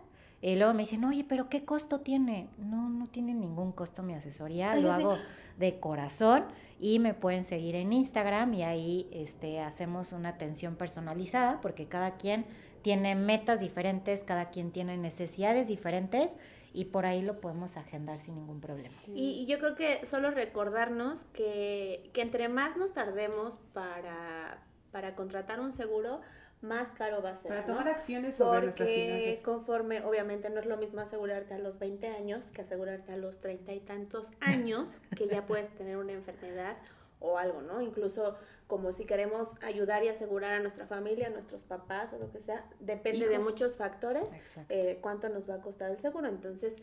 y 0.43 0.57
luego 0.57 0.75
me 0.75 0.83
dicen, 0.83 1.03
oye, 1.07 1.25
pero 1.27 1.49
¿qué 1.49 1.65
costo 1.65 2.01
tiene? 2.01 2.51
No, 2.59 2.91
no 2.91 3.07
tiene 3.07 3.33
ningún 3.33 3.73
costo 3.73 4.03
mi 4.03 4.13
asesoría, 4.13 4.77
lo 4.77 4.93
hago 4.93 5.17
de 5.57 5.81
corazón 5.81 6.45
y 6.85 6.99
me 6.99 7.15
pueden 7.15 7.45
seguir 7.45 7.77
en 7.77 7.95
Instagram 7.95 8.53
y 8.53 8.63
ahí 8.63 9.09
este, 9.11 9.59
hacemos 9.61 10.13
una 10.13 10.29
atención 10.29 10.77
personalizada 10.77 11.63
porque 11.63 11.89
cada 11.89 12.19
quien 12.19 12.45
tiene 12.83 13.15
metas 13.15 13.61
diferentes, 13.61 14.23
cada 14.23 14.51
quien 14.51 14.71
tiene 14.71 14.99
necesidades 14.99 15.67
diferentes 15.67 16.37
y 16.75 16.85
por 16.85 17.07
ahí 17.07 17.23
lo 17.23 17.41
podemos 17.41 17.79
agendar 17.79 18.19
sin 18.19 18.35
ningún 18.35 18.61
problema. 18.61 18.95
Y, 19.07 19.47
yo 19.47 19.59
creo 19.61 19.75
que 19.77 20.05
solo 20.05 20.31
recordarnos 20.31 21.21
que, 21.33 22.11
que 22.13 22.21
entre 22.21 22.51
más 22.51 22.77
nos 22.77 22.93
tardemos 22.93 23.59
para, 23.73 24.63
para 24.93 25.15
contratar 25.15 25.61
un 25.61 25.73
seguro, 25.73 26.21
más 26.65 26.91
caro 26.93 27.23
va 27.23 27.31
a 27.31 27.37
ser. 27.37 27.49
Para 27.49 27.65
tomar 27.65 27.89
acciones 27.89 28.35
sobre 28.35 28.67
Porque 28.67 28.85
nuestras 28.85 28.89
finanzas. 28.89 29.45
conforme, 29.45 30.05
obviamente 30.05 30.51
no 30.51 30.61
es 30.61 30.67
lo 30.67 30.77
mismo 30.77 31.01
asegurarte 31.01 31.55
a 31.55 31.59
los 31.59 31.79
20 31.79 32.09
años 32.09 32.51
que 32.51 32.63
asegurarte 32.63 33.13
a 33.13 33.17
los 33.17 33.41
30 33.41 33.73
y 33.73 33.81
tantos 33.81 34.29
años, 34.41 34.91
que 35.17 35.29
ya 35.29 35.47
puedes 35.47 35.69
tener 35.77 35.97
una 35.97 36.13
enfermedad 36.13 36.77
o 37.21 37.39
algo, 37.39 37.63
¿no? 37.63 37.81
Incluso 37.81 38.37
como 38.67 38.93
si 38.93 39.05
queremos 39.05 39.49
ayudar 39.63 40.03
y 40.05 40.09
asegurar 40.09 40.55
a 40.55 40.61
nuestra 40.61 40.87
familia, 40.87 41.29
a 41.29 41.31
nuestros 41.31 41.63
papás 41.63 42.13
o 42.13 42.19
lo 42.19 42.31
que 42.33 42.41
sea, 42.41 42.65
depende 42.81 43.29
de 43.29 43.39
muchos 43.39 43.77
factores 43.77 44.25
eh, 44.69 44.99
cuánto 45.01 45.29
nos 45.29 45.49
va 45.49 45.57
a 45.57 45.61
costar 45.61 45.91
el 45.91 46.01
seguro. 46.01 46.29
Entonces, 46.29 46.75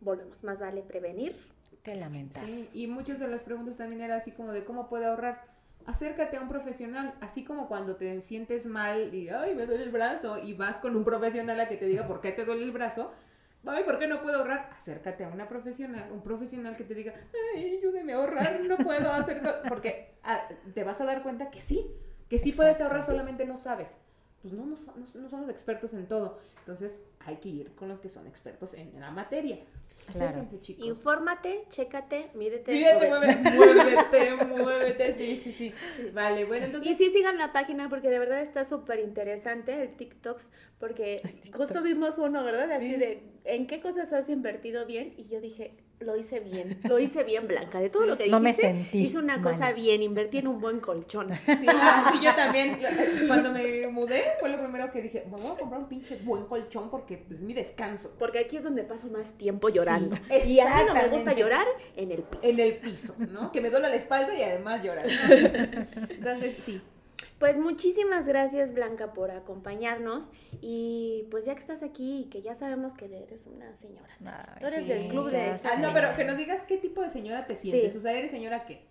volvemos, 0.00 0.42
más 0.44 0.58
vale 0.58 0.82
prevenir 0.82 1.36
que 1.82 1.94
lamentar. 1.94 2.44
Sí, 2.44 2.68
y 2.72 2.86
muchas 2.86 3.18
de 3.18 3.28
las 3.28 3.42
preguntas 3.42 3.76
también 3.76 4.02
era 4.02 4.16
así 4.16 4.32
como 4.32 4.52
de 4.52 4.64
cómo 4.64 4.88
puede 4.88 5.06
ahorrar 5.06 5.49
acércate 5.86 6.36
a 6.36 6.40
un 6.40 6.48
profesional, 6.48 7.14
así 7.20 7.44
como 7.44 7.68
cuando 7.68 7.96
te 7.96 8.20
sientes 8.20 8.66
mal 8.66 9.14
y, 9.14 9.28
ay, 9.28 9.54
me 9.54 9.66
duele 9.66 9.84
el 9.84 9.90
brazo, 9.90 10.38
y 10.38 10.54
vas 10.54 10.78
con 10.78 10.96
un 10.96 11.04
profesional 11.04 11.60
a 11.60 11.68
que 11.68 11.76
te 11.76 11.86
diga 11.86 12.06
por 12.06 12.20
qué 12.20 12.32
te 12.32 12.44
duele 12.44 12.64
el 12.64 12.72
brazo, 12.72 13.12
ay, 13.66 13.84
¿por 13.84 13.98
qué 13.98 14.06
no 14.06 14.22
puedo 14.22 14.38
ahorrar? 14.38 14.70
Acércate 14.76 15.24
a 15.24 15.28
una 15.28 15.48
profesional, 15.48 16.10
un 16.12 16.22
profesional 16.22 16.76
que 16.76 16.84
te 16.84 16.94
diga, 16.94 17.14
ay, 17.54 17.78
ayúdeme 17.78 18.12
a 18.12 18.16
ahorrar, 18.16 18.60
no 18.68 18.76
puedo 18.78 19.12
hacer, 19.12 19.42
porque 19.68 20.14
ah, 20.22 20.48
te 20.74 20.84
vas 20.84 21.00
a 21.00 21.04
dar 21.04 21.22
cuenta 21.22 21.50
que 21.50 21.60
sí, 21.60 21.90
que 22.28 22.38
sí 22.38 22.52
puedes 22.52 22.80
ahorrar, 22.80 23.04
solamente 23.04 23.44
no 23.44 23.56
sabes. 23.56 23.92
Pues 24.42 24.54
no, 24.54 24.64
no, 24.64 24.76
no, 24.76 25.28
somos 25.28 25.48
expertos 25.50 25.92
en 25.92 26.06
todo, 26.06 26.38
entonces 26.60 26.96
hay 27.26 27.36
que 27.36 27.48
ir 27.50 27.74
con 27.74 27.88
los 27.88 28.00
que 28.00 28.08
son 28.08 28.26
expertos 28.26 28.72
en 28.74 28.98
la 28.98 29.10
materia. 29.10 29.58
Claro. 30.12 30.48
Infórmate, 30.78 31.64
chécate, 31.68 32.30
mídete. 32.34 32.72
Mídete, 32.72 33.08
muévete, 33.08 33.50
muévete, 33.52 34.44
muévete, 34.46 35.12
sí, 35.12 35.40
sí, 35.44 35.52
sí. 35.52 35.74
Vale, 36.12 36.44
bueno, 36.46 36.66
entonces. 36.66 36.90
Y 36.90 36.94
sí 36.94 37.10
sigan 37.10 37.38
la 37.38 37.52
página 37.52 37.88
porque 37.88 38.08
de 38.08 38.18
verdad 38.18 38.40
está 38.40 38.64
súper 38.64 39.00
interesante 39.00 39.82
el 39.82 39.96
TikToks, 39.96 40.48
porque 40.78 41.22
justo 41.54 41.82
vimos 41.82 42.18
uno, 42.18 42.42
¿verdad? 42.42 42.72
Así 42.72 42.96
de, 42.96 43.22
¿en 43.44 43.66
qué 43.66 43.80
cosas 43.80 44.12
has 44.12 44.28
invertido 44.28 44.86
bien? 44.86 45.14
Y 45.16 45.26
yo 45.26 45.40
dije, 45.40 45.76
lo 46.00 46.16
hice 46.16 46.40
bien, 46.40 46.80
lo 46.84 46.98
hice 46.98 47.24
bien, 47.24 47.46
Blanca. 47.46 47.78
De 47.78 47.90
todo 47.90 48.06
lo 48.06 48.16
que 48.16 48.24
dijiste, 48.24 48.30
no 48.30 48.40
me 48.40 48.54
sentí 48.54 48.98
hice 48.98 49.18
una 49.18 49.42
cosa 49.42 49.72
bien, 49.72 50.02
invertí 50.02 50.38
en 50.38 50.48
un 50.48 50.60
buen 50.60 50.80
colchón. 50.80 51.30
Sí, 51.60 51.66
ah, 51.68 52.18
yo 52.22 52.32
también, 52.34 52.78
cuando 53.26 53.50
me 53.50 53.86
mudé, 53.88 54.22
fue 54.38 54.48
lo 54.48 54.58
primero 54.58 54.90
que 54.90 55.02
dije, 55.02 55.24
voy 55.28 55.40
a 55.46 55.54
comprar 55.56 55.80
un 55.80 55.88
pinche 55.88 56.16
buen 56.22 56.44
colchón 56.44 56.90
porque 56.90 57.26
es 57.30 57.40
mi 57.40 57.52
descanso. 57.52 58.14
Porque 58.18 58.38
aquí 58.38 58.56
es 58.56 58.62
donde 58.62 58.82
paso 58.84 59.08
más 59.08 59.36
tiempo 59.36 59.68
llorando. 59.68 60.16
y 60.46 60.60
a 60.60 60.66
mí 60.66 60.82
no 60.86 60.94
me 60.94 61.08
gusta 61.08 61.34
llorar 61.34 61.66
en 61.96 62.12
el 62.12 62.22
piso. 62.22 62.40
En 62.42 62.60
el 62.60 62.76
piso, 62.76 63.14
¿no? 63.18 63.52
Que 63.52 63.60
me 63.60 63.68
duele 63.68 63.90
la 63.90 63.96
espalda 63.96 64.34
y 64.34 64.42
además 64.42 64.82
llorar. 64.82 65.06
Entonces, 66.08 66.56
sí, 66.64 66.80
pues 67.38 67.56
muchísimas 67.56 68.26
gracias 68.26 68.74
Blanca 68.74 69.14
por 69.14 69.30
acompañarnos 69.30 70.30
y 70.60 71.26
pues 71.30 71.46
ya 71.46 71.54
que 71.54 71.60
estás 71.60 71.82
aquí 71.82 72.22
y 72.22 72.24
que 72.30 72.42
ya 72.42 72.54
sabemos 72.54 72.92
que 72.94 73.06
eres 73.06 73.46
una 73.46 73.74
señora. 73.76 74.58
Tú 74.60 74.66
eres 74.66 74.86
del 74.86 75.08
club 75.08 75.30
de... 75.30 75.58
Ah, 75.64 75.76
no, 75.78 75.92
pero 75.94 76.14
que 76.16 76.24
nos 76.24 76.36
digas 76.36 76.62
qué 76.68 76.76
tipo 76.76 77.00
de 77.00 77.10
señora 77.10 77.46
te 77.46 77.56
sientes. 77.56 77.96
O 77.96 78.00
sea, 78.02 78.12
¿eres 78.12 78.30
señora 78.30 78.66
qué? 78.66 78.82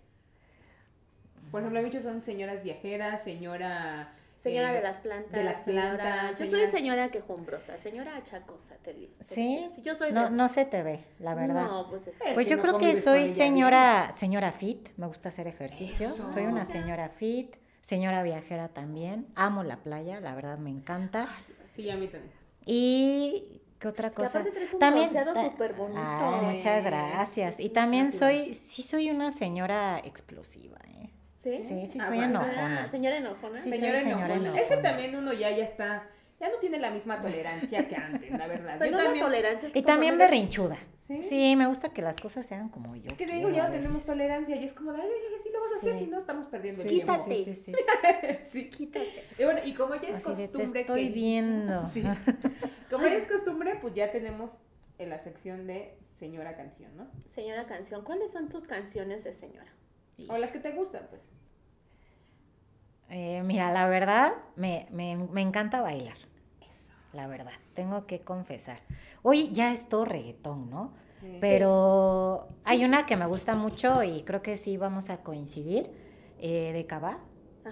Por 1.52 1.60
ejemplo, 1.60 1.82
muchos 1.82 2.02
son 2.02 2.22
señoras 2.22 2.62
viajeras, 2.62 3.22
señora... 3.22 4.14
Señora 4.42 4.72
eh, 4.72 4.76
de 4.76 4.82
las 4.82 4.96
plantas. 4.96 5.32
De 5.32 5.44
las 5.44 5.60
plantas. 5.60 6.38
Yo 6.38 6.46
soy 6.46 6.66
señora 6.68 7.10
quejumbrosa, 7.10 7.76
señora 7.78 8.16
achacosa, 8.16 8.74
te 8.82 8.94
digo. 8.94 9.12
¿Sí? 9.20 9.68
yo 9.82 9.94
soy 9.94 10.12
no, 10.12 10.30
no 10.30 10.48
se 10.48 10.64
te 10.64 10.82
ve, 10.82 11.04
la 11.18 11.34
verdad. 11.34 11.66
No, 11.66 11.90
pues 11.90 12.06
es, 12.06 12.14
Pues 12.32 12.48
yo 12.48 12.58
creo 12.58 12.78
que 12.78 13.00
soy 13.00 13.28
señora, 13.28 14.12
señora 14.14 14.50
fit, 14.50 14.88
me 14.96 15.06
gusta 15.06 15.28
hacer 15.28 15.46
ejercicio. 15.46 16.08
Soy 16.08 16.46
una 16.46 16.64
señora 16.64 17.10
fit 17.10 17.60
señora 17.90 18.22
viajera 18.22 18.68
también. 18.68 19.26
Amo 19.34 19.64
la 19.64 19.78
playa, 19.78 20.20
la 20.20 20.36
verdad 20.36 20.58
me 20.58 20.70
encanta. 20.70 21.28
sí, 21.74 21.90
a 21.90 21.96
mí 21.96 22.06
también. 22.06 22.32
Y 22.64 23.62
¿qué 23.80 23.88
otra 23.88 24.12
cosa? 24.12 24.44
también 24.78 25.10
súper 25.10 25.74
bonito. 25.74 26.00
muchas 26.42 26.84
gracias. 26.84 27.58
Y 27.58 27.70
también 27.70 28.12
soy, 28.12 28.54
sí 28.54 28.84
soy 28.84 29.10
una 29.10 29.32
señora 29.32 29.98
explosiva, 29.98 30.78
¿eh? 30.86 31.10
Sí, 31.42 31.58
sí, 31.58 31.88
sí 31.90 31.98
ah, 32.00 32.06
soy 32.06 32.20
enojona. 32.20 32.88
señora 32.92 33.16
enojona. 33.16 33.60
Sí, 33.60 33.72
señora, 33.72 34.02
enojona. 34.02 34.60
Es 34.60 34.68
que 34.68 34.76
también 34.76 35.16
uno 35.16 35.32
ya 35.32 35.50
ya 35.50 35.64
está 35.64 36.06
ya 36.40 36.48
no 36.48 36.56
tiene 36.58 36.78
la 36.78 36.90
misma 36.90 37.20
tolerancia 37.20 37.86
que 37.86 37.96
antes, 37.96 38.30
la 38.30 38.46
verdad. 38.46 38.76
Pero 38.78 38.92
yo 38.92 39.04
también, 39.04 39.24
tolerancia 39.24 39.70
y 39.74 39.82
también 39.82 40.18
berrinchuda. 40.18 40.78
¿Sí? 41.28 41.56
me 41.56 41.66
gusta 41.66 41.88
que 41.88 42.02
las 42.02 42.16
cosas 42.16 42.46
sean 42.46 42.68
como 42.68 42.94
yo. 42.94 43.14
Que 43.16 43.26
digo, 43.26 43.50
ya 43.50 43.66
no 43.66 43.72
tenemos 43.72 44.06
tolerancia 44.06 44.56
y 44.56 44.64
es 44.64 44.72
como 44.72 44.92
de, 44.92 45.02
ay, 45.02 45.08
ay, 45.08 45.40
sí 45.42 45.50
lo 45.52 45.60
vas 45.60 45.72
a 45.72 45.76
hacer, 45.76 45.98
si 45.98 46.06
no 46.06 46.20
estamos 46.20 46.46
perdiendo 46.46 46.82
el 46.82 46.88
tiempo. 46.88 47.24
Quítate. 47.24 47.54
Sí, 47.54 47.72
sí, 48.52 48.70
Quítate. 48.70 49.24
Y 49.38 49.44
bueno, 49.44 49.60
y 49.64 49.74
como 49.74 49.96
ya 49.96 50.08
es 50.08 50.22
costumbre. 50.22 50.70
te 50.72 50.80
estoy 50.80 51.08
viendo. 51.10 51.82
Como 52.90 53.06
ya 53.06 53.14
es 53.14 53.26
costumbre, 53.26 53.76
pues 53.80 53.94
ya 53.94 54.10
tenemos 54.10 54.52
en 54.98 55.10
la 55.10 55.18
sección 55.18 55.66
de 55.66 55.96
señora 56.18 56.56
canción, 56.56 56.96
¿no? 56.96 57.06
Señora 57.34 57.66
canción, 57.66 58.02
¿cuáles 58.02 58.32
son 58.32 58.48
tus 58.48 58.66
canciones 58.66 59.22
de 59.24 59.32
señora? 59.32 59.72
O 60.28 60.36
las 60.38 60.50
que 60.50 60.58
te 60.58 60.72
gustan, 60.72 61.06
pues. 61.08 61.22
Eh, 63.10 63.42
mira, 63.44 63.72
la 63.72 63.88
verdad, 63.88 64.34
me, 64.56 64.86
me, 64.90 65.16
me 65.16 65.40
encanta 65.40 65.80
bailar 65.80 66.29
la 67.12 67.26
verdad, 67.26 67.52
tengo 67.74 68.06
que 68.06 68.20
confesar. 68.20 68.78
Hoy 69.22 69.50
ya 69.52 69.72
es 69.72 69.88
todo 69.88 70.04
reggaetón, 70.04 70.70
¿no? 70.70 70.92
Pero 71.40 72.48
hay 72.64 72.84
una 72.84 73.04
que 73.04 73.14
me 73.16 73.26
gusta 73.26 73.54
mucho 73.54 74.02
y 74.02 74.22
creo 74.22 74.40
que 74.40 74.56
sí 74.56 74.78
vamos 74.78 75.10
a 75.10 75.18
coincidir, 75.18 75.90
eh, 76.38 76.72
de 76.72 76.86
Cabá, 76.86 77.18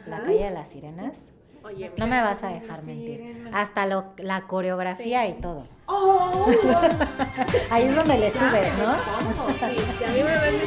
La 0.06 0.22
calle 0.22 0.44
de 0.44 0.50
las 0.50 0.68
sirenas. 0.68 1.24
Oye, 1.64 1.90
no 1.96 2.06
me 2.06 2.20
vas 2.20 2.42
a 2.42 2.48
dejar 2.48 2.82
mentir. 2.82 3.48
Hasta 3.52 3.86
lo, 3.86 4.12
la 4.18 4.46
coreografía 4.46 5.26
y 5.28 5.40
todo. 5.40 5.66
¡Oh! 5.86 6.46
Ahí 7.70 7.84
es 7.84 7.96
donde 7.96 8.18
le 8.18 8.30
subes, 8.30 8.78
¿no? 8.78 8.92
Sí, 9.58 10.04
a 10.04 10.10
mí 10.10 10.22
me 10.22 10.38
ven 10.38 10.58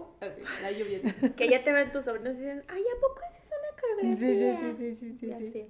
Así, 0.20 0.42
la 0.62 0.70
lluvia. 0.70 1.00
Que 1.36 1.48
ya 1.48 1.64
te 1.64 1.72
ven 1.72 1.92
tus 1.92 2.04
sobrinos 2.04 2.36
y 2.36 2.40
dicen, 2.40 2.64
ay, 2.68 2.82
¿a 2.82 3.00
poco 3.00 3.20
es 3.26 3.40
Sí, 4.00 4.14
sí, 4.14 4.56
sí, 4.76 4.94
sí, 4.94 5.16
sí, 5.20 5.50
sí, 5.52 5.66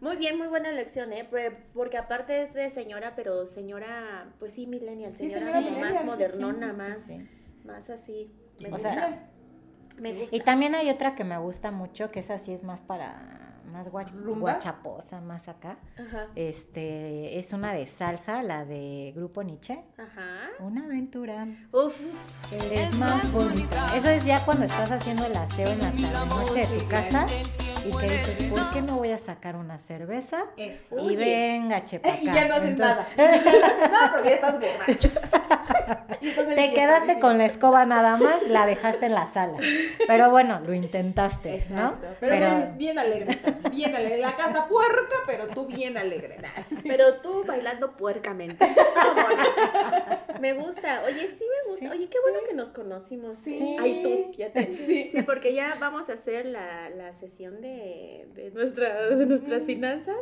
Muy 0.00 0.16
bien, 0.16 0.36
muy 0.38 0.48
buena 0.48 0.72
lección, 0.72 1.12
¿eh? 1.12 1.28
Porque 1.72 1.96
aparte 1.96 2.42
es 2.42 2.52
de 2.52 2.70
señora, 2.70 3.14
pero 3.14 3.46
señora, 3.46 4.32
pues 4.38 4.54
sí, 4.54 4.66
millennial, 4.66 5.14
señora 5.14 5.60
más 5.60 6.04
modernona, 6.04 6.72
más, 6.72 7.08
más 7.64 7.90
así. 7.90 8.32
Me 8.60 8.70
gusta. 8.70 9.28
me 9.98 10.12
gusta. 10.14 10.36
Y 10.36 10.40
también 10.40 10.74
hay 10.74 10.90
otra 10.90 11.14
que 11.14 11.24
me 11.24 11.38
gusta 11.38 11.70
mucho, 11.70 12.10
que 12.10 12.20
esa 12.20 12.38
sí 12.38 12.52
es 12.52 12.62
más 12.62 12.82
para 12.82 13.43
más 13.72 13.88
guachaposa, 13.90 15.20
más 15.20 15.48
acá. 15.48 15.78
Ajá. 15.98 16.28
Este, 16.34 17.38
es 17.38 17.52
una 17.52 17.72
de 17.72 17.86
salsa, 17.86 18.42
la 18.42 18.64
de 18.64 19.12
Grupo 19.14 19.42
Nietzsche. 19.42 19.84
Ajá. 19.98 20.50
Una 20.60 20.84
aventura. 20.84 21.46
Uf. 21.72 21.98
Es, 22.70 22.96
más 22.98 23.32
bonita. 23.32 23.96
Eso 23.96 24.08
es 24.10 24.24
ya 24.24 24.44
cuando 24.44 24.64
estás 24.64 24.90
haciendo 24.90 25.26
el 25.26 25.36
aseo 25.36 25.70
en 25.70 25.78
la 25.78 25.90
tarde 25.90 26.26
noche 26.28 26.66
de 26.66 26.78
tu 26.78 26.88
casa 26.88 27.26
y 27.84 27.90
que 27.90 28.18
dices, 28.18 28.44
¿por 28.44 28.70
qué 28.70 28.82
no 28.82 28.96
voy 28.96 29.10
a 29.10 29.18
sacar 29.18 29.56
una 29.56 29.78
cerveza? 29.78 30.44
Y 30.56 31.16
venga, 31.16 31.84
chepa. 31.84 32.10
Y 32.20 32.26
ya 32.26 32.48
no 32.48 32.54
haces 32.54 32.76
nada. 32.76 33.06
no, 33.16 34.12
porque 34.12 34.28
ya 34.28 34.34
estás 34.34 34.60
borracho. 34.60 35.08
Te 36.54 36.72
quedaste 36.72 37.20
con 37.20 37.38
la 37.38 37.46
escoba 37.46 37.84
nada 37.84 38.16
más, 38.16 38.42
la 38.48 38.66
dejaste 38.66 39.06
en 39.06 39.14
la 39.14 39.26
sala. 39.26 39.58
Pero 40.06 40.30
bueno, 40.30 40.60
lo 40.60 40.74
intentaste, 40.74 41.64
¿no? 41.70 41.94
Pero, 42.20 42.72
bien, 42.76 42.98
alegre, 42.98 43.38
bien 43.70 43.94
alegre. 43.94 44.18
La 44.18 44.36
casa 44.36 44.66
puerca, 44.68 45.16
pero 45.26 45.48
tú 45.48 45.66
bien 45.66 45.96
alegre. 45.96 46.38
Pero 46.84 47.14
tú 47.20 47.44
bailando 47.46 47.96
puercamente. 47.96 48.66
me 50.40 50.52
gusta. 50.52 51.02
Oye, 51.04 51.28
sí 51.38 51.44
me 51.44 51.70
gusta. 51.70 51.90
Oye, 51.90 52.08
qué 52.08 52.18
bueno 52.20 52.38
que 52.46 52.54
nos 52.54 52.68
conocimos. 52.68 53.38
Sí. 53.38 53.76
Ay, 53.80 54.02
tú, 54.02 54.36
ya 54.36 54.52
te... 54.52 54.64
Sí. 54.86 55.10
sí, 55.12 55.22
porque 55.22 55.54
ya 55.54 55.76
vamos 55.80 56.08
a 56.08 56.14
hacer 56.14 56.46
la, 56.46 56.90
la 56.90 57.12
sesión 57.14 57.60
de, 57.60 58.26
de, 58.34 58.50
nuestra, 58.50 59.08
de 59.08 59.26
nuestras 59.26 59.64
finanzas. 59.64 60.16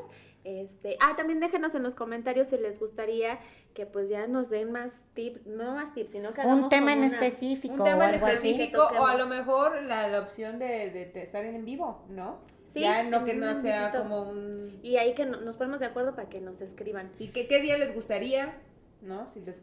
Este, 0.45 0.97
ah, 1.01 1.14
también 1.16 1.38
déjenos 1.38 1.74
en 1.76 1.84
los 1.84 1.95
comentarios 1.95 2.49
si 2.49 2.59
les 2.59 2.78
gustaría 2.80 3.38
que 3.74 3.86
pues 3.86 4.09
ya 4.09 4.26
nos 4.26 4.51
den 4.51 4.72
más 4.72 4.93
tips, 5.14 5.47
no 5.47 5.74
más 5.74 5.95
tips, 5.95 6.11
sino 6.11 6.34
que 6.34 6.40
hagamos 6.40 6.64
un 6.64 6.68
tema 6.68 6.93
en 6.93 7.05
específico 7.05 7.74
un 7.74 7.84
tema 7.84 8.09
en 8.09 8.16
específico 8.16 8.82
o 8.99 9.07
a 9.07 9.14
lo 9.14 9.26
mejor 9.26 9.80
la, 9.82 10.09
la 10.09 10.20
opción 10.20 10.59
de, 10.59 10.90
de, 10.90 11.22
estar 11.22 11.45
en 11.45 11.64
vivo, 11.64 12.05
¿no? 12.09 12.40
Sí, 12.72 12.80
ya 12.80 13.05
no 13.05 13.24
que 13.24 13.34
no 13.34 13.61
sea 13.62 13.93
como 13.93 14.22
un 14.22 14.80
y 14.82 14.97
ahí 14.97 15.14
que 15.14 15.26
nos 15.26 15.57
ponemos 15.57 15.78
de 15.78 15.86
acuerdo 15.86 16.16
para 16.16 16.28
que 16.28 16.40
nos 16.40 16.61
escriban. 16.61 17.12
¿Y 17.18 17.28
que, 17.28 17.47
qué 17.47 17.61
día 17.61 17.78
les 17.78 17.95
gustaría? 17.95 18.55
¿No? 19.03 19.28
Si 19.32 19.40
les, 19.40 19.57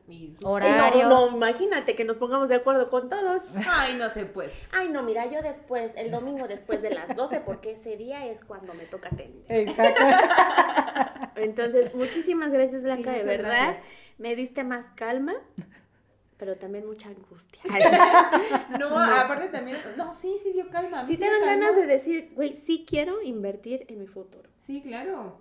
Horario. 0.44 1.10
No, 1.10 1.36
imagínate 1.36 1.96
que 1.96 2.04
nos 2.04 2.18
pongamos 2.18 2.50
de 2.50 2.56
acuerdo 2.56 2.90
con 2.90 3.10
todos. 3.10 3.44
Ay, 3.68 3.96
no 3.96 4.10
se 4.10 4.26
puede. 4.26 4.52
Ay, 4.72 4.90
no, 4.90 5.04
mira, 5.04 5.26
yo 5.26 5.42
después, 5.42 5.92
el 5.96 6.12
domingo 6.12 6.48
después 6.48 6.82
de 6.82 6.92
las 6.92 7.16
12, 7.16 7.42
porque 7.42 7.72
ese 7.72 7.98
día 7.98 8.26
es 8.26 8.44
cuando 8.44 8.74
me 8.74 8.86
toca 8.86 9.10
atender. 9.10 9.44
Exacto. 9.48 10.02
Entonces, 11.36 11.94
muchísimas 11.96 12.52
gracias, 12.52 12.84
Blanca, 12.84 13.12
de 13.12 13.24
verdad. 13.24 13.78
Me 14.18 14.36
diste 14.36 14.64
más 14.64 14.86
calma 14.96 15.36
pero 16.40 16.56
también 16.56 16.88
mucha 16.88 17.10
angustia. 17.10 17.62
no, 18.80 18.98
aparte 18.98 19.50
también, 19.50 19.78
no, 19.98 20.14
sí, 20.14 20.38
sí 20.42 20.54
dio 20.54 20.70
calma. 20.70 21.06
Sí, 21.06 21.18
tengo 21.18 21.46
ganas 21.46 21.76
de 21.76 21.86
decir, 21.86 22.32
güey, 22.34 22.54
sí 22.66 22.86
quiero 22.88 23.22
invertir 23.22 23.86
en 23.90 24.00
mi 24.00 24.08
futuro. 24.08 24.50
Sí, 24.66 24.82
claro. 24.82 25.38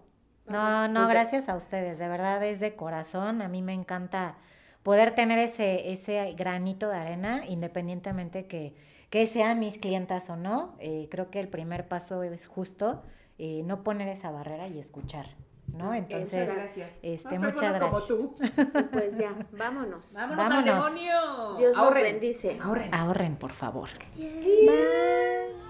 No, 0.49 0.89
no, 0.89 1.09
gracias 1.09 1.49
a 1.49 1.57
ustedes, 1.57 1.99
de 1.99 2.09
verdad 2.09 2.43
es 2.45 2.61
de 2.61 2.75
corazón, 2.75 3.43
a 3.43 3.49
mí 3.49 3.63
me 3.63 3.73
encanta 3.73 4.37
poder 4.83 5.15
tener 5.15 5.39
ese, 5.39 5.93
ese 5.93 6.33
granito 6.33 6.89
de 6.89 6.97
arena, 6.97 7.43
independientemente 7.47 8.47
que, 8.47 8.75
que 9.11 9.27
sean 9.27 9.59
mis 9.61 9.79
clientas 9.79 10.31
o 10.31 10.37
no, 10.37 10.77
eh, 10.79 11.09
creo 11.11 11.31
que 11.31 11.41
el 11.41 11.49
primer 11.49 11.89
paso 11.89 12.23
es 12.23 12.47
justo 12.47 13.03
eh, 13.39 13.63
no 13.65 13.83
poner 13.83 14.09
esa 14.09 14.31
barrera 14.31 14.69
y 14.69 14.79
escuchar. 14.79 15.27
¿no? 15.69 15.95
Entonces, 15.95 16.51
este, 17.03 17.39
muchas 17.39 17.75
gracias. 17.75 17.91
Como 17.91 18.01
tú. 18.05 18.35
Pues 18.91 19.17
ya, 19.19 19.35
vámonos. 19.53 20.15
Vámonos, 20.15 20.55
al 20.55 20.65
demonio. 20.65 21.57
Dios 21.59 21.77
los 21.77 21.95
bendice. 21.95 22.59
Ahorren. 22.61 22.95
Ahorren, 22.95 23.37
por 23.37 23.53
favor. 23.53 23.89
Bye. 24.17 25.68